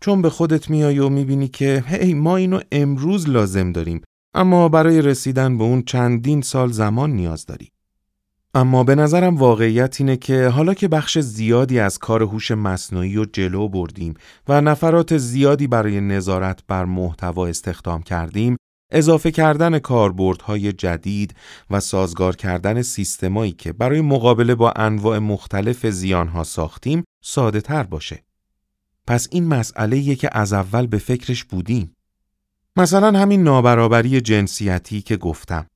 چون 0.00 0.22
به 0.22 0.30
خودت 0.30 0.70
میای 0.70 0.98
و 0.98 1.08
می‌بینی 1.08 1.48
که 1.48 1.84
هی 1.86 2.14
ما 2.14 2.36
اینو 2.36 2.60
امروز 2.72 3.28
لازم 3.28 3.72
داریم 3.72 4.00
اما 4.34 4.68
برای 4.68 5.02
رسیدن 5.02 5.58
به 5.58 5.64
اون 5.64 5.82
چندین 5.82 6.40
سال 6.40 6.70
زمان 6.72 7.10
نیاز 7.10 7.46
داری. 7.46 7.70
اما 8.56 8.84
به 8.84 8.94
نظرم 8.94 9.36
واقعیت 9.36 10.00
اینه 10.00 10.16
که 10.16 10.48
حالا 10.48 10.74
که 10.74 10.88
بخش 10.88 11.18
زیادی 11.18 11.80
از 11.80 11.98
کار 11.98 12.22
هوش 12.22 12.50
مصنوعی 12.50 13.14
رو 13.14 13.24
جلو 13.24 13.68
بردیم 13.68 14.14
و 14.48 14.60
نفرات 14.60 15.16
زیادی 15.16 15.66
برای 15.66 16.00
نظارت 16.00 16.60
بر 16.68 16.84
محتوا 16.84 17.46
استخدام 17.46 18.02
کردیم، 18.02 18.56
اضافه 18.90 19.30
کردن 19.30 19.78
کاربردهای 19.78 20.72
جدید 20.72 21.34
و 21.70 21.80
سازگار 21.80 22.36
کردن 22.36 22.82
سیستمایی 22.82 23.52
که 23.52 23.72
برای 23.72 24.00
مقابله 24.00 24.54
با 24.54 24.70
انواع 24.70 25.18
مختلف 25.18 25.86
زیانها 25.86 26.44
ساختیم 26.44 27.04
ساده 27.24 27.60
تر 27.60 27.82
باشه. 27.82 28.24
پس 29.06 29.28
این 29.30 29.46
مسئله 29.48 30.14
که 30.14 30.28
از 30.32 30.52
اول 30.52 30.86
به 30.86 30.98
فکرش 30.98 31.44
بودیم. 31.44 31.92
مثلا 32.76 33.18
همین 33.18 33.42
نابرابری 33.42 34.20
جنسیتی 34.20 35.02
که 35.02 35.16
گفتم. 35.16 35.66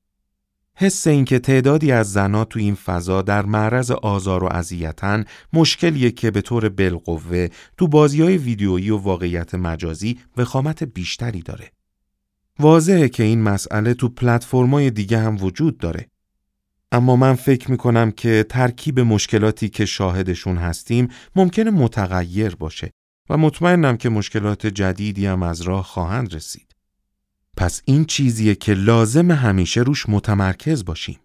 حس 0.81 1.07
اینکه 1.07 1.39
تعدادی 1.39 1.91
از 1.91 2.11
زنها 2.11 2.45
تو 2.45 2.59
این 2.59 2.75
فضا 2.75 3.21
در 3.21 3.45
معرض 3.45 3.91
آزار 3.91 4.43
و 4.43 4.47
اذیتن 4.47 5.25
مشکلیه 5.53 6.11
که 6.11 6.31
به 6.31 6.41
طور 6.41 6.69
بالقوه 6.69 7.47
تو 7.77 7.87
بازی 7.87 8.21
های 8.21 8.37
ویدیویی 8.37 8.89
و 8.89 8.97
واقعیت 8.97 9.55
مجازی 9.55 10.19
وخامت 10.37 10.83
بیشتری 10.83 11.41
داره. 11.41 11.71
واضحه 12.59 13.09
که 13.09 13.23
این 13.23 13.41
مسئله 13.41 13.93
تو 13.93 14.09
پلتفرم‌های 14.09 14.91
دیگه 14.91 15.19
هم 15.19 15.43
وجود 15.43 15.77
داره. 15.77 16.09
اما 16.91 17.15
من 17.15 17.33
فکر 17.33 17.71
می‌کنم 17.71 18.11
که 18.11 18.45
ترکیب 18.49 18.99
مشکلاتی 18.99 19.69
که 19.69 19.85
شاهدشون 19.85 20.57
هستیم 20.57 21.07
ممکنه 21.35 21.71
متغیر 21.71 22.55
باشه 22.55 22.91
و 23.29 23.37
مطمئنم 23.37 23.97
که 23.97 24.09
مشکلات 24.09 24.67
جدیدی 24.67 25.25
هم 25.25 25.43
از 25.43 25.61
راه 25.61 25.83
خواهند 25.83 26.35
رسید. 26.35 26.70
پس 27.57 27.81
این 27.85 28.05
چیزیه 28.05 28.55
که 28.55 28.73
لازم 28.73 29.31
همیشه 29.31 29.81
روش 29.81 30.09
متمرکز 30.09 30.85
باشیم. 30.85 31.19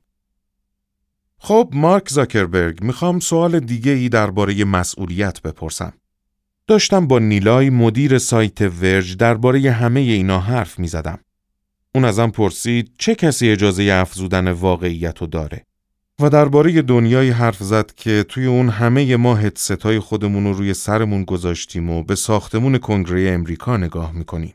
خب 1.38 1.70
مارک 1.74 2.08
زاکربرگ 2.08 2.82
می‌خوام 2.82 3.20
سوال 3.20 3.60
دیگه 3.60 3.92
ای 3.92 4.08
درباره 4.08 4.64
مسئولیت 4.64 5.42
بپرسم. 5.42 5.92
داشتم 6.66 7.06
با 7.06 7.18
نیلای 7.18 7.70
مدیر 7.70 8.18
سایت 8.18 8.60
ورج 8.60 9.16
درباره 9.16 9.70
همه 9.70 10.00
اینا 10.00 10.40
حرف 10.40 10.78
می‌زدم. 10.78 11.18
اون 11.94 12.04
ازم 12.04 12.30
پرسید 12.30 12.90
چه 12.98 13.14
کسی 13.14 13.50
اجازه 13.50 13.82
افزودن 13.92 14.48
واقعیت 14.48 15.18
رو 15.18 15.26
داره 15.26 15.64
و 16.20 16.30
درباره 16.30 16.82
دنیای 16.82 17.30
حرف 17.30 17.62
زد 17.62 17.94
که 17.94 18.24
توی 18.28 18.46
اون 18.46 18.68
همه 18.68 19.16
ما 19.16 19.34
هدستای 19.34 19.98
خودمون 19.98 20.44
رو 20.44 20.52
روی 20.52 20.74
سرمون 20.74 21.24
گذاشتیم 21.24 21.90
و 21.90 22.02
به 22.02 22.14
ساختمون 22.14 22.78
کنگره 22.78 23.30
امریکا 23.30 23.76
نگاه 23.76 24.12
می‌کنیم. 24.12 24.54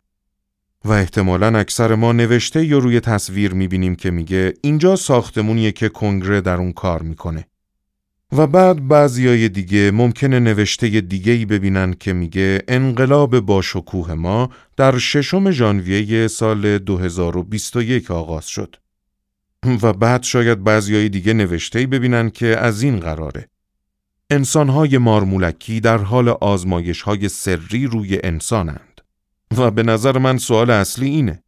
و 0.85 0.91
احتمالا 0.91 1.59
اکثر 1.59 1.95
ما 1.95 2.11
نوشته 2.11 2.65
یا 2.65 2.77
روی 2.77 2.99
تصویر 2.99 3.53
می‌بینیم 3.53 3.95
که 3.95 4.11
میگه 4.11 4.53
اینجا 4.61 4.95
ساختمونیه 4.95 5.71
که 5.71 5.89
کنگره 5.89 6.41
در 6.41 6.57
اون 6.57 6.71
کار 6.71 7.01
می‌کنه. 7.01 7.45
و 8.37 8.47
بعد 8.47 8.87
بعضیای 8.87 9.49
دیگه 9.49 9.91
ممکنه 9.91 10.39
نوشته 10.39 11.01
دیگه 11.01 11.31
ای 11.31 11.45
ببینن 11.45 11.93
که 11.93 12.13
میگه 12.13 12.61
انقلاب 12.67 13.39
باشکوه 13.39 14.13
ما 14.13 14.49
در 14.77 14.97
ششم 14.97 15.51
ژانویه 15.51 16.27
سال 16.27 16.77
2021 16.77 18.11
آغاز 18.11 18.47
شد. 18.47 18.75
و 19.81 19.93
بعد 19.93 20.23
شاید 20.23 20.63
بعضیای 20.63 21.09
دیگه 21.09 21.33
نوشته 21.33 21.79
ای 21.79 21.85
ببینن 21.85 22.29
که 22.29 22.47
از 22.47 22.81
این 22.81 22.99
قراره. 22.99 23.47
انسانهای 24.29 24.97
مارمولکی 24.97 25.79
در 25.79 25.97
حال 25.97 26.29
آزمایش 26.29 27.01
های 27.01 27.29
سری 27.29 27.87
روی 27.87 28.19
انسانند. 28.23 28.90
و 29.57 29.71
به 29.71 29.83
نظر 29.83 30.17
من 30.17 30.37
سوال 30.37 30.69
اصلی 30.69 31.09
اینه 31.09 31.43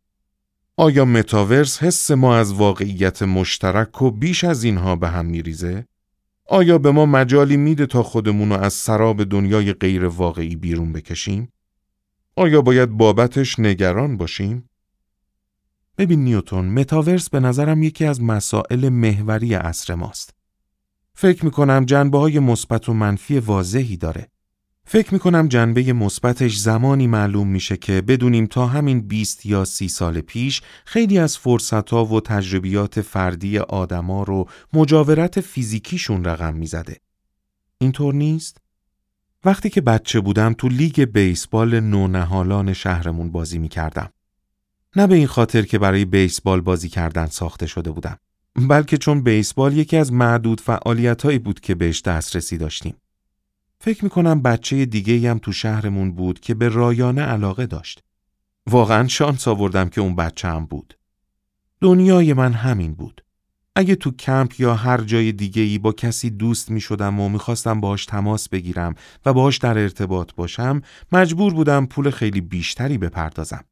آیا 0.78 1.06
متاورس 1.06 1.84
حس 1.84 2.12
ما 2.12 2.38
از 2.38 2.54
واقعیت 2.54 3.24
مشترک 3.24 4.02
و 4.02 4.12
بیش 4.12 4.44
از 4.44 4.64
اینها 4.64 4.96
به 4.96 5.10
هم 5.10 5.26
میریزه؟ 5.26 5.88
آیا 6.46 6.78
به 6.78 6.92
ما 6.92 7.06
مجالی 7.06 7.58
میده 7.58 7.86
تا 7.86 8.04
خودمون 8.04 8.50
رو 8.50 8.56
از 8.56 8.74
سراب 8.74 9.24
دنیای 9.24 9.74
غیر 9.74 10.06
واقعی 10.06 10.56
بیرون 10.56 10.94
بکشیم؟ 10.94 11.54
آیا 12.36 12.62
باید 12.62 12.90
بابتش 12.90 13.60
نگران 13.60 14.18
باشیم؟ 14.18 14.70
ببین 15.98 16.24
نیوتون، 16.24 16.66
متاورس 16.66 17.30
به 17.30 17.40
نظرم 17.40 17.84
یکی 17.84 18.06
از 18.06 18.22
مسائل 18.22 18.90
محوری 18.90 19.54
عصر 19.54 19.96
ماست. 19.96 20.34
فکر 21.14 21.46
می‌کنم 21.46 21.86
جنبه 21.86 22.18
های 22.18 22.40
مثبت 22.40 22.90
و 22.90 22.94
منفی 22.94 23.40
واضحی 23.40 23.98
داره. 23.98 24.33
فکر 24.86 25.14
می‌کنم 25.14 25.48
جنبه 25.48 25.94
مثبتش 25.94 26.58
زمانی 26.58 27.08
معلوم 27.08 27.48
میشه 27.48 27.78
که 27.78 28.02
بدونیم 28.02 28.46
تا 28.46 28.68
همین 28.68 29.02
20 29.02 29.46
یا 29.46 29.66
30 29.66 29.90
سال 29.90 30.22
پیش 30.22 30.62
خیلی 30.86 31.20
از 31.20 31.38
فرصتها 31.38 32.06
و 32.06 32.22
تجربیات 32.22 33.02
فردی 33.02 33.58
آدما 33.58 34.24
رو 34.24 34.50
مجاورت 34.74 35.42
فیزیکیشون 35.42 36.26
رقم 36.26 36.56
می‌زده. 36.56 36.98
اینطور 37.78 38.14
نیست؟ 38.14 38.58
وقتی 39.46 39.70
که 39.70 39.82
بچه 39.82 40.20
بودم 40.20 40.54
تو 40.54 40.70
لیگ 40.70 41.02
بیسبال 41.02 41.80
نونهالان 41.80 42.74
شهرمون 42.74 43.32
بازی 43.32 43.58
می‌کردم. 43.60 44.10
نه 44.96 45.08
به 45.08 45.16
این 45.16 45.28
خاطر 45.28 45.62
که 45.62 45.80
برای 45.80 46.06
بیسبال 46.06 46.62
بازی 46.62 46.90
کردن 46.90 47.26
ساخته 47.26 47.68
شده 47.68 47.92
بودم. 47.92 48.18
بلکه 48.56 48.98
چون 48.98 49.24
بیسبال 49.24 49.78
یکی 49.78 49.98
از 49.98 50.14
معدود 50.14 50.62
فعالیت 50.62 51.40
بود 51.40 51.60
که 51.60 51.76
بهش 51.76 52.02
دسترسی 52.02 52.58
داشتیم. 52.58 52.96
فکر 53.84 54.04
می‌کنم 54.04 54.42
بچه 54.42 54.86
دیگه 54.86 55.32
هم 55.32 55.38
تو 55.38 55.52
شهرمون 55.52 56.12
بود 56.12 56.40
که 56.40 56.54
به 56.54 56.70
رایانه 56.70 57.22
علاقه 57.22 57.66
داشت. 57.66 58.04
واقعا 58.68 59.08
شانس 59.08 59.48
آوردم 59.48 59.90
که 59.90 60.02
اون 60.02 60.16
بچه 60.16 60.48
هم 60.48 60.66
بود. 60.66 60.98
دنیای 61.82 62.34
من 62.34 62.54
همین 62.54 62.94
بود. 62.94 63.24
اگه 63.76 63.96
تو 63.96 64.12
کمپ 64.12 64.60
یا 64.60 64.76
هر 64.76 65.02
جای 65.02 65.32
دیگه 65.32 65.62
ای 65.62 65.78
با 65.78 65.92
کسی 65.92 66.30
دوست 66.30 66.72
می 66.72 66.82
شدم 66.82 67.20
و 67.20 67.30
می‌خواستم 67.30 67.82
باهاش 67.82 68.06
تماس 68.06 68.50
بگیرم 68.50 68.96
و 69.26 69.34
باهاش 69.34 69.58
در 69.58 69.78
ارتباط 69.78 70.34
باشم 70.36 70.82
مجبور 71.12 71.54
بودم 71.54 71.86
پول 71.86 72.10
خیلی 72.10 72.42
بیشتری 72.42 72.98
بپردازم. 72.98 73.64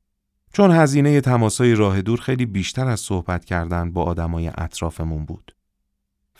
چون 0.53 0.72
هزینه 0.72 1.22
تماسای 1.22 1.76
راه 1.76 2.01
دور 2.01 2.20
خیلی 2.20 2.45
بیشتر 2.45 2.88
از 2.88 2.99
صحبت 2.99 3.45
کردن 3.45 3.91
با 3.91 4.03
آدمای 4.03 4.51
اطرافمون 4.57 5.26
بود. 5.26 5.55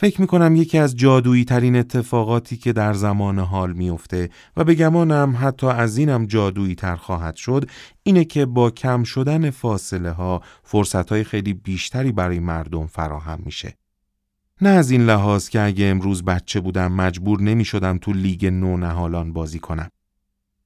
فکر 0.02 0.22
می‌کنم 0.22 0.56
یکی 0.56 0.78
از 0.78 0.96
جادویی 0.96 1.46
ترین 1.46 1.76
اتفاقاتی 1.76 2.58
که 2.58 2.74
در 2.74 2.94
زمان 2.94 3.40
حال 3.40 3.74
میفته 3.74 4.30
و 4.58 4.64
به 4.64 4.76
گمانم 4.76 5.38
حتی 5.42 5.68
از 5.68 5.98
اینم 5.98 6.26
جادویی 6.26 6.76
تر 6.76 6.96
خواهد 6.96 7.36
شد 7.36 7.70
اینه 8.04 8.26
که 8.26 8.46
با 8.46 8.72
کم 8.72 9.04
شدن 9.04 9.50
فاصله 9.50 10.12
ها 10.12 10.42
فرصت 10.64 11.10
های 11.10 11.24
خیلی 11.24 11.54
بیشتری 11.54 12.12
برای 12.12 12.40
مردم 12.40 12.88
فراهم 12.88 13.40
میشه. 13.46 13.78
نه 14.62 14.70
از 14.70 14.92
این 14.92 15.02
لحاظ 15.02 15.50
که 15.50 15.62
اگه 15.62 15.86
امروز 15.86 16.24
بچه 16.24 16.60
بودم 16.60 16.92
مجبور 16.92 17.42
نمی 17.42 17.66
شدم 17.66 17.98
تو 17.98 18.14
لیگ 18.14 18.46
نو 18.46 18.78
نهالان 18.78 19.34
بازی 19.34 19.60
کنم. 19.60 19.90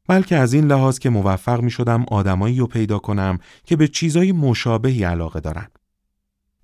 بلکه 0.08 0.36
از 0.36 0.54
این 0.54 0.66
لحاظ 0.66 1.00
که 1.00 1.10
موفق 1.10 1.62
می 1.62 1.72
شدم 1.72 2.06
آدمایی 2.12 2.60
رو 2.60 2.68
پیدا 2.68 3.00
کنم 3.00 3.40
که 3.64 3.76
به 3.76 3.88
چیزای 3.88 4.32
مشابهی 4.32 5.04
علاقه 5.04 5.40
دارن. 5.40 5.68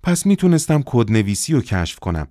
پس 0.02 0.26
می‌تونستم 0.26 0.82
کدنویسی 0.86 1.52
رو 1.52 1.60
کشف 1.60 1.98
کنم 1.98 2.28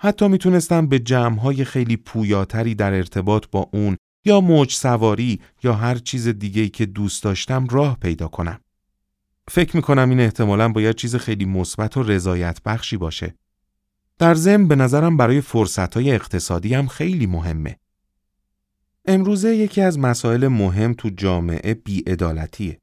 حتی 0.00 0.28
می‌تونستم 0.28 0.86
به 0.86 0.98
جمعهای 0.98 1.64
خیلی 1.64 1.96
پویاتری 1.96 2.74
در 2.74 2.92
ارتباط 2.92 3.44
با 3.50 3.70
اون 3.72 3.96
یا 4.24 4.40
موج 4.40 4.72
سواری 4.72 5.40
یا 5.62 5.74
هر 5.74 5.94
چیز 5.94 6.28
دیگه 6.28 6.68
که 6.68 6.86
دوست 6.86 7.22
داشتم 7.22 7.66
راه 7.66 7.98
پیدا 8.00 8.28
کنم. 8.28 8.60
فکر 9.48 9.76
می‌کنم 9.76 10.10
این 10.10 10.20
احتمالا 10.20 10.68
باید 10.68 10.96
چیز 10.96 11.16
خیلی 11.16 11.44
مثبت 11.44 11.96
و 11.96 12.02
رضایت 12.02 12.62
بخشی 12.62 12.96
باشه. 12.96 13.34
در 14.18 14.34
ضمن 14.34 14.68
به 14.68 14.76
نظرم 14.76 15.16
برای 15.16 15.40
فرصتهای 15.40 16.12
اقتصادی 16.12 16.74
هم 16.74 16.86
خیلی 16.86 17.26
مهمه. 17.26 17.76
امروزه 19.04 19.56
یکی 19.56 19.80
از 19.80 19.98
مسائل 19.98 20.48
مهم 20.48 20.94
تو 20.94 21.10
جامعه 21.10 21.74
بیعدالتیه. 21.74 22.80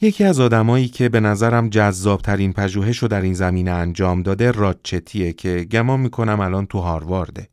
یکی 0.00 0.24
از 0.24 0.40
آدمایی 0.40 0.88
که 0.88 1.08
به 1.08 1.20
نظرم 1.20 1.68
جذابترین 1.68 2.52
پژوهش 2.52 2.98
رو 2.98 3.08
در 3.08 3.20
این 3.20 3.34
زمینه 3.34 3.70
انجام 3.70 4.22
داده 4.22 4.50
راچتیه 4.50 5.32
که 5.32 5.64
گمان 5.64 6.00
می‌کنم 6.00 6.40
الان 6.40 6.66
تو 6.66 6.78
هاروارده. 6.78 7.48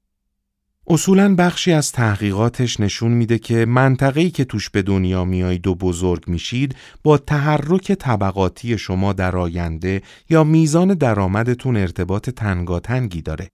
اصولا 0.88 1.36
بخشی 1.36 1.72
از 1.72 1.92
تحقیقاتش 1.92 2.80
نشون 2.80 3.12
میده 3.12 3.38
که 3.40 3.66
منطقه‌ای 3.66 4.30
که 4.30 4.46
توش 4.46 4.70
به 4.70 4.82
دنیا 4.82 5.26
میایید 5.26 5.68
و 5.68 5.76
بزرگ 5.76 6.28
میشید 6.28 6.76
با 7.04 7.18
تحرک 7.18 7.92
طبقاتی 7.92 8.78
شما 8.78 9.14
در 9.14 9.38
آینده 9.38 10.02
یا 10.30 10.44
میزان 10.44 10.94
درآمدتون 10.94 11.78
ارتباط 11.78 12.30
تنگاتنگی 12.30 13.22
داره. 13.22 13.50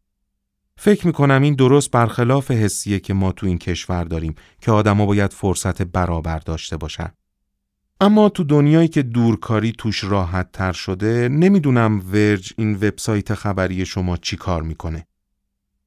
فکر 0.77 1.07
می‌کنم 1.07 1.41
این 1.41 1.55
درست 1.55 1.91
برخلاف 1.91 2.51
حسیه 2.51 2.99
که 2.99 3.13
ما 3.13 3.31
تو 3.31 3.45
این 3.45 3.57
کشور 3.57 4.03
داریم 4.03 4.35
که 4.61 4.71
آدما 4.71 5.05
باید 5.05 5.33
فرصت 5.33 5.81
برابر 5.81 6.39
داشته 6.39 6.77
باشن. 6.77 7.11
اما 8.01 8.29
تو 8.29 8.43
دنیایی 8.43 8.87
که 8.87 9.01
دورکاری 9.01 9.73
توش 9.77 10.03
راحت 10.03 10.51
تر 10.51 10.71
شده 10.71 11.29
نمی‌دونم 11.29 12.01
ورج 12.11 12.53
این 12.57 12.73
وبسایت 12.73 13.33
خبری 13.33 13.85
شما 13.85 14.17
چی 14.17 14.37
کار 14.37 14.63
می‌کنه. 14.63 15.07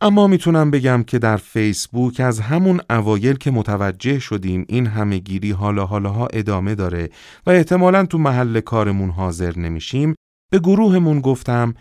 اما 0.01 0.27
می‌تونم 0.27 0.71
بگم 0.71 1.03
که 1.03 1.19
در 1.19 1.37
فیسبوک 1.37 2.21
از 2.21 2.41
همون 2.41 2.81
اوایل 2.91 3.37
که 3.37 3.51
متوجه 3.51 4.19
شدیم 4.19 4.65
این 4.69 4.87
همه 4.87 5.19
گیری 5.19 5.51
حالا 5.51 5.87
حالاها 5.87 6.27
ادامه 6.27 6.75
داره 6.75 7.11
و 7.47 7.51
احتمالا 7.51 8.07
تو 8.07 8.19
محل 8.19 8.61
کارمون 8.61 9.11
حاضر 9.11 9.59
نمیشیم 9.59 10.15
به 10.53 10.59
گروهمون 10.59 11.21
گفتم 11.21 11.75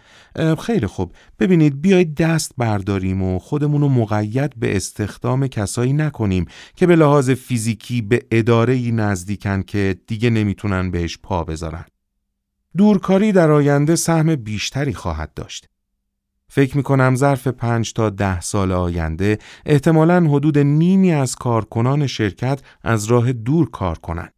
خیلی 0.60 0.88
خوب 0.88 1.16
ببینید 1.40 1.82
بیایید 1.82 2.16
دست 2.16 2.52
برداریم 2.58 3.24
و 3.24 3.40
خودمون 3.40 3.82
رو 3.82 3.90
مقید 3.90 4.60
به 4.60 4.76
استخدام 4.76 5.48
کسایی 5.48 5.94
نکنیم 5.94 6.46
که 6.76 6.88
به 6.88 6.96
لحاظ 6.96 7.30
فیزیکی 7.30 8.02
به 8.02 8.26
اداره 8.32 8.92
نزدیکن 8.92 9.62
که 9.64 9.98
دیگه 10.08 10.30
نمی‌تونن 10.30 10.92
بهش 10.92 11.18
پا 11.24 11.44
بذارن. 11.44 11.86
دورکاری 12.78 13.32
در 13.32 13.52
آینده 13.52 13.96
سهم 13.96 14.36
بیشتری 14.36 14.94
خواهد 14.94 15.34
داشت. 15.34 15.70
فکر 16.48 16.78
می 16.78 16.84
کنم 16.84 17.16
ظرف 17.16 17.48
پنج 17.48 17.94
تا 17.94 18.10
ده 18.10 18.42
سال 18.42 18.72
آینده 18.72 19.38
احتمالاً 19.66 20.20
حدود 20.20 20.58
نیمی 20.58 21.12
از 21.12 21.36
کارکنان 21.36 22.08
شرکت 22.08 22.62
از 22.84 23.06
راه 23.06 23.34
دور 23.34 23.70
کار 23.70 23.98
کنند. 23.98 24.34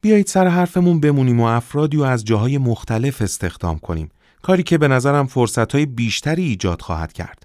بیایید 0.00 0.26
سر 0.26 0.48
حرفمون 0.48 1.00
بمونیم 1.00 1.40
و 1.40 1.44
افرادی 1.44 1.96
و 1.96 2.02
از 2.02 2.24
جاهای 2.24 2.58
مختلف 2.58 3.22
استخدام 3.22 3.78
کنیم. 3.78 4.08
کاری 4.42 4.62
که 4.62 4.78
به 4.78 4.88
نظرم 4.88 5.26
فرصتهای 5.26 5.86
بیشتری 5.86 6.42
ایجاد 6.44 6.82
خواهد 6.82 7.12
کرد. 7.12 7.42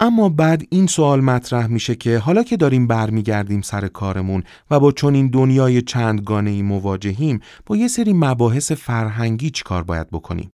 اما 0.00 0.28
بعد 0.28 0.62
این 0.70 0.86
سوال 0.86 1.20
مطرح 1.20 1.66
میشه 1.66 1.94
که 1.94 2.18
حالا 2.18 2.42
که 2.42 2.56
داریم 2.56 2.86
برمیگردیم 2.86 3.60
سر 3.60 3.88
کارمون 3.88 4.42
و 4.70 4.80
با 4.80 4.92
چون 4.92 5.14
این 5.14 5.28
دنیای 5.28 5.82
چندگانه 5.82 6.50
ای 6.50 6.62
مواجهیم 6.62 7.40
با 7.66 7.76
یه 7.76 7.88
سری 7.88 8.12
مباحث 8.12 8.72
فرهنگی 8.72 9.50
چیکار 9.50 9.82
باید 9.82 10.10
بکنیم؟ 10.10 10.50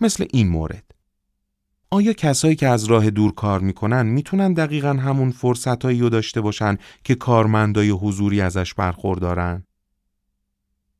مثل 0.00 0.26
این 0.32 0.48
مورد. 0.48 0.84
آیا 1.90 2.12
کسایی 2.12 2.56
که 2.56 2.68
از 2.68 2.84
راه 2.84 3.10
دور 3.10 3.34
کار 3.34 3.60
می‌کنن 3.60 4.06
می‌تونن 4.06 4.52
دقیقا 4.52 4.92
همون 4.92 5.30
فرصتهایی 5.30 6.00
رو 6.00 6.08
داشته 6.08 6.40
باشن 6.40 6.76
که 7.04 7.14
کارمندای 7.14 7.90
حضوری 7.90 8.40
ازش 8.40 8.74
برخوردارن؟ 8.74 9.64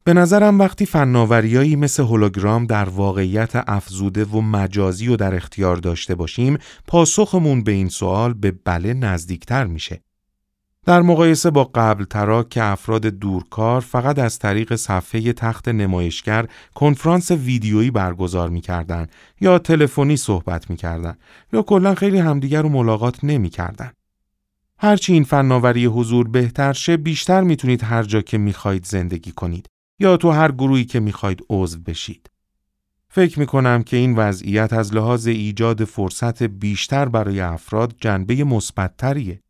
به 0.06 0.14
نظرم 0.14 0.58
وقتی 0.58 0.86
فناوریایی 0.86 1.76
مثل 1.76 2.02
هولوگرام 2.02 2.66
در 2.66 2.88
واقعیت 2.88 3.50
افزوده 3.66 4.24
و 4.24 4.40
مجازی 4.40 5.08
و 5.08 5.16
در 5.16 5.34
اختیار 5.34 5.76
داشته 5.76 6.14
باشیم 6.14 6.58
پاسخمون 6.86 7.62
به 7.62 7.72
این 7.72 7.88
سوال 7.88 8.32
به 8.32 8.52
بله 8.64 8.94
نزدیکتر 8.94 9.64
میشه. 9.64 10.00
در 10.86 11.02
مقایسه 11.02 11.50
با 11.50 11.70
قبل 11.74 12.04
ترا 12.04 12.42
که 12.42 12.62
افراد 12.62 13.06
دورکار 13.06 13.80
فقط 13.80 14.18
از 14.18 14.38
طریق 14.38 14.74
صفحه 14.74 15.32
تخت 15.32 15.68
نمایشگر 15.68 16.46
کنفرانس 16.74 17.30
ویدیویی 17.30 17.90
برگزار 17.90 18.48
می‌کردن 18.48 19.06
یا 19.40 19.58
تلفنی 19.58 20.16
صحبت 20.16 20.70
می‌کردن 20.70 21.16
یا 21.52 21.62
کلا 21.62 21.94
خیلی 21.94 22.18
همدیگر 22.18 22.62
رو 22.62 22.68
ملاقات 22.68 23.24
نمی‌کردن. 23.24 23.92
هرچی 24.78 25.12
این 25.12 25.24
فناوری 25.24 25.86
حضور 25.86 26.28
بهتر 26.28 26.72
شه 26.72 26.96
بیشتر 26.96 27.40
می‌تونید 27.42 27.84
هر 27.84 28.02
جا 28.02 28.22
که 28.22 28.38
می‌خواهید 28.38 28.84
زندگی 28.84 29.32
کنید 29.32 29.66
یا 29.98 30.16
تو 30.16 30.30
هر 30.30 30.52
گروهی 30.52 30.84
که 30.84 31.00
می‌خواید 31.00 31.44
عضو 31.50 31.78
بشید. 31.78 32.30
فکر 33.08 33.38
می 33.40 33.46
کنم 33.46 33.82
که 33.82 33.96
این 33.96 34.16
وضعیت 34.16 34.72
از 34.72 34.94
لحاظ 34.94 35.26
ایجاد 35.26 35.84
فرصت 35.84 36.42
بیشتر 36.42 37.08
برای 37.08 37.40
افراد 37.40 37.94
جنبه 38.00 38.44
مثبتتریه. 38.44 39.40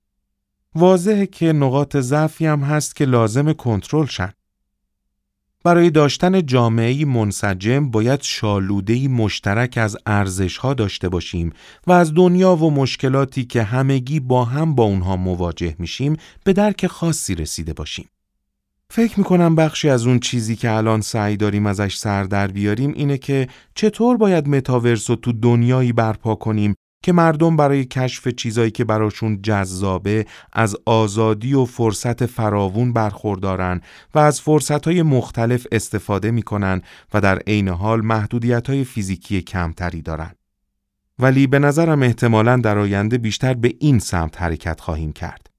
واضحه 0.74 1.26
که 1.26 1.52
نقاط 1.52 1.96
ضعفی 1.96 2.46
هم 2.46 2.60
هست 2.60 2.96
که 2.96 3.04
لازم 3.04 3.52
کنترل 3.52 4.06
شن. 4.06 4.32
برای 5.64 5.90
داشتن 5.90 6.46
جامعه 6.46 7.04
منسجم 7.04 7.90
باید 7.90 8.22
شالودهی 8.22 9.08
مشترک 9.08 9.78
از 9.78 9.96
ارزشها 10.06 10.74
داشته 10.74 11.08
باشیم 11.08 11.52
و 11.86 11.92
از 11.92 12.14
دنیا 12.14 12.56
و 12.56 12.70
مشکلاتی 12.70 13.44
که 13.44 13.62
همگی 13.62 14.20
با 14.20 14.44
هم 14.44 14.74
با 14.74 14.84
اونها 14.84 15.16
مواجه 15.16 15.76
میشیم 15.78 16.16
به 16.44 16.52
درک 16.52 16.86
خاصی 16.86 17.34
رسیده 17.34 17.72
باشیم. 17.72 18.08
فکر 18.94 19.18
می‌کنم 19.18 19.54
بخشی 19.54 19.88
از 19.88 20.06
اون 20.06 20.18
چیزی 20.18 20.56
که 20.56 20.70
الان 20.70 21.00
سعی 21.00 21.36
داریم 21.36 21.66
ازش 21.66 21.96
سر 21.96 22.24
در 22.24 22.46
بیاریم 22.46 22.92
اینه 22.96 23.18
که 23.18 23.48
چطور 23.74 24.16
باید 24.16 24.48
متاورس 24.48 25.10
رو 25.10 25.16
تو 25.16 25.32
دنیایی 25.32 25.92
برپا 25.92 26.34
کنیم 26.34 26.74
که 27.04 27.12
مردم 27.12 27.56
برای 27.56 27.84
کشف 27.84 28.28
چیزایی 28.28 28.70
که 28.70 28.84
براشون 28.84 29.42
جذابه 29.42 30.26
از 30.52 30.76
آزادی 30.86 31.54
و 31.54 31.64
فرصت 31.64 32.26
فراوون 32.26 32.92
برخوردارن 32.92 33.80
و 34.14 34.18
از 34.18 34.40
فرصتهای 34.40 35.02
مختلف 35.02 35.66
استفاده 35.72 36.30
می‌کنن 36.30 36.82
و 37.14 37.20
در 37.20 37.38
عین 37.38 37.68
حال 37.68 38.00
محدودیتهای 38.00 38.84
فیزیکی 38.84 39.42
کمتری 39.42 40.02
دارن. 40.02 40.30
ولی 41.18 41.46
به 41.46 41.58
نظرم 41.58 42.02
احتمالا 42.02 42.56
در 42.56 42.78
آینده 42.78 43.18
بیشتر 43.18 43.54
به 43.54 43.74
این 43.80 43.98
سمت 43.98 44.42
حرکت 44.42 44.80
خواهیم 44.80 45.12
کرد. 45.12 45.53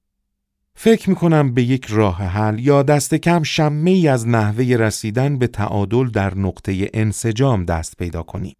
فکر 0.78 1.10
می 1.10 1.16
کنم 1.16 1.54
به 1.54 1.62
یک 1.62 1.86
راه 1.86 2.16
حل 2.22 2.58
یا 2.58 2.82
دست 2.82 3.14
کم 3.14 3.42
شمه 3.42 3.90
ای 3.90 4.08
از 4.08 4.28
نحوه 4.28 4.64
رسیدن 4.64 5.38
به 5.38 5.46
تعادل 5.46 6.08
در 6.08 6.34
نقطه 6.34 6.90
انسجام 6.94 7.64
دست 7.64 7.96
پیدا 7.96 8.22
کنیم. 8.22 8.56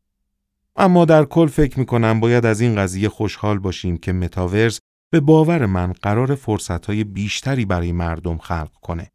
اما 0.77 1.05
در 1.05 1.25
کل 1.25 1.47
فکر 1.47 1.79
می 1.79 1.87
کنم 1.87 2.21
باید 2.21 2.47
از 2.47 2.61
این 2.61 2.77
قضیه 2.77 3.09
خوشحال 3.09 3.59
باشیم 3.59 3.97
که 3.97 4.13
متاورس 4.13 4.81
به 5.11 5.21
باور 5.21 5.67
من 5.67 5.93
قرار 5.93 6.35
فرصتهای 6.35 7.05
بیشتری 7.05 7.65
برای 7.65 7.93
مردم 7.93 8.39
خلق 8.39 8.73
کنه. 8.83 9.11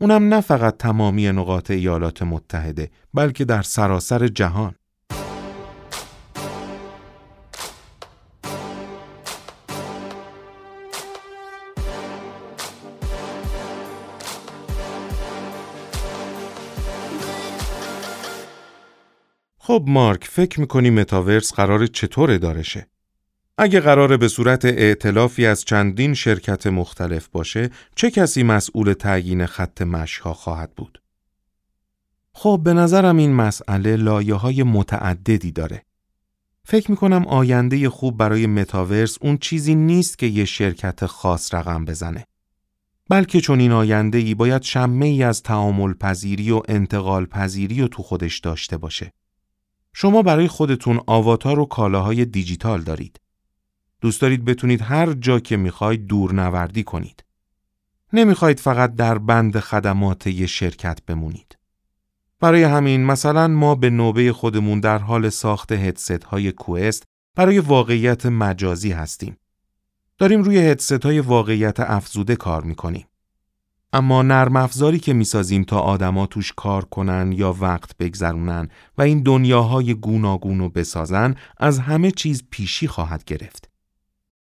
اونم 0.00 0.34
نه 0.34 0.40
فقط 0.40 0.76
تمامی 0.76 1.32
نقاط 1.32 1.70
ایالات 1.70 2.22
متحده 2.22 2.90
بلکه 3.14 3.44
در 3.44 3.62
سراسر 3.62 4.28
جهان. 4.28 4.74
خب 19.66 19.84
مارک 19.86 20.24
فکر 20.24 20.60
می‌کنی 20.60 20.90
متاورس 20.90 21.52
قرار 21.52 21.86
چطور 21.86 22.30
اداره 22.30 22.62
شه؟ 22.62 22.86
اگه 23.58 23.80
قراره 23.80 24.16
به 24.16 24.28
صورت 24.28 24.64
ائتلافی 24.64 25.46
از 25.46 25.64
چندین 25.64 26.14
شرکت 26.14 26.66
مختلف 26.66 27.28
باشه، 27.28 27.70
چه 27.94 28.10
کسی 28.10 28.42
مسئول 28.42 28.92
تعیین 28.92 29.46
خط 29.46 29.82
مشها 29.82 30.34
خواهد 30.34 30.74
بود؟ 30.74 31.02
خب 32.32 32.60
به 32.64 32.72
نظرم 32.72 33.16
این 33.16 33.32
مسئله 33.32 33.96
لایه 33.96 34.34
های 34.34 34.62
متعددی 34.62 35.52
داره. 35.52 35.82
فکر 36.64 36.90
می‌کنم 36.90 37.26
آینده 37.26 37.90
خوب 37.90 38.16
برای 38.16 38.46
متاورس 38.46 39.18
اون 39.20 39.38
چیزی 39.38 39.74
نیست 39.74 40.18
که 40.18 40.26
یه 40.26 40.44
شرکت 40.44 41.06
خاص 41.06 41.54
رقم 41.54 41.84
بزنه. 41.84 42.26
بلکه 43.08 43.40
چون 43.40 43.60
این 43.60 43.72
آینده 43.72 44.18
ای 44.18 44.34
باید 44.34 44.62
شمه 44.62 45.06
ای 45.06 45.22
از 45.22 45.42
تعامل 45.42 45.94
پذیری 45.94 46.50
و 46.50 46.62
انتقال 46.68 47.26
پذیری 47.26 47.80
رو 47.80 47.88
تو 47.88 48.02
خودش 48.02 48.38
داشته 48.38 48.76
باشه. 48.76 49.12
شما 49.96 50.22
برای 50.22 50.48
خودتون 50.48 51.00
آواتار 51.06 51.58
و 51.58 51.64
کالاهای 51.64 52.24
دیجیتال 52.24 52.82
دارید. 52.82 53.20
دوست 54.00 54.20
دارید 54.20 54.44
بتونید 54.44 54.82
هر 54.82 55.12
جا 55.12 55.40
که 55.40 55.56
می‌خواید 55.56 56.06
دورنوردی 56.06 56.82
کنید. 56.82 57.24
نمی‌خواید 58.12 58.60
فقط 58.60 58.94
در 58.94 59.18
بند 59.18 59.60
خدمات 59.60 60.26
یه 60.26 60.46
شرکت 60.46 61.02
بمونید. 61.06 61.58
برای 62.40 62.62
همین 62.62 63.04
مثلا 63.04 63.48
ما 63.48 63.74
به 63.74 63.90
نوبه 63.90 64.32
خودمون 64.32 64.80
در 64.80 64.98
حال 64.98 65.28
ساخت 65.28 65.72
هدست 65.72 66.24
های 66.24 66.52
کوست 66.52 67.04
برای 67.36 67.58
واقعیت 67.58 68.26
مجازی 68.26 68.92
هستیم. 68.92 69.36
داریم 70.18 70.42
روی 70.42 70.58
هدست 70.58 71.06
های 71.06 71.20
واقعیت 71.20 71.80
افزوده 71.80 72.36
کار 72.36 72.62
می‌کنیم. 72.64 73.06
اما 73.94 74.22
نرم 74.22 74.56
افزاری 74.56 74.98
که 74.98 75.12
می‌سازیم 75.12 75.64
تا 75.64 75.78
آدما 75.78 76.26
توش 76.26 76.52
کار 76.56 76.84
کنن 76.84 77.32
یا 77.32 77.56
وقت 77.60 77.96
بگذرونن 77.96 78.68
و 78.98 79.02
این 79.02 79.22
دنیاهای 79.22 79.94
گوناگون 79.94 80.58
رو 80.58 80.68
بسازن 80.68 81.34
از 81.58 81.78
همه 81.78 82.10
چیز 82.10 82.42
پیشی 82.50 82.88
خواهد 82.88 83.24
گرفت. 83.24 83.70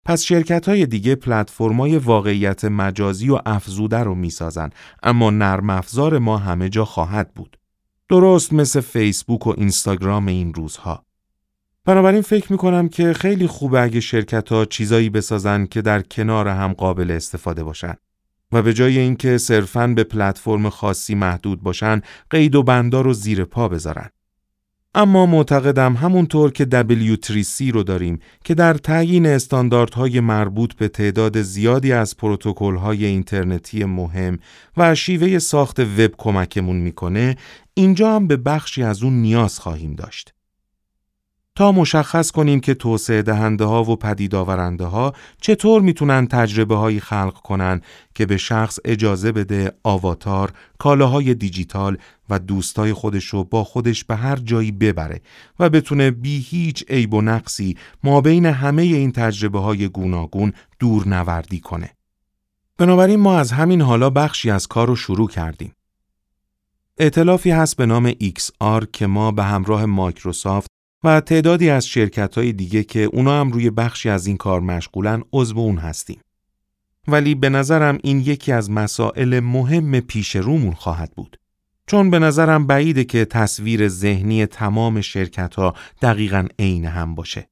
پس 0.05 0.23
شرکت 0.23 0.69
های 0.69 0.87
دیگه 0.87 1.15
پلتفرمای 1.15 1.97
واقعیت 1.97 2.65
مجازی 2.65 3.31
و 3.31 3.39
افزوده 3.47 3.99
رو 3.99 4.15
می‌سازن 4.15 4.71
اما 5.03 5.31
نرم 5.31 5.71
افزار 5.71 6.19
ما 6.19 6.39
همه 6.39 6.69
جا 6.69 6.85
خواهد 6.85 7.35
بود. 7.35 7.59
درست 8.09 8.53
مثل 8.53 8.81
فیسبوک 8.81 9.47
و 9.47 9.55
اینستاگرام 9.57 10.27
این 10.27 10.55
روزها. 10.55 11.05
بنابراین 11.85 12.23
فکر 12.23 12.53
می 12.53 12.59
کنم 12.59 12.89
که 12.89 13.13
خیلی 13.13 13.47
خوبه 13.47 13.83
اگه 13.83 14.01
شرکت 14.01 14.53
ها 14.53 14.65
چیزایی 14.65 15.11
بسازن 15.11 15.67
که 15.67 15.83
در 15.83 16.03
کنار 16.03 16.49
هم 16.49 16.73
قابل 16.73 17.11
استفاده 17.11 17.65
باشن. 17.65 17.95
و 18.53 18.63
به 18.63 18.75
جای 18.75 18.99
اینکه 18.99 19.39
صرفاً 19.39 19.87
به 19.87 20.05
پلتفرم 20.05 20.69
خاصی 20.69 21.15
محدود 21.15 21.63
باشن 21.63 22.01
قید 22.31 22.55
و 22.55 22.63
بندار 22.63 23.05
رو 23.05 23.13
زیر 23.13 23.45
پا 23.45 23.69
بذارن. 23.69 24.11
اما 24.95 25.27
معتقدم 25.27 25.95
همونطور 25.95 26.53
که 26.53 26.65
W3C 26.65 27.73
رو 27.73 27.83
داریم 27.83 28.19
که 28.45 28.55
در 28.55 28.75
تعیین 28.75 29.27
استانداردهای 29.27 30.21
مربوط 30.21 30.75
به 30.75 30.89
تعداد 30.89 31.43
زیادی 31.43 31.93
از 31.93 32.17
پروتکل‌های 32.17 33.05
اینترنتی 33.05 33.85
مهم 33.85 34.39
و 34.77 34.95
شیوه 34.95 35.39
ساخت 35.39 35.81
وب 35.81 36.11
کمکمون 36.19 36.77
می‌کنه 36.77 37.37
اینجا 37.75 38.17
هم 38.17 38.27
به 38.27 38.37
بخشی 38.37 38.83
از 38.83 39.03
اون 39.03 39.13
نیاز 39.13 39.59
خواهیم 39.59 39.95
داشت. 39.95 40.36
تا 41.57 41.73
مشخص 41.73 42.31
کنیم 42.31 42.61
که 42.61 42.75
توسعه 42.75 43.23
دهنده 43.23 43.65
ها 43.65 43.85
و 43.85 43.97
پدید 43.97 44.35
آورنده 44.35 44.85
ها 44.85 45.13
چطور 45.41 45.83
می‌تونن 45.83 46.27
تجربه 46.27 46.77
هایی 46.77 47.01
خلق 47.01 47.35
کنن 47.35 47.81
که 48.15 48.27
به 48.27 48.37
شخص 48.37 48.79
اجازه 48.85 49.33
بده 49.33 49.73
آواتار، 49.83 50.53
کالاهای 50.79 51.35
دیجیتال 51.35 51.99
و 52.31 52.39
دوستای 52.39 52.93
خودش 52.93 53.25
رو 53.25 53.45
با 53.45 53.65
خودش 53.65 54.05
به 54.05 54.17
هر 54.17 54.37
جایی 54.37 54.73
ببره 54.73 55.21
و 55.59 55.71
بتونه 55.71 56.11
بی 56.11 56.39
هیچ 56.39 56.85
عیب 56.89 57.15
و 57.15 57.23
نقصی 57.23 57.77
ما 58.05 58.21
بین 58.21 58.47
همه 58.47 58.83
این 58.83 59.13
تجربه 59.13 59.59
های 59.59 59.89
گوناگون 59.89 60.53
دور 60.79 61.09
نوردی 61.09 61.61
کنه. 61.61 61.91
بنابراین 62.79 63.21
ما 63.21 63.39
از 63.39 63.53
همین 63.53 63.81
حالا 63.81 64.11
بخشی 64.11 64.51
از 64.51 64.67
کار 64.67 64.87
رو 64.87 64.97
شروع 64.97 65.29
کردیم. 65.29 65.73
اعتلافی 66.99 67.51
هست 67.51 67.77
به 67.77 67.87
نام 67.87 68.13
XR 68.13 68.87
که 68.93 69.07
ما 69.07 69.31
به 69.31 69.45
همراه 69.45 69.85
مایکروسافت 69.85 70.66
و 71.05 71.21
تعدادی 71.21 71.71
از 71.71 71.87
شرکت 71.87 72.35
های 72.35 72.53
دیگه 72.53 72.85
که 72.85 73.01
اونا 73.01 73.41
هم 73.41 73.51
روی 73.51 73.71
بخشی 73.71 74.09
از 74.09 74.27
این 74.27 74.37
کار 74.37 74.61
مشغولن 74.61 75.23
عضو 75.33 75.59
اون 75.59 75.79
هستیم. 75.79 76.21
ولی 77.09 77.35
به 77.35 77.49
نظرم 77.49 77.99
این 78.03 78.21
یکی 78.21 78.53
از 78.53 78.71
مسائل 78.71 79.41
مهم 79.41 80.01
پیش 80.01 80.37
رومون 80.37 80.75
خواهد 80.75 81.13
بود. 81.17 81.39
چون 81.87 82.11
به 82.11 82.19
نظرم 82.19 82.67
بعیده 82.67 83.05
که 83.05 83.25
تصویر 83.25 83.89
ذهنی 83.89 84.47
تمام 84.47 85.01
شرکت 85.01 85.55
ها 85.55 85.75
دقیقا 86.03 86.47
عین 86.59 86.85
هم 86.85 87.15
باشه. 87.15 87.49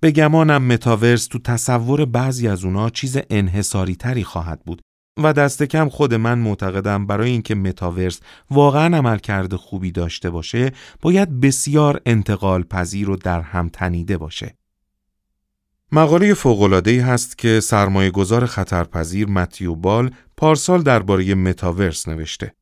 به 0.00 0.10
گمانم 0.10 0.62
متاورس 0.62 1.26
تو 1.26 1.38
تصور 1.38 2.04
بعضی 2.04 2.48
از 2.48 2.64
اونا 2.64 2.90
چیز 2.90 3.18
انحصاری 3.30 3.94
تری 3.96 4.24
خواهد 4.24 4.64
بود 4.64 4.82
و 5.16 5.32
دست 5.32 5.62
کم 5.62 5.88
خود 5.88 6.14
من 6.14 6.38
معتقدم 6.38 7.06
برای 7.06 7.30
اینکه 7.30 7.54
متاورس 7.54 8.20
واقعا 8.50 8.96
عمل 8.96 9.18
کرده 9.18 9.56
خوبی 9.56 9.92
داشته 9.92 10.30
باشه 10.30 10.72
باید 11.00 11.40
بسیار 11.40 12.00
انتقال 12.06 12.62
پذیر 12.62 13.10
و 13.10 13.16
در 13.16 13.40
هم 13.40 13.68
تنیده 13.68 14.16
باشه. 14.16 14.56
مقاله 15.92 16.34
فوق‌العاده‌ای 16.34 16.98
هست 16.98 17.38
که 17.38 17.60
سرمایه 17.60 18.10
گذار 18.10 18.46
خطرپذیر 18.46 19.28
متیو 19.28 19.74
بال 19.74 20.10
پارسال 20.36 20.82
درباره 20.82 21.34
متاورس 21.34 22.08
نوشته. 22.08 22.54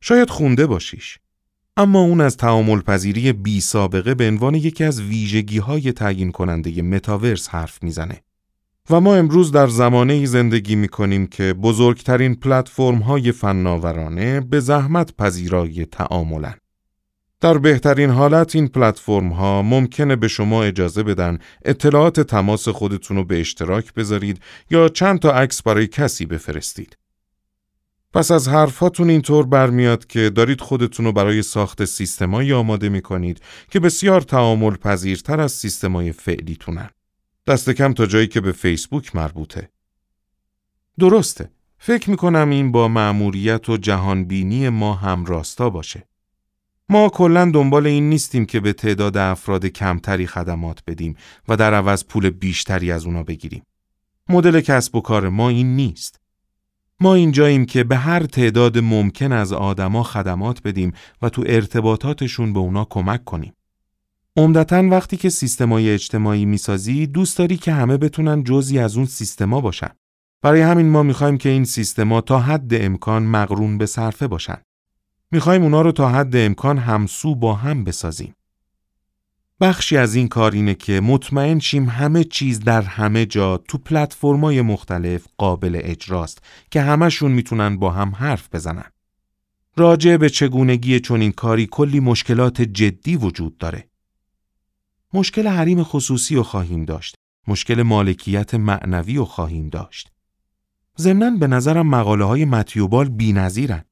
شاید 0.00 0.30
خونده 0.30 0.66
باشیش. 0.66 1.18
اما 1.76 2.00
اون 2.00 2.20
از 2.20 2.36
تعامل 2.36 2.80
پذیری 2.80 3.32
بی 3.32 3.60
سابقه 3.60 4.14
به 4.14 4.28
عنوان 4.28 4.54
یکی 4.54 4.84
از 4.84 5.02
ویژگی 5.02 5.58
های 5.58 5.92
تعیین 5.92 6.32
کننده 6.32 6.82
متاورس 6.82 7.48
حرف 7.48 7.82
می‌زنه. 7.82 8.20
و 8.90 9.00
ما 9.00 9.14
امروز 9.14 9.52
در 9.52 9.66
زمانه 9.66 10.26
زندگی 10.26 10.76
می 10.76 10.88
کنیم 10.88 11.26
که 11.26 11.52
بزرگترین 11.52 12.34
پلتفرم 12.34 12.98
های 12.98 13.32
فناورانه 13.32 14.40
به 14.40 14.60
زحمت 14.60 15.16
پذیرای 15.16 15.84
تعاملن. 15.84 16.54
در 17.40 17.58
بهترین 17.58 18.10
حالت 18.10 18.56
این 18.56 18.68
پلتفرم 18.68 19.28
ها 19.28 19.62
ممکنه 19.62 20.16
به 20.16 20.28
شما 20.28 20.62
اجازه 20.62 21.02
بدن 21.02 21.38
اطلاعات 21.64 22.20
تماس 22.20 22.68
خودتون 22.68 23.16
رو 23.16 23.24
به 23.24 23.40
اشتراک 23.40 23.94
بذارید 23.94 24.40
یا 24.70 24.88
چند 24.88 25.18
تا 25.18 25.32
عکس 25.32 25.62
برای 25.62 25.86
کسی 25.86 26.26
بفرستید. 26.26 26.96
پس 28.14 28.30
از 28.30 28.48
حرفاتون 28.48 29.10
اینطور 29.10 29.46
برمیاد 29.46 30.06
که 30.06 30.30
دارید 30.30 30.60
خودتون 30.60 31.06
رو 31.06 31.12
برای 31.12 31.42
ساخت 31.42 31.84
سیستمایی 31.84 32.52
آماده 32.52 32.88
می 32.88 33.02
کنید 33.02 33.40
که 33.70 33.80
بسیار 33.80 34.20
تعامل 34.20 34.76
پذیرتر 34.76 35.40
از 35.40 35.52
سیستمای 35.52 36.12
فعلیتونن. 36.12 36.90
دست 37.46 37.70
کم 37.70 37.92
تا 37.92 38.06
جایی 38.06 38.26
که 38.26 38.40
به 38.40 38.52
فیسبوک 38.52 39.16
مربوطه. 39.16 39.70
درسته. 40.98 41.50
فکر 41.78 42.10
می 42.10 42.16
کنم 42.16 42.50
این 42.50 42.72
با 42.72 42.88
مأموریت 42.88 43.68
و 43.68 43.76
جهانبینی 43.76 44.68
ما 44.68 44.94
هم 44.94 45.24
راستا 45.24 45.70
باشه. 45.70 46.08
ما 46.88 47.08
کلا 47.08 47.50
دنبال 47.54 47.86
این 47.86 48.08
نیستیم 48.08 48.46
که 48.46 48.60
به 48.60 48.72
تعداد 48.72 49.16
افراد 49.16 49.66
کمتری 49.66 50.26
خدمات 50.26 50.82
بدیم 50.86 51.16
و 51.48 51.56
در 51.56 51.74
عوض 51.74 52.04
پول 52.04 52.30
بیشتری 52.30 52.92
از 52.92 53.04
اونا 53.04 53.22
بگیریم. 53.22 53.62
مدل 54.28 54.60
کسب 54.60 54.96
و 54.96 55.00
کار 55.00 55.28
ما 55.28 55.48
این 55.48 55.76
نیست. 55.76 56.20
ما 57.00 57.14
اینجاییم 57.14 57.66
که 57.66 57.84
به 57.84 57.96
هر 57.96 58.26
تعداد 58.26 58.78
ممکن 58.78 59.32
از 59.32 59.52
آدما 59.52 60.02
خدمات 60.02 60.62
بدیم 60.62 60.92
و 61.22 61.28
تو 61.28 61.44
ارتباطاتشون 61.46 62.52
به 62.52 62.58
اونا 62.58 62.86
کمک 62.90 63.24
کنیم. 63.24 63.52
عمدتا 64.36 64.88
وقتی 64.88 65.16
که 65.16 65.30
سیستمای 65.30 65.90
اجتماعی 65.90 66.44
می‌سازی 66.44 67.06
دوست 67.06 67.38
داری 67.38 67.56
که 67.56 67.72
همه 67.72 67.96
بتونن 67.96 68.44
جزی 68.44 68.78
از 68.78 68.96
اون 68.96 69.06
سیستما 69.06 69.60
باشن. 69.60 69.90
برای 70.42 70.60
همین 70.60 70.88
ما 70.88 71.02
می‌خوایم 71.02 71.38
که 71.38 71.48
این 71.48 71.64
سیستما 71.64 72.20
تا 72.20 72.38
حد 72.38 72.74
امکان 72.74 73.22
مقرون 73.22 73.78
به 73.78 73.86
صرفه 73.86 74.26
باشن. 74.26 74.58
می‌خوایم 75.30 75.62
اونا 75.62 75.82
رو 75.82 75.92
تا 75.92 76.08
حد 76.08 76.36
امکان 76.36 76.78
همسو 76.78 77.34
با 77.34 77.54
هم 77.54 77.84
بسازیم. 77.84 78.34
بخشی 79.60 79.96
از 79.96 80.14
این 80.14 80.28
کار 80.28 80.52
اینه 80.52 80.74
که 80.74 81.00
مطمئن 81.00 81.58
شیم 81.58 81.88
همه 81.88 82.24
چیز 82.24 82.60
در 82.60 82.82
همه 82.82 83.26
جا 83.26 83.56
تو 83.56 83.78
پلتفرم‌های 83.78 84.62
مختلف 84.62 85.26
قابل 85.38 85.80
اجراست 85.82 86.42
که 86.70 86.80
همشون 86.80 87.32
می‌تونن 87.32 87.76
با 87.76 87.90
هم 87.90 88.14
حرف 88.14 88.48
بزنن. 88.52 88.90
راجع 89.76 90.16
به 90.16 90.30
چگونگی 90.30 91.00
چنین 91.00 91.32
کاری 91.32 91.66
کلی 91.66 92.00
مشکلات 92.00 92.62
جدی 92.62 93.16
وجود 93.16 93.58
داره. 93.58 93.88
مشکل 95.14 95.46
حریم 95.46 95.82
خصوصی 95.82 96.34
رو 96.34 96.42
خواهیم 96.42 96.84
داشت. 96.84 97.14
مشکل 97.48 97.82
مالکیت 97.82 98.54
معنوی 98.54 99.16
رو 99.16 99.24
خواهیم 99.24 99.68
داشت. 99.68 100.12
ضمناً 100.98 101.30
به 101.30 101.46
نظرم 101.46 101.86
مقاله 101.86 102.24
های 102.24 102.44
متیوبال 102.44 103.08
بی 103.08 103.32
نظیرن. 103.32 103.84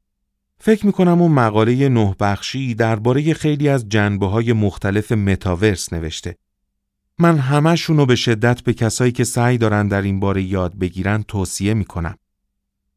فکر 0.59 0.87
می 0.87 0.93
کنم 0.93 1.23
اون 1.23 1.33
مقاله 1.33 1.89
نه 1.89 2.17
بخشی 2.21 2.75
درباره 2.75 3.35
خیلی 3.35 3.69
از 3.69 3.89
جنبه 3.89 4.27
های 4.27 4.53
مختلف 4.53 5.13
متاورس 5.13 5.93
نوشته. 5.93 6.37
من 7.19 7.39
همشون 7.39 7.97
رو 7.97 8.07
به 8.07 8.17
شدت 8.17 8.63
به 8.63 8.75
کسایی 8.75 9.13
که 9.13 9.25
سعی 9.25 9.59
دارن 9.59 9.89
در 9.89 10.03
این 10.03 10.21
باره 10.21 10.43
یاد 10.43 10.79
بگیرن 10.79 11.23
توصیه 11.23 11.75
می 11.75 11.85
کنم. 11.85 12.17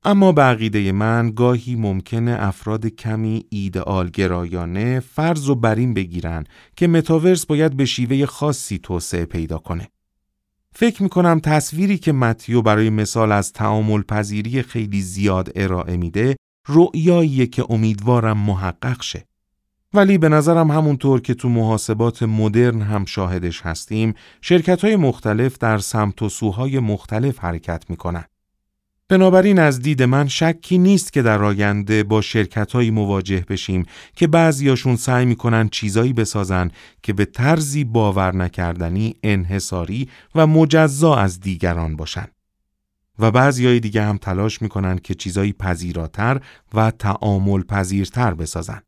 اما 0.06 0.32
بقیده 0.32 0.92
من 0.92 1.32
گاهی 1.36 1.76
ممکنه 1.76 2.36
افراد 2.40 2.86
کمی 2.86 3.46
ایدئال 3.50 4.10
گرایانه 4.10 5.00
فرض 5.00 5.50
و 5.50 5.56
برین 5.56 5.94
بگیرن 5.94 6.44
که 6.76 6.88
متاورس 6.88 7.46
باید 7.46 7.78
به 7.78 7.86
شیوه 7.86 8.26
خاصی 8.26 8.78
توسعه 8.78 9.26
پیدا 9.26 9.58
کنه. 9.58 9.88
فکر 10.76 11.04
می 11.04 11.10
کنم 11.10 11.40
تصویری 11.40 11.98
که 11.98 12.12
متیو 12.12 12.62
برای 12.62 12.90
مثال 12.90 13.32
از 13.32 13.54
تعامل 13.54 14.02
پذیری 14.02 14.62
خیلی 14.62 15.02
زیاد 15.02 15.52
ارائه 15.56 15.98
میده 15.98 16.36
رؤیاییه 16.68 17.48
که 17.48 17.66
امیدوارم 17.70 18.38
محقق 18.38 19.02
شه. 19.02 19.26
ولی 19.94 20.18
به 20.18 20.30
نظرم 20.30 20.72
همونطور 20.72 21.22
که 21.22 21.34
تو 21.34 21.50
محاسبات 21.50 22.24
مدرن 22.24 22.82
هم 22.82 23.06
شاهدش 23.06 23.62
هستیم 23.62 24.14
شرکت 24.42 24.86
های 24.86 24.96
مختلف 24.96 25.58
در 25.58 25.78
سمت 25.78 26.22
و 26.22 26.30
سوهای 26.30 26.80
مختلف 26.80 27.40
حرکت 27.40 27.90
می‌کنن. 27.90 28.26
بنابراین 29.10 29.60
از 29.60 29.80
دید 29.80 30.04
من 30.04 30.28
شکی 30.28 30.78
نیست 30.78 31.14
که 31.14 31.22
در 31.22 31.44
آینده 31.44 32.04
با 32.04 32.22
شرکت 32.22 32.76
مواجه 32.76 33.46
بشیم 33.50 33.86
که 34.16 34.28
بعضیاشون 34.28 34.96
سعی 34.96 35.26
می‌کنن 35.26 35.70
چیزایی 35.70 36.14
بسازن 36.14 36.72
که 37.04 37.14
به 37.14 37.26
طرزی 37.26 37.84
باور 37.84 38.36
نکردنی، 38.36 39.16
انحصاری 39.24 40.10
و 40.36 40.48
مجزا 40.48 41.16
از 41.16 41.40
دیگران 41.40 41.96
باشن. 41.96 42.28
و 43.20 43.32
بعضیای 43.32 43.80
دیگه 43.80 44.04
هم 44.04 44.18
تلاش 44.18 44.62
می‌کنن 44.62 44.98
که 44.98 45.14
چیزایی 45.14 45.54
پذیراتر 45.54 46.42
و 46.74 46.92
تعامل 46.92 47.64
پذیرتر 47.64 48.34
بسازن. 48.34 48.82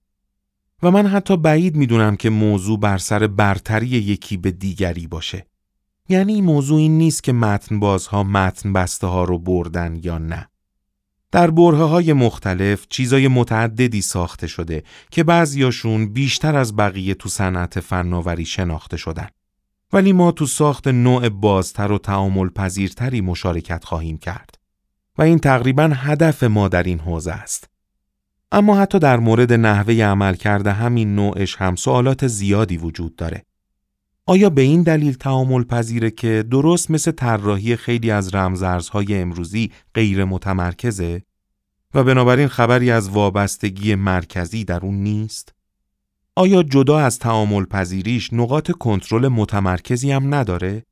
و 0.84 0.91
من 0.91 1.07
حتی 1.07 1.38
بعید 1.38 1.76
می‌دونم 1.76 2.16
که 2.16 2.30
موضوع 2.30 2.80
بر 2.80 2.97
سر 2.97 3.28
برتری 3.28 3.88
یکی 3.88 4.38
به 4.38 4.51
دیگری 4.51 5.07
باشه. 5.07 5.45
یعنی 6.10 6.34
این 6.34 6.43
موضوع 6.43 6.80
این 6.80 6.97
نیست 6.97 7.24
که 7.24 7.34
متن 7.34 7.80
بازها 7.80 8.24
متن 8.24 8.74
بسته 8.74 9.08
ها 9.08 9.24
رو 9.24 9.39
بردن 9.39 9.99
یا 10.03 10.18
نه. 10.18 10.49
در 11.32 11.51
بره 11.51 11.84
های 11.84 12.14
مختلف 12.14 12.88
چیزای 12.89 13.28
متعددی 13.28 14.01
ساخته 14.01 14.47
شده 14.47 14.84
که 15.12 15.24
بعضیاشون 15.24 16.14
بیشتر 16.14 16.56
از 16.56 16.76
بقیه 16.76 17.14
تو 17.14 17.30
صنعت 17.30 17.80
فناوری 17.80 18.45
شناخته 18.45 18.97
شدن. 18.97 19.28
ولی 19.93 20.14
ما 20.14 20.32
تو 20.32 20.45
ساخت 20.45 20.88
نوع 20.88 21.30
بازتر 21.30 21.91
و 21.91 21.97
تعامل 21.97 22.49
پذیرتری 22.49 23.22
مشارکت 23.22 23.84
خواهیم 23.84 24.18
کرد. 24.18 24.56
و 25.18 25.22
این 25.22 25.39
تقریبا 25.39 25.91
هدف 25.93 26.43
ما 26.43 26.68
در 26.68 26.84
این 26.84 26.99
حوزه 26.99 27.32
است. 27.32 27.70
اما 28.51 28.78
حتی 28.78 28.99
در 28.99 29.18
مورد 29.18 29.53
نحوه 29.53 29.93
عمل 29.93 30.36
کرده 30.36 30.72
همین 30.72 31.16
نوعش 31.16 31.56
هم 31.56 31.76
سوالات 31.76 32.28
زیادی 32.28 32.78
وجود 32.78 33.16
داره. 33.16 33.45
آیا 34.28 34.49
به 34.49 34.61
این 34.61 34.84
دلیل 34.84 35.13
تعامل 35.13 35.63
پذیره 35.63 36.11
که 36.11 36.45
درست 36.51 36.91
مثل 36.91 37.11
طراحی 37.11 37.76
خیلی 37.76 38.11
از 38.11 38.36
رمزارزهای 38.36 39.21
امروزی 39.21 39.71
غیر 39.93 40.26
متمرکزه 40.26 41.21
و 41.93 42.03
بنابراین 42.03 42.47
خبری 42.47 42.91
از 42.91 43.09
وابستگی 43.09 43.95
مرکزی 43.95 44.63
در 44.63 44.80
اون 44.80 44.95
نیست؟ 44.95 45.53
آیا 46.36 46.63
جدا 46.63 46.99
از 46.99 47.19
تعامل 47.19 47.65
پذیریش 47.65 48.34
نقاط 48.34 48.71
کنترل 48.71 49.28
متمرکزی 49.28 50.11
هم 50.11 50.36
نداره؟ 50.36 50.84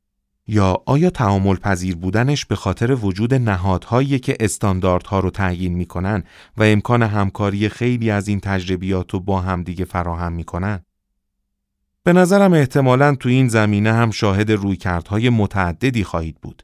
یا 0.48 0.84
آیا 0.86 1.10
تعامل 1.10 1.56
پذیر 1.56 1.96
بودنش 1.96 2.46
به 2.46 2.56
خاطر 2.56 2.98
وجود 3.02 3.34
نهادهایی 3.34 4.20
که 4.20 4.38
استانداردها 4.40 5.20
رو 5.20 5.30
تعیین 5.30 5.76
می‌کنن 5.76 6.24
و 6.58 6.64
امکان 6.64 7.04
همکاری 7.04 7.70
خیلی 7.70 8.12
از 8.12 8.28
این 8.28 8.40
تجربیات 8.40 9.12
رو 9.12 9.20
با 9.20 9.42
همدیگه 9.42 9.86
فراهم 9.86 10.34
می‌کنن؟ 10.34 10.86
به 12.06 12.14
نظرم 12.14 12.54
احتمالاً 12.54 13.16
تو 13.16 13.30
این 13.30 13.48
زمینه 13.48 13.94
هم 13.94 14.12
شاهد 14.12 14.52
رویکردهای 14.52 15.30
متعددی 15.30 16.04
خواهید 16.04 16.42
بود. 16.42 16.64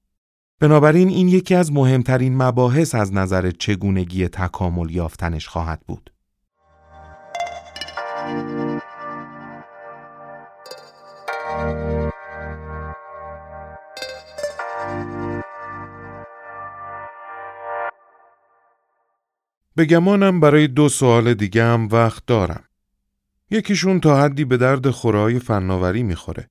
بنابراین 0.59 1.09
این 1.09 1.27
یکی 1.27 1.55
از 1.55 1.71
مهمترین 1.73 2.37
مباحث 2.37 2.95
از 2.95 3.13
نظر 3.13 3.51
چگونگی 3.51 4.27
تکامل 4.27 4.91
یافتنش 4.91 5.47
خواهد 5.47 5.81
بود. 5.87 6.13
به 19.75 19.85
گمانم 19.85 20.39
برای 20.39 20.67
دو 20.67 20.89
سوال 20.89 21.33
دیگه 21.33 21.63
هم 21.63 21.87
وقت 21.91 22.25
دارم. 22.25 22.68
یکیشون 23.51 23.99
تا 23.99 24.23
حدی 24.23 24.45
به 24.45 24.57
درد 24.57 24.89
خورای 24.89 25.39
فناوری 25.39 26.03
می‌خوره. 26.03 26.49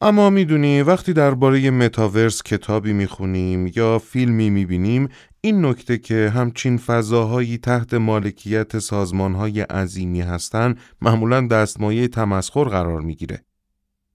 اما 0.00 0.30
می‌دونی 0.30 0.82
وقتی 0.82 1.12
درباره 1.12 1.70
متاورس 1.70 2.42
کتابی 2.42 2.92
می‌خونیم 2.92 3.72
یا 3.76 3.98
فیلمی 3.98 4.50
می‌بینیم 4.50 5.08
این 5.40 5.64
نکته 5.64 5.98
که 5.98 6.32
همچین 6.34 6.76
فضاهایی 6.76 7.58
تحت 7.58 7.94
مالکیت 7.94 8.78
سازمانهای 8.78 9.60
عظیمی 9.60 10.20
هستن 10.20 10.74
معمولا 11.02 11.46
دستمایه 11.46 12.08
تمسخر 12.08 12.64
قرار 12.64 13.00
می‌گیره. 13.00 13.44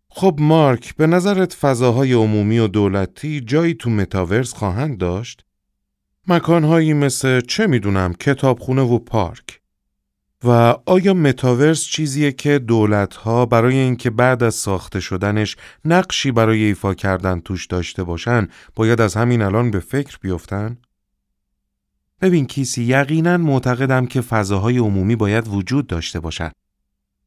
خب 0.10 0.36
مارک 0.40 0.96
به 0.96 1.08
نظرت 1.08 1.54
فضاهای 1.54 2.14
عمومی 2.14 2.60
و 2.60 2.68
دولتی 2.68 3.42
جایی 3.42 3.74
تو 3.74 3.90
متاورس 3.90 4.54
خواهند 4.54 4.98
داشت؟ 4.98 5.46
مکانهایی 6.28 6.94
مثل 6.94 7.42
چه 7.42 7.68
می‌دونم 7.68 8.14
کتابخونه 8.14 8.82
و 8.82 9.00
پارک 9.00 9.61
و 10.44 10.76
آیا 10.86 11.14
متاورس 11.14 11.84
چیزیه 11.84 12.32
که 12.32 12.60
دولتها 12.60 13.46
برای 13.46 13.78
اینکه 13.78 14.10
بعد 14.10 14.44
از 14.44 14.56
ساخته 14.56 15.00
شدنش 15.00 15.58
نقشی 15.86 16.32
برای 16.32 16.64
ایفا 16.64 16.94
کردن 16.94 17.40
توش 17.40 17.66
داشته 17.66 18.04
باشن 18.04 18.48
باید 18.76 19.02
از 19.02 19.16
همین 19.16 19.42
الان 19.42 19.72
به 19.72 19.80
فکر 19.80 20.18
بیفتن؟ 20.22 20.78
ببین 22.22 22.46
کیسی 22.46 22.84
یقینا 22.84 23.38
معتقدم 23.38 24.06
که 24.06 24.22
فضاهای 24.22 24.78
عمومی 24.78 25.16
باید 25.16 25.48
وجود 25.48 25.88
داشته 25.88 26.20
باشن. 26.20 26.52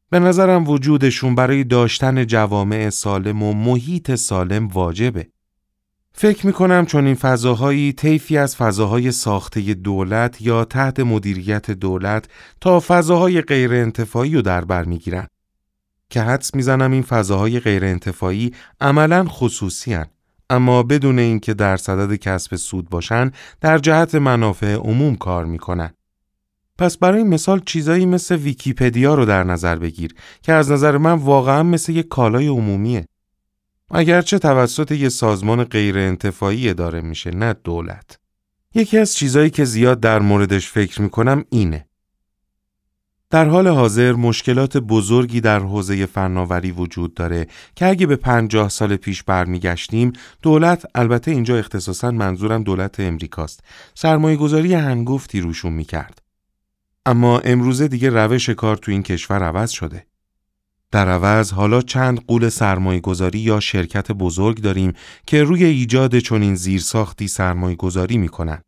به 0.09 0.19
نظرم 0.19 0.67
وجودشون 0.67 1.35
برای 1.35 1.63
داشتن 1.63 2.25
جوامع 2.25 2.89
سالم 2.89 3.43
و 3.43 3.53
محیط 3.53 4.15
سالم 4.15 4.67
واجبه. 4.67 5.27
فکر 6.17 6.47
می 6.47 6.53
کنم 6.53 6.85
چون 6.85 7.05
این 7.05 7.15
فضاهایی 7.15 7.93
طیفی 7.93 8.37
از 8.37 8.55
فضاهای 8.55 9.11
ساخته 9.11 9.73
دولت 9.73 10.41
یا 10.41 10.65
تحت 10.65 10.99
مدیریت 10.99 11.71
دولت 11.71 12.25
تا 12.61 12.79
فضاهای 12.79 13.41
غیر 13.41 13.73
انتفاعی 13.73 14.35
رو 14.35 14.41
در 14.41 14.65
بر 14.65 14.83
می 14.83 14.97
گیرن. 14.97 15.27
که 16.09 16.21
حدس 16.21 16.55
می‌زنم 16.55 16.91
این 16.91 17.01
فضاهای 17.01 17.59
غیر 17.59 17.85
انتفاعی 17.85 18.51
عملا 18.81 19.25
خصوصی 19.27 19.93
هن. 19.93 20.05
اما 20.49 20.83
بدون 20.83 21.19
اینکه 21.19 21.53
در 21.53 21.77
صدد 21.77 22.15
کسب 22.15 22.55
سود 22.55 22.89
باشن 22.89 23.31
در 23.61 23.77
جهت 23.77 24.15
منافع 24.15 24.73
عموم 24.73 25.15
کار 25.15 25.45
می‌کنن. 25.45 25.93
پس 26.77 26.97
برای 26.97 27.23
مثال 27.23 27.61
چیزایی 27.65 28.05
مثل 28.05 28.35
ویکیپدیا 28.35 29.15
رو 29.15 29.25
در 29.25 29.43
نظر 29.43 29.75
بگیر 29.75 30.15
که 30.41 30.53
از 30.53 30.71
نظر 30.71 30.97
من 30.97 31.13
واقعا 31.13 31.63
مثل 31.63 31.91
یک 31.91 32.07
کالای 32.07 32.47
عمومیه. 32.47 33.05
اگرچه 33.91 34.39
توسط 34.39 34.91
یه 34.91 35.09
سازمان 35.09 35.63
غیر 35.63 35.97
انتفاعی 35.97 36.73
داره 36.73 37.01
میشه 37.01 37.31
نه 37.31 37.53
دولت. 37.53 38.19
یکی 38.75 38.97
از 38.97 39.13
چیزایی 39.15 39.49
که 39.49 39.65
زیاد 39.65 39.99
در 39.99 40.19
موردش 40.19 40.69
فکر 40.69 41.01
می‌کنم 41.01 41.45
اینه. 41.49 41.87
در 43.29 43.45
حال 43.49 43.67
حاضر 43.67 44.13
مشکلات 44.13 44.77
بزرگی 44.77 45.41
در 45.41 45.59
حوزه 45.59 46.05
فناوری 46.05 46.71
وجود 46.71 47.13
داره 47.13 47.47
که 47.75 47.85
اگه 47.85 48.05
به 48.05 48.15
پنجاه 48.15 48.69
سال 48.69 48.95
پیش 48.95 49.23
برمیگشتیم 49.23 50.13
دولت 50.41 50.85
البته 50.95 51.31
اینجا 51.31 51.57
اختصاصا 51.57 52.11
منظورم 52.11 52.63
دولت 52.63 52.99
امریکاست 52.99 53.63
سرمایه 53.93 54.37
گذاری 54.37 54.73
هنگفتی 54.73 55.41
روشون 55.41 55.73
می‌کرد. 55.73 56.21
اما 57.05 57.39
امروزه 57.39 57.87
دیگه 57.87 58.09
روش 58.09 58.49
کار 58.49 58.77
تو 58.77 58.91
این 58.91 59.03
کشور 59.03 59.43
عوض 59.43 59.69
شده. 59.69 60.05
در 60.95 61.09
عوض 61.09 61.51
حالا 61.51 61.81
چند 61.81 62.19
قول 62.27 62.49
سرمایه 62.49 62.99
گذاری 62.99 63.39
یا 63.39 63.59
شرکت 63.59 64.11
بزرگ 64.11 64.61
داریم 64.61 64.93
که 65.27 65.43
روی 65.43 65.63
ایجاد 65.63 66.19
چنین 66.19 66.55
زیرساختی 66.55 67.27
سرمایه 67.27 67.75
گذاری 67.75 68.17
می 68.17 68.29
کنن. 68.29 68.61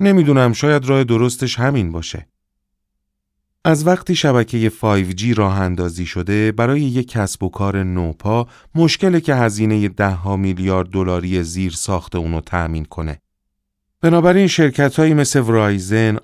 نمی‌دونم 0.00 0.52
شاید 0.52 0.84
راه 0.84 1.04
درستش 1.04 1.58
همین 1.58 1.92
باشه. 1.92 2.28
از 3.64 3.86
وقتی 3.86 4.14
شبکه 4.14 4.70
5G 4.70 5.22
راه 5.36 5.60
اندازی 5.60 6.06
شده 6.06 6.52
برای 6.52 6.80
یک 6.80 7.08
کسب 7.08 7.42
و 7.42 7.48
کار 7.48 7.82
نوپا 7.82 8.48
مشکله 8.74 9.20
که 9.20 9.34
هزینه 9.34 9.88
ده 9.88 10.10
ها 10.10 10.36
میلیارد 10.36 10.88
دلاری 10.88 11.42
زیر 11.42 11.72
ساخت 11.72 12.16
اونو 12.16 12.40
تأمین 12.40 12.84
کنه. 12.84 13.20
بنابراین 14.00 14.46
شرکت 14.46 14.96
هایی 14.96 15.14
مثل 15.14 15.40
ورایزن، 15.40 16.18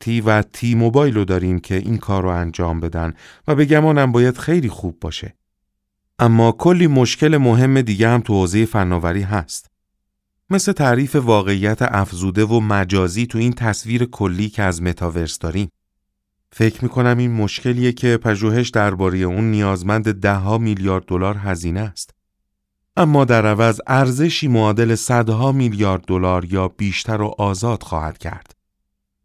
تی 0.00 0.20
و 0.20 0.42
تی 0.42 0.74
موبایل 0.74 1.14
رو 1.14 1.24
داریم 1.24 1.58
که 1.58 1.74
این 1.74 1.98
کار 1.98 2.22
رو 2.22 2.28
انجام 2.28 2.80
بدن 2.80 3.14
و 3.48 3.54
به 3.54 3.64
گمانم 3.64 4.12
باید 4.12 4.38
خیلی 4.38 4.68
خوب 4.68 5.00
باشه. 5.00 5.36
اما 6.18 6.52
کلی 6.52 6.86
مشکل 6.86 7.36
مهم 7.36 7.80
دیگه 7.80 8.08
هم 8.08 8.20
تو 8.20 8.32
حوزه 8.32 8.64
فناوری 8.64 9.22
هست. 9.22 9.70
مثل 10.50 10.72
تعریف 10.72 11.16
واقعیت 11.16 11.82
افزوده 11.82 12.44
و 12.44 12.60
مجازی 12.60 13.26
تو 13.26 13.38
این 13.38 13.52
تصویر 13.52 14.04
کلی 14.04 14.48
که 14.48 14.62
از 14.62 14.82
متاورس 14.82 15.38
داریم. 15.38 15.68
فکر 16.52 16.82
می‌کنم 16.82 17.18
این 17.18 17.32
مشکلیه 17.32 17.92
که 17.92 18.16
پژوهش 18.16 18.68
درباره 18.68 19.18
اون 19.18 19.50
نیازمند 19.50 20.20
دهها 20.20 20.58
میلیارد 20.58 21.04
دلار 21.04 21.36
هزینه 21.36 21.80
است. 21.80 22.15
اما 22.96 23.24
در 23.24 23.46
عوض 23.46 23.80
ارزشی 23.86 24.48
معادل 24.48 24.94
صدها 24.94 25.52
میلیارد 25.52 26.04
دلار 26.04 26.44
یا 26.44 26.68
بیشتر 26.68 27.22
و 27.22 27.34
آزاد 27.38 27.82
خواهد 27.82 28.18
کرد. 28.18 28.56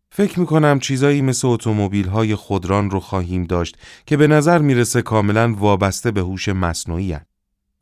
فکر 0.10 0.40
می 0.40 0.46
کنم 0.46 0.80
چیزایی 0.80 1.22
مثل 1.22 1.48
اتومبیل 1.48 2.08
های 2.08 2.36
خودران 2.36 2.90
رو 2.90 3.00
خواهیم 3.00 3.44
داشت 3.44 3.78
که 4.06 4.18
به 4.18 4.28
نظر 4.28 4.58
می‌رسه 4.58 5.02
کاملا 5.02 5.54
وابسته 5.54 6.12
به 6.12 6.22
هوش 6.22 6.50
مصنوعی 6.50 7.14
هن. 7.14 7.26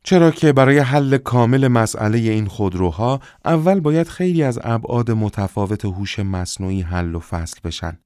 چرا 0.04 0.30
که 0.30 0.52
برای 0.52 0.78
حل 0.78 1.18
کامل 1.18 1.68
مسئله 1.68 2.18
این 2.18 2.46
خودروها 2.46 3.20
اول 3.44 3.80
باید 3.80 4.08
خیلی 4.08 4.42
از 4.42 4.58
ابعاد 4.62 5.10
متفاوت 5.10 5.84
هوش 5.84 6.18
مصنوعی 6.18 6.82
حل 6.82 7.14
و 7.14 7.20
فصل 7.20 7.60
بشن. 7.64 7.98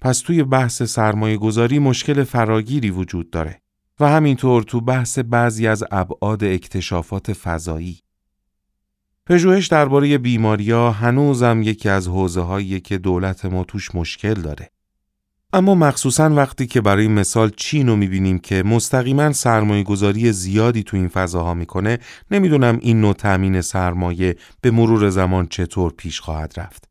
پس 0.00 0.20
توی 0.20 0.42
بحث 0.42 0.82
سرمایه 0.82 1.36
گذاری 1.36 1.78
مشکل 1.78 2.24
فراگیری 2.24 2.90
وجود 2.90 3.30
داره. 3.30 3.60
و 4.00 4.08
همینطور 4.08 4.62
تو 4.62 4.80
بحث 4.80 5.18
بعضی 5.18 5.66
از 5.66 5.84
ابعاد 5.90 6.44
اکتشافات 6.44 7.32
فضایی. 7.32 8.00
پژوهش 9.26 9.66
درباره 9.66 10.18
بیماریا 10.18 10.90
هنوزم 10.90 11.62
یکی 11.62 11.88
از 11.88 12.08
حوزه 12.08 12.40
هایی 12.40 12.80
که 12.80 12.98
دولت 12.98 13.44
ما 13.44 13.64
توش 13.64 13.94
مشکل 13.94 14.34
داره. 14.34 14.70
اما 15.52 15.74
مخصوصا 15.74 16.30
وقتی 16.30 16.66
که 16.66 16.80
برای 16.80 17.08
مثال 17.08 17.50
چین 17.56 17.88
رو 17.88 17.96
می‌بینیم 17.96 18.38
که 18.38 18.62
مستقیما 18.62 19.32
سرمایه 19.32 19.82
گذاری 19.82 20.32
زیادی 20.32 20.82
تو 20.82 20.96
این 20.96 21.08
فضاها 21.08 21.54
می‌کنه 21.54 21.98
نمی‌دونم 22.30 22.78
این 22.82 23.00
نوع 23.00 23.14
تامین 23.14 23.60
سرمایه 23.60 24.36
به 24.60 24.70
مرور 24.70 25.10
زمان 25.10 25.46
چطور 25.46 25.92
پیش 25.92 26.20
خواهد 26.20 26.60
رفت. 26.60 26.88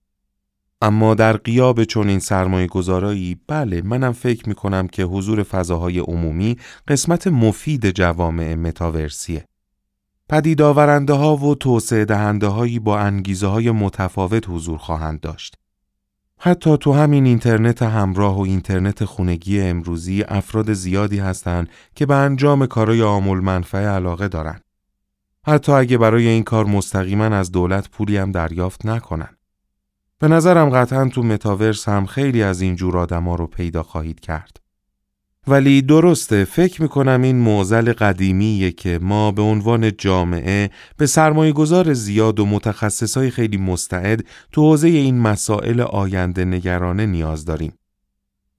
اما 0.81 1.15
در 1.15 1.37
قیاب 1.37 1.83
چون 1.83 2.09
این 2.09 2.19
سرمایه 2.19 2.67
گذارایی 2.67 3.37
بله 3.47 3.81
منم 3.81 4.11
فکر 4.11 4.49
می 4.49 4.55
کنم 4.55 4.87
که 4.87 5.03
حضور 5.03 5.43
فضاهای 5.43 5.99
عمومی 5.99 6.57
قسمت 6.87 7.27
مفید 7.27 7.91
جوامع 7.91 8.55
متاورسیه. 8.55 9.45
پدید 10.29 10.61
آورنده 10.61 11.13
ها 11.13 11.35
و 11.35 11.55
توسعه 11.55 12.05
دهنده 12.05 12.47
هایی 12.47 12.79
با 12.79 12.99
انگیزه 12.99 13.47
های 13.47 13.71
متفاوت 13.71 14.49
حضور 14.49 14.77
خواهند 14.77 15.19
داشت. 15.19 15.55
حتی 16.39 16.77
تو 16.77 16.93
همین 16.93 17.25
اینترنت 17.25 17.83
همراه 17.83 18.37
و 18.37 18.41
اینترنت 18.41 19.05
خونگی 19.05 19.61
امروزی 19.61 20.23
افراد 20.27 20.73
زیادی 20.73 21.19
هستند 21.19 21.69
که 21.95 22.05
به 22.05 22.15
انجام 22.15 22.65
کارای 22.65 23.01
عامل 23.01 23.39
منفعه 23.39 23.87
علاقه 23.87 24.27
دارند. 24.27 24.61
حتی 25.47 25.71
اگه 25.71 25.97
برای 25.97 26.27
این 26.27 26.43
کار 26.43 26.65
مستقیما 26.65 27.25
از 27.25 27.51
دولت 27.51 27.89
پولی 27.89 28.17
هم 28.17 28.31
دریافت 28.31 28.85
نکنن. 28.85 29.34
به 30.19 30.27
نظرم 30.27 30.69
قطعا 30.69 31.09
تو 31.09 31.23
متاورس 31.23 31.89
هم 31.89 32.05
خیلی 32.05 32.43
از 32.43 32.61
این 32.61 32.75
جور 32.75 32.97
آدما 32.97 33.35
رو 33.35 33.47
پیدا 33.47 33.83
خواهید 33.83 34.19
کرد. 34.19 34.59
ولی 35.47 35.81
درسته 35.81 36.45
فکر 36.45 36.81
می‌کنم 36.81 37.21
این 37.21 37.39
موزل 37.39 37.93
قدیمیه 37.93 38.71
که 38.71 38.99
ما 39.01 39.31
به 39.31 39.41
عنوان 39.41 39.97
جامعه 39.97 40.69
به 40.97 41.05
سرمایه 41.05 41.51
گذار 41.51 41.93
زیاد 41.93 42.39
و 42.39 42.45
متخصصای 42.45 43.29
خیلی 43.29 43.57
مستعد 43.57 44.25
تو 44.51 44.61
حوزه 44.61 44.87
این 44.87 45.19
مسائل 45.19 45.81
آینده 45.81 46.45
نگرانه 46.45 47.05
نیاز 47.05 47.45
داریم 47.45 47.73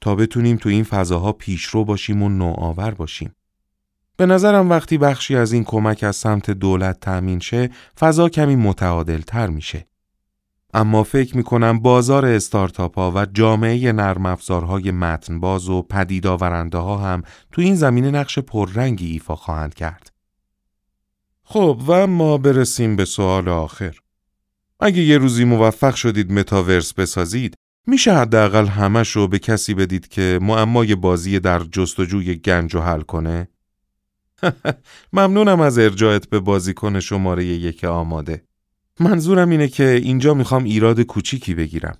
تا 0.00 0.14
بتونیم 0.14 0.56
تو 0.56 0.68
این 0.68 0.84
فضاها 0.84 1.32
پیشرو 1.32 1.84
باشیم 1.84 2.22
و 2.22 2.28
نوآور 2.28 2.90
باشیم. 2.90 3.34
به 4.16 4.26
نظرم 4.26 4.70
وقتی 4.70 4.98
بخشی 4.98 5.36
از 5.36 5.52
این 5.52 5.64
کمک 5.64 6.04
از 6.04 6.16
سمت 6.16 6.50
دولت 6.50 7.00
تأمین 7.00 7.40
شه 7.40 7.70
فضا 7.98 8.28
کمی 8.28 8.56
متعادل 8.56 9.20
تر 9.20 9.46
میشه. 9.46 9.86
اما 10.76 11.02
فکر 11.02 11.36
می 11.36 11.42
کنم 11.42 11.80
بازار 11.80 12.26
استارتاپ 12.26 12.98
ها 12.98 13.12
و 13.14 13.26
جامعه 13.26 13.92
نرم 13.92 14.26
افزارهای 14.26 14.90
متنباز 14.90 15.68
و 15.68 15.82
پدید 15.82 16.26
آورنده 16.26 16.78
ها 16.78 16.98
هم 16.98 17.22
تو 17.52 17.62
این 17.62 17.74
زمینه 17.74 18.10
نقش 18.10 18.38
پررنگی 18.38 19.10
ایفا 19.10 19.36
خواهند 19.36 19.74
کرد. 19.74 20.12
خب 21.44 21.82
و 21.86 22.06
ما 22.06 22.38
برسیم 22.38 22.96
به 22.96 23.04
سوال 23.04 23.48
آخر. 23.48 23.98
اگه 24.80 25.02
یه 25.02 25.18
روزی 25.18 25.44
موفق 25.44 25.94
شدید 25.94 26.32
متاورس 26.32 26.92
بسازید، 26.94 27.54
میشه 27.86 28.14
حداقل 28.14 28.66
همش 28.66 29.10
رو 29.10 29.28
به 29.28 29.38
کسی 29.38 29.74
بدید 29.74 30.08
که 30.08 30.38
معمای 30.42 30.94
بازی 30.94 31.40
در 31.40 31.58
جستجوی 31.58 32.34
گنج 32.34 32.74
و 32.74 32.80
حل 32.80 33.00
کنه؟ 33.00 33.48
ممنونم 35.12 35.60
از 35.60 35.78
ارجاعت 35.78 36.28
به 36.28 36.40
بازیکن 36.40 37.00
شماره 37.00 37.44
یک 37.44 37.84
آماده. 37.84 38.44
منظورم 39.00 39.50
اینه 39.50 39.68
که 39.68 39.88
اینجا 39.88 40.34
می‌خوام 40.34 40.64
ایراد 40.64 41.00
کوچیکی 41.00 41.54
بگیرم. 41.54 41.98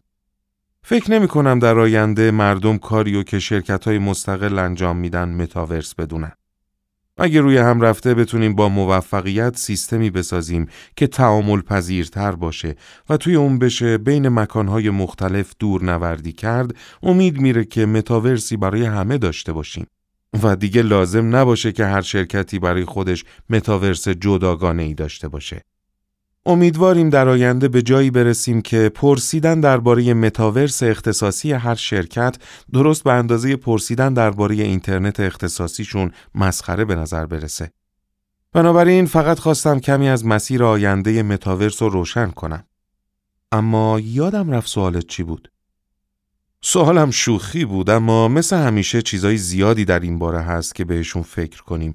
فکر 0.83 1.11
نمی 1.11 1.29
کنم 1.29 1.59
در 1.59 1.79
آینده 1.79 2.31
مردم 2.31 2.79
کاریو 2.79 3.23
که 3.23 3.39
شرکت 3.39 3.85
های 3.85 3.99
مستقل 3.99 4.59
انجام 4.59 4.97
میدن 4.97 5.29
متاورس 5.29 5.95
بدونن. 5.95 6.33
اگه 7.19 7.41
روی 7.41 7.59
هم 7.59 7.81
رفته 7.81 8.15
بتونیم 8.15 8.55
با 8.55 8.69
موفقیت 8.69 9.57
سیستمی 9.57 10.11
بسازیم 10.11 10.67
که 10.97 11.07
تعامل 11.07 11.61
پذیرتر 11.61 12.33
باشه 12.33 12.75
و 13.09 13.17
توی 13.17 13.35
اون 13.35 13.59
بشه 13.59 13.99
بین 13.99 14.29
مکانهای 14.29 14.91
مختلف 14.91 15.53
دور 15.59 15.85
نوردی 15.85 16.33
کرد 16.33 16.75
امید 17.03 17.41
میره 17.41 17.65
که 17.65 17.87
متاورسی 17.87 18.57
برای 18.57 18.85
همه 18.85 19.19
داشته 19.19 19.53
باشیم 19.53 19.87
و 20.43 20.57
دیگه 20.57 20.83
لازم 20.83 21.37
نباشه 21.37 21.73
که 21.73 21.85
هر 21.85 22.03
شرکتی 22.03 22.59
برای 22.59 22.85
خودش 22.85 23.25
متاورس 23.51 24.09
جداگانه 24.09 24.83
ای 24.83 24.95
داشته 24.95 25.29
باشه. 25.29 25.63
امیدواریم 26.49 27.11
در 27.11 27.29
آینده 27.29 27.69
به 27.69 27.83
جایی 27.83 28.11
برسیم 28.11 28.63
که 28.63 28.89
پرسیدن 28.89 29.61
درباره 29.61 30.15
متاورس 30.15 30.83
اختصاصی 30.83 31.53
هر 31.53 31.75
شرکت 31.75 32.37
درست 32.73 33.05
به 33.05 33.13
اندازه 33.13 33.57
پرسیدن 33.57 34.15
درباره 34.15 34.55
اینترنت 34.55 35.21
اختصاصیشون 35.21 36.11
مسخره 36.35 36.85
به 36.85 36.95
نظر 36.95 37.27
برسه. 37.27 37.73
بنابراین 38.53 39.07
فقط 39.07 39.39
خواستم 39.39 39.81
کمی 39.81 40.09
از 40.09 40.27
مسیر 40.27 40.65
آینده 40.65 41.23
متاورس 41.23 41.83
رو 41.83 41.89
روشن 41.89 42.31
کنم. 42.31 42.65
اما 43.53 44.01
یادم 44.01 44.51
رفت 44.51 44.69
سوالت 44.69 45.07
چی 45.07 45.23
بود؟ 45.23 45.51
سوالم 46.63 47.11
شوخی 47.11 47.65
بود 47.65 47.91
اما 47.91 48.29
مثل 48.29 48.57
همیشه 48.57 49.03
چیزای 49.03 49.37
زیادی 49.37 49.85
در 49.85 50.01
این 50.01 50.19
باره 50.19 50.41
هست 50.41 50.75
که 50.75 50.85
بهشون 50.85 51.23
فکر 51.23 51.63
کنیم 51.63 51.95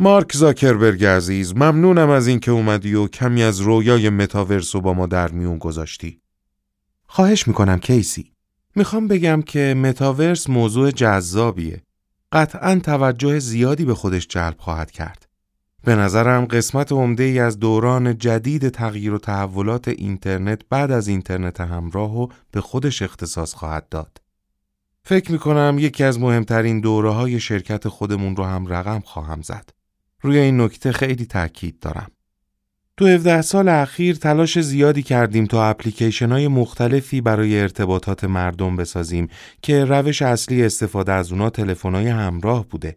مارک 0.00 0.36
زاکربرگ 0.36 1.04
عزیز 1.04 1.54
ممنونم 1.54 2.10
از 2.10 2.26
اینکه 2.26 2.50
اومدی 2.50 2.94
و 2.94 3.08
کمی 3.08 3.42
از 3.42 3.60
رویای 3.60 4.10
متاورس 4.10 4.74
رو 4.74 4.80
با 4.80 4.94
ما 4.94 5.06
در 5.06 5.30
میون 5.30 5.58
گذاشتی. 5.58 6.20
خواهش 7.06 7.48
می‌کنم 7.48 7.78
کیسی. 7.78 8.32
می‌خوام 8.74 9.08
بگم 9.08 9.42
که 9.42 9.74
متاورس 9.74 10.50
موضوع 10.50 10.90
جذابیه. 10.90 11.82
قطعا 12.32 12.80
توجه 12.84 13.38
زیادی 13.38 13.84
به 13.84 13.94
خودش 13.94 14.26
جلب 14.26 14.54
خواهد 14.58 14.90
کرد. 14.90 15.26
به 15.84 15.94
نظرم 15.94 16.44
قسمت 16.44 16.92
عمده 16.92 17.22
ای 17.22 17.38
از 17.38 17.58
دوران 17.58 18.18
جدید 18.18 18.68
تغییر 18.68 19.14
و 19.14 19.18
تحولات 19.18 19.88
اینترنت 19.88 20.60
بعد 20.70 20.90
از 20.90 21.08
اینترنت 21.08 21.60
همراه 21.60 22.22
و 22.22 22.28
به 22.50 22.60
خودش 22.60 23.02
اختصاص 23.02 23.54
خواهد 23.54 23.88
داد. 23.88 24.20
فکر 25.04 25.32
می‌کنم 25.32 25.76
یکی 25.78 26.04
از 26.04 26.20
مهمترین 26.20 26.80
دوره 26.80 27.10
های 27.10 27.40
شرکت 27.40 27.88
خودمون 27.88 28.36
رو 28.36 28.44
هم 28.44 28.66
رقم 28.66 29.00
خواهم 29.00 29.42
زد. 29.42 29.75
روی 30.22 30.38
این 30.38 30.60
نکته 30.60 30.92
خیلی 30.92 31.26
تاکید 31.26 31.78
دارم. 31.80 32.10
تو 32.96 33.06
17 33.06 33.42
سال 33.42 33.68
اخیر 33.68 34.16
تلاش 34.16 34.60
زیادی 34.60 35.02
کردیم 35.02 35.46
تا 35.46 35.64
اپلیکیشن 35.64 36.32
های 36.32 36.48
مختلفی 36.48 37.20
برای 37.20 37.60
ارتباطات 37.60 38.24
مردم 38.24 38.76
بسازیم 38.76 39.28
که 39.62 39.84
روش 39.84 40.22
اصلی 40.22 40.64
استفاده 40.64 41.12
از 41.12 41.32
اونا 41.32 41.50
تلفن 41.50 41.94
های 41.94 42.08
همراه 42.08 42.68
بوده. 42.68 42.96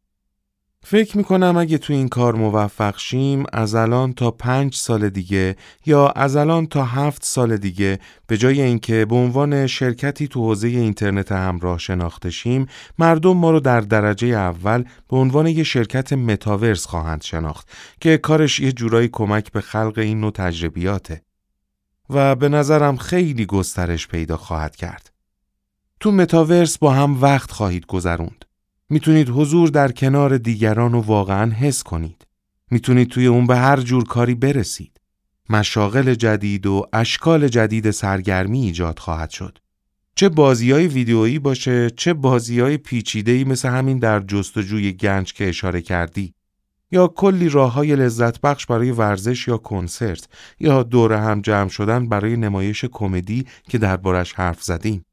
فکر 0.84 1.18
می‌کنم 1.18 1.58
اگه 1.58 1.78
تو 1.78 1.94
این 1.94 2.10
کار 2.10 2.36
موفق 2.36 2.98
شیم 2.98 3.44
از 3.54 3.76
الان 3.76 4.14
تا 4.14 4.32
پنج 4.32 4.76
سال 4.76 5.10
دیگه 5.10 5.56
یا 5.86 6.08
از 6.08 6.36
الان 6.36 6.68
تا 6.68 6.86
هفت 6.86 7.26
سال 7.26 7.58
دیگه 7.58 8.00
به 8.28 8.38
جای 8.38 8.62
اینکه 8.62 9.06
به 9.06 9.16
عنوان 9.16 9.68
شرکتی 9.68 10.28
تو 10.28 10.40
حوزه 10.40 10.68
اینترنت 10.68 11.32
همراه 11.32 11.78
شناخته 11.78 12.30
شیم 12.30 12.66
مردم 13.00 13.38
ما 13.38 13.52
رو 13.52 13.60
در 13.60 13.82
درجه 13.82 14.28
اول 14.28 14.84
به 15.10 15.18
عنوان 15.18 15.48
یه 15.48 15.64
شرکت 15.64 16.14
متاورس 16.14 16.86
خواهند 16.86 17.22
شناخت 17.22 17.70
که 18.02 18.18
کارش 18.18 18.60
یه 18.60 18.72
جورایی 18.72 19.10
کمک 19.12 19.52
به 19.52 19.62
خلق 19.62 19.94
این 19.98 20.20
نوع 20.20 20.32
تجربیاته 20.32 21.22
و 22.10 22.36
به 22.36 22.50
نظرم 22.50 22.98
خیلی 22.98 23.46
گسترش 23.46 24.08
پیدا 24.08 24.38
خواهد 24.38 24.76
کرد. 24.76 25.12
تو 26.00 26.12
متاورس 26.12 26.78
با 26.78 26.94
هم 26.94 27.22
وقت 27.22 27.52
خواهید 27.52 27.86
گذروند. 27.86 28.46
می‌تونید 28.90 29.30
حضور 29.30 29.70
در 29.70 29.92
کنار 29.92 30.38
دیگران 30.38 30.92
رو 30.92 31.02
واقعا 31.02 31.52
حس 31.52 31.84
کنید. 31.84 32.28
می‌تونید 32.72 33.10
توی 33.10 33.26
اون 33.26 33.48
به 33.48 33.58
هر 33.58 33.80
جور 33.80 34.04
کاری 34.04 34.36
برسید. 34.36 35.00
مشاغل 35.50 36.14
جدید 36.14 36.66
و 36.66 36.86
اشکال 36.94 37.48
جدید 37.48 37.92
سرگرمی 37.92 38.60
ایجاد 38.60 39.00
خواهد 39.00 39.30
شد. 39.30 39.58
چه 40.16 40.30
بازی 40.30 40.72
های 40.72 40.88
ویدیویی 40.88 41.40
باشه 41.40 41.90
چه 41.90 42.14
بازی 42.14 42.60
های 42.60 42.78
پیچیده‌ای 42.78 43.44
مثل 43.44 43.70
همین 43.70 44.00
در 44.00 44.20
جستجوی 44.20 44.94
گنج 44.94 45.34
که 45.34 45.50
اشاره 45.50 45.82
کردی 45.82 46.34
یا 46.92 47.08
کلی 47.08 47.50
راه 47.50 47.74
های 47.74 47.96
لذت 47.96 48.42
بخش 48.42 48.66
برای 48.66 48.92
ورزش 48.92 49.48
یا 49.48 49.58
کنسرت 49.58 50.28
یا 50.60 50.84
دور 50.84 51.14
هم 51.14 51.42
جمع 51.42 51.70
شدن 51.70 52.10
برای 52.10 52.38
نمایش 52.38 52.86
کمدی 52.86 53.46
که 53.70 53.78
دربارش 53.78 54.34
حرف 54.34 54.64
زدیم. 54.64 55.06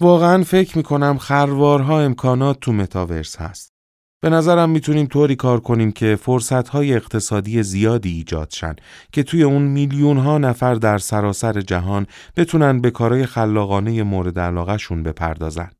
واقعا 0.00 0.44
فکر 0.44 0.76
می‌کنم 0.76 1.18
خروارها 1.18 2.00
امکانات 2.00 2.60
تو 2.60 2.72
متاورس 2.72 3.36
هست. 3.36 3.72
به 4.20 4.30
نظرم 4.30 4.70
می‌تونیم 4.70 5.06
طوری 5.06 5.36
کار 5.36 5.60
کنیم 5.60 5.92
که 5.92 6.16
فرصتهای 6.16 6.94
اقتصادی 6.94 7.62
زیادی 7.62 8.12
ایجاد 8.12 8.50
شن 8.50 8.76
که 9.12 9.22
توی 9.22 9.42
اون 9.42 9.62
میلیون 9.62 10.16
ها 10.16 10.38
نفر 10.38 10.74
در 10.74 10.98
سراسر 10.98 11.60
جهان 11.60 12.06
بتونن 12.36 12.80
به 12.80 12.90
کارهای 12.90 13.26
خلاقانه 13.26 14.02
مورد 14.02 14.38
علاقهشون 14.38 15.02
بپردازن. 15.02 15.70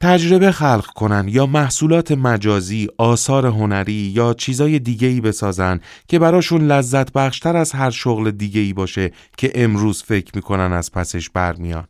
تجربه 0.00 0.52
خلق 0.52 0.86
کنن 0.86 1.24
یا 1.28 1.46
محصولات 1.46 2.12
مجازی، 2.12 2.88
آثار 2.98 3.46
هنری 3.46 3.92
یا 3.92 4.34
چیزای 4.34 4.78
دیگه‌ای 4.78 5.20
بسازن 5.20 5.80
که 6.08 6.18
براشون 6.18 6.62
لذت 6.62 7.12
بخشتر 7.12 7.56
از 7.56 7.72
هر 7.72 7.90
شغل 7.90 8.30
دیگه‌ای 8.30 8.72
باشه 8.72 9.10
که 9.36 9.52
امروز 9.54 10.02
فکر 10.02 10.32
می‌کنن 10.34 10.72
از 10.72 10.92
پسش 10.92 11.30
برمیان. 11.30 11.84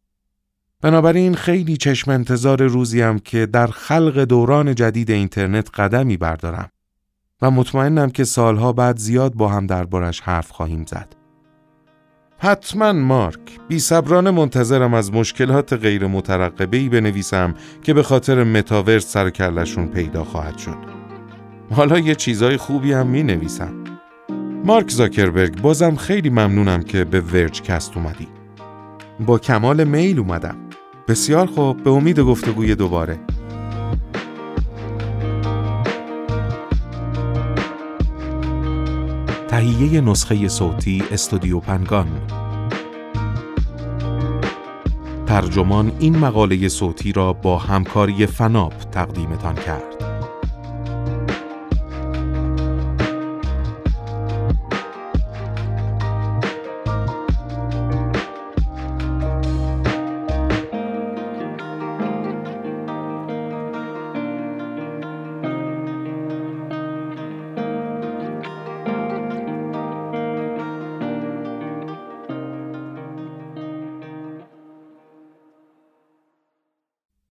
بنابراین 0.82 1.34
خیلی 1.34 1.76
چشم 1.76 2.10
انتظار 2.10 2.62
روزیم 2.62 3.18
که 3.18 3.46
در 3.46 3.66
خلق 3.66 4.18
دوران 4.18 4.74
جدید 4.74 5.10
اینترنت 5.10 5.80
قدمی 5.80 6.16
بردارم 6.16 6.68
و 7.42 7.50
مطمئنم 7.50 8.10
که 8.10 8.24
سالها 8.24 8.72
بعد 8.72 8.96
زیاد 8.96 9.34
با 9.34 9.48
هم 9.48 9.66
دربارش 9.66 10.20
حرف 10.20 10.50
خواهیم 10.50 10.84
زد. 10.88 11.14
حتما 12.38 12.92
مارک 12.92 13.38
بی 13.68 13.78
صبرانه 13.78 14.30
منتظرم 14.30 14.94
از 14.94 15.12
مشکلات 15.12 15.72
غیر 15.72 16.06
مترقبه 16.06 16.76
ای 16.76 16.88
بنویسم 16.88 17.54
که 17.82 17.94
به 17.94 18.02
خاطر 18.02 18.44
متاورس 18.44 19.06
سر 19.06 19.30
و 19.30 19.37
کله‌شون 19.37 19.88
پیدا 19.88 20.24
خواهد 20.24 20.58
شد. 20.58 20.76
حالا 21.70 21.98
یه 21.98 22.14
چیزای 22.14 22.56
خوبی 22.56 22.92
هم 22.92 23.06
می 23.06 23.22
نویسم. 23.22 23.74
مارک 24.64 24.90
زاکربرگ 24.90 25.60
بازم 25.60 25.96
خیلی 25.96 26.30
ممنونم 26.30 26.82
که 26.82 27.04
به 27.04 27.20
Vergecast 27.20 27.96
اومدی. 27.96 28.28
با 29.26 29.38
کمال 29.38 29.84
میل 29.84 30.18
اومدم. 30.18 30.71
بسیار 31.08 31.46
خوب 31.46 31.82
به 31.82 31.90
امید 31.90 32.20
گفتگوی 32.20 32.74
دوباره. 32.74 33.18
تهیه 39.48 40.00
نسخه 40.00 40.48
صوتی 40.48 41.02
استودیو 41.10 41.60
پنگان 41.60 42.06
ترجمان 45.26 45.92
این 45.98 46.18
مقاله 46.18 46.68
صوتی 46.68 47.12
را 47.12 47.32
با 47.32 47.58
همکاری 47.58 48.26
فناپ 48.26 48.74
تقدیمتان 48.90 49.54
کرد. 49.54 49.91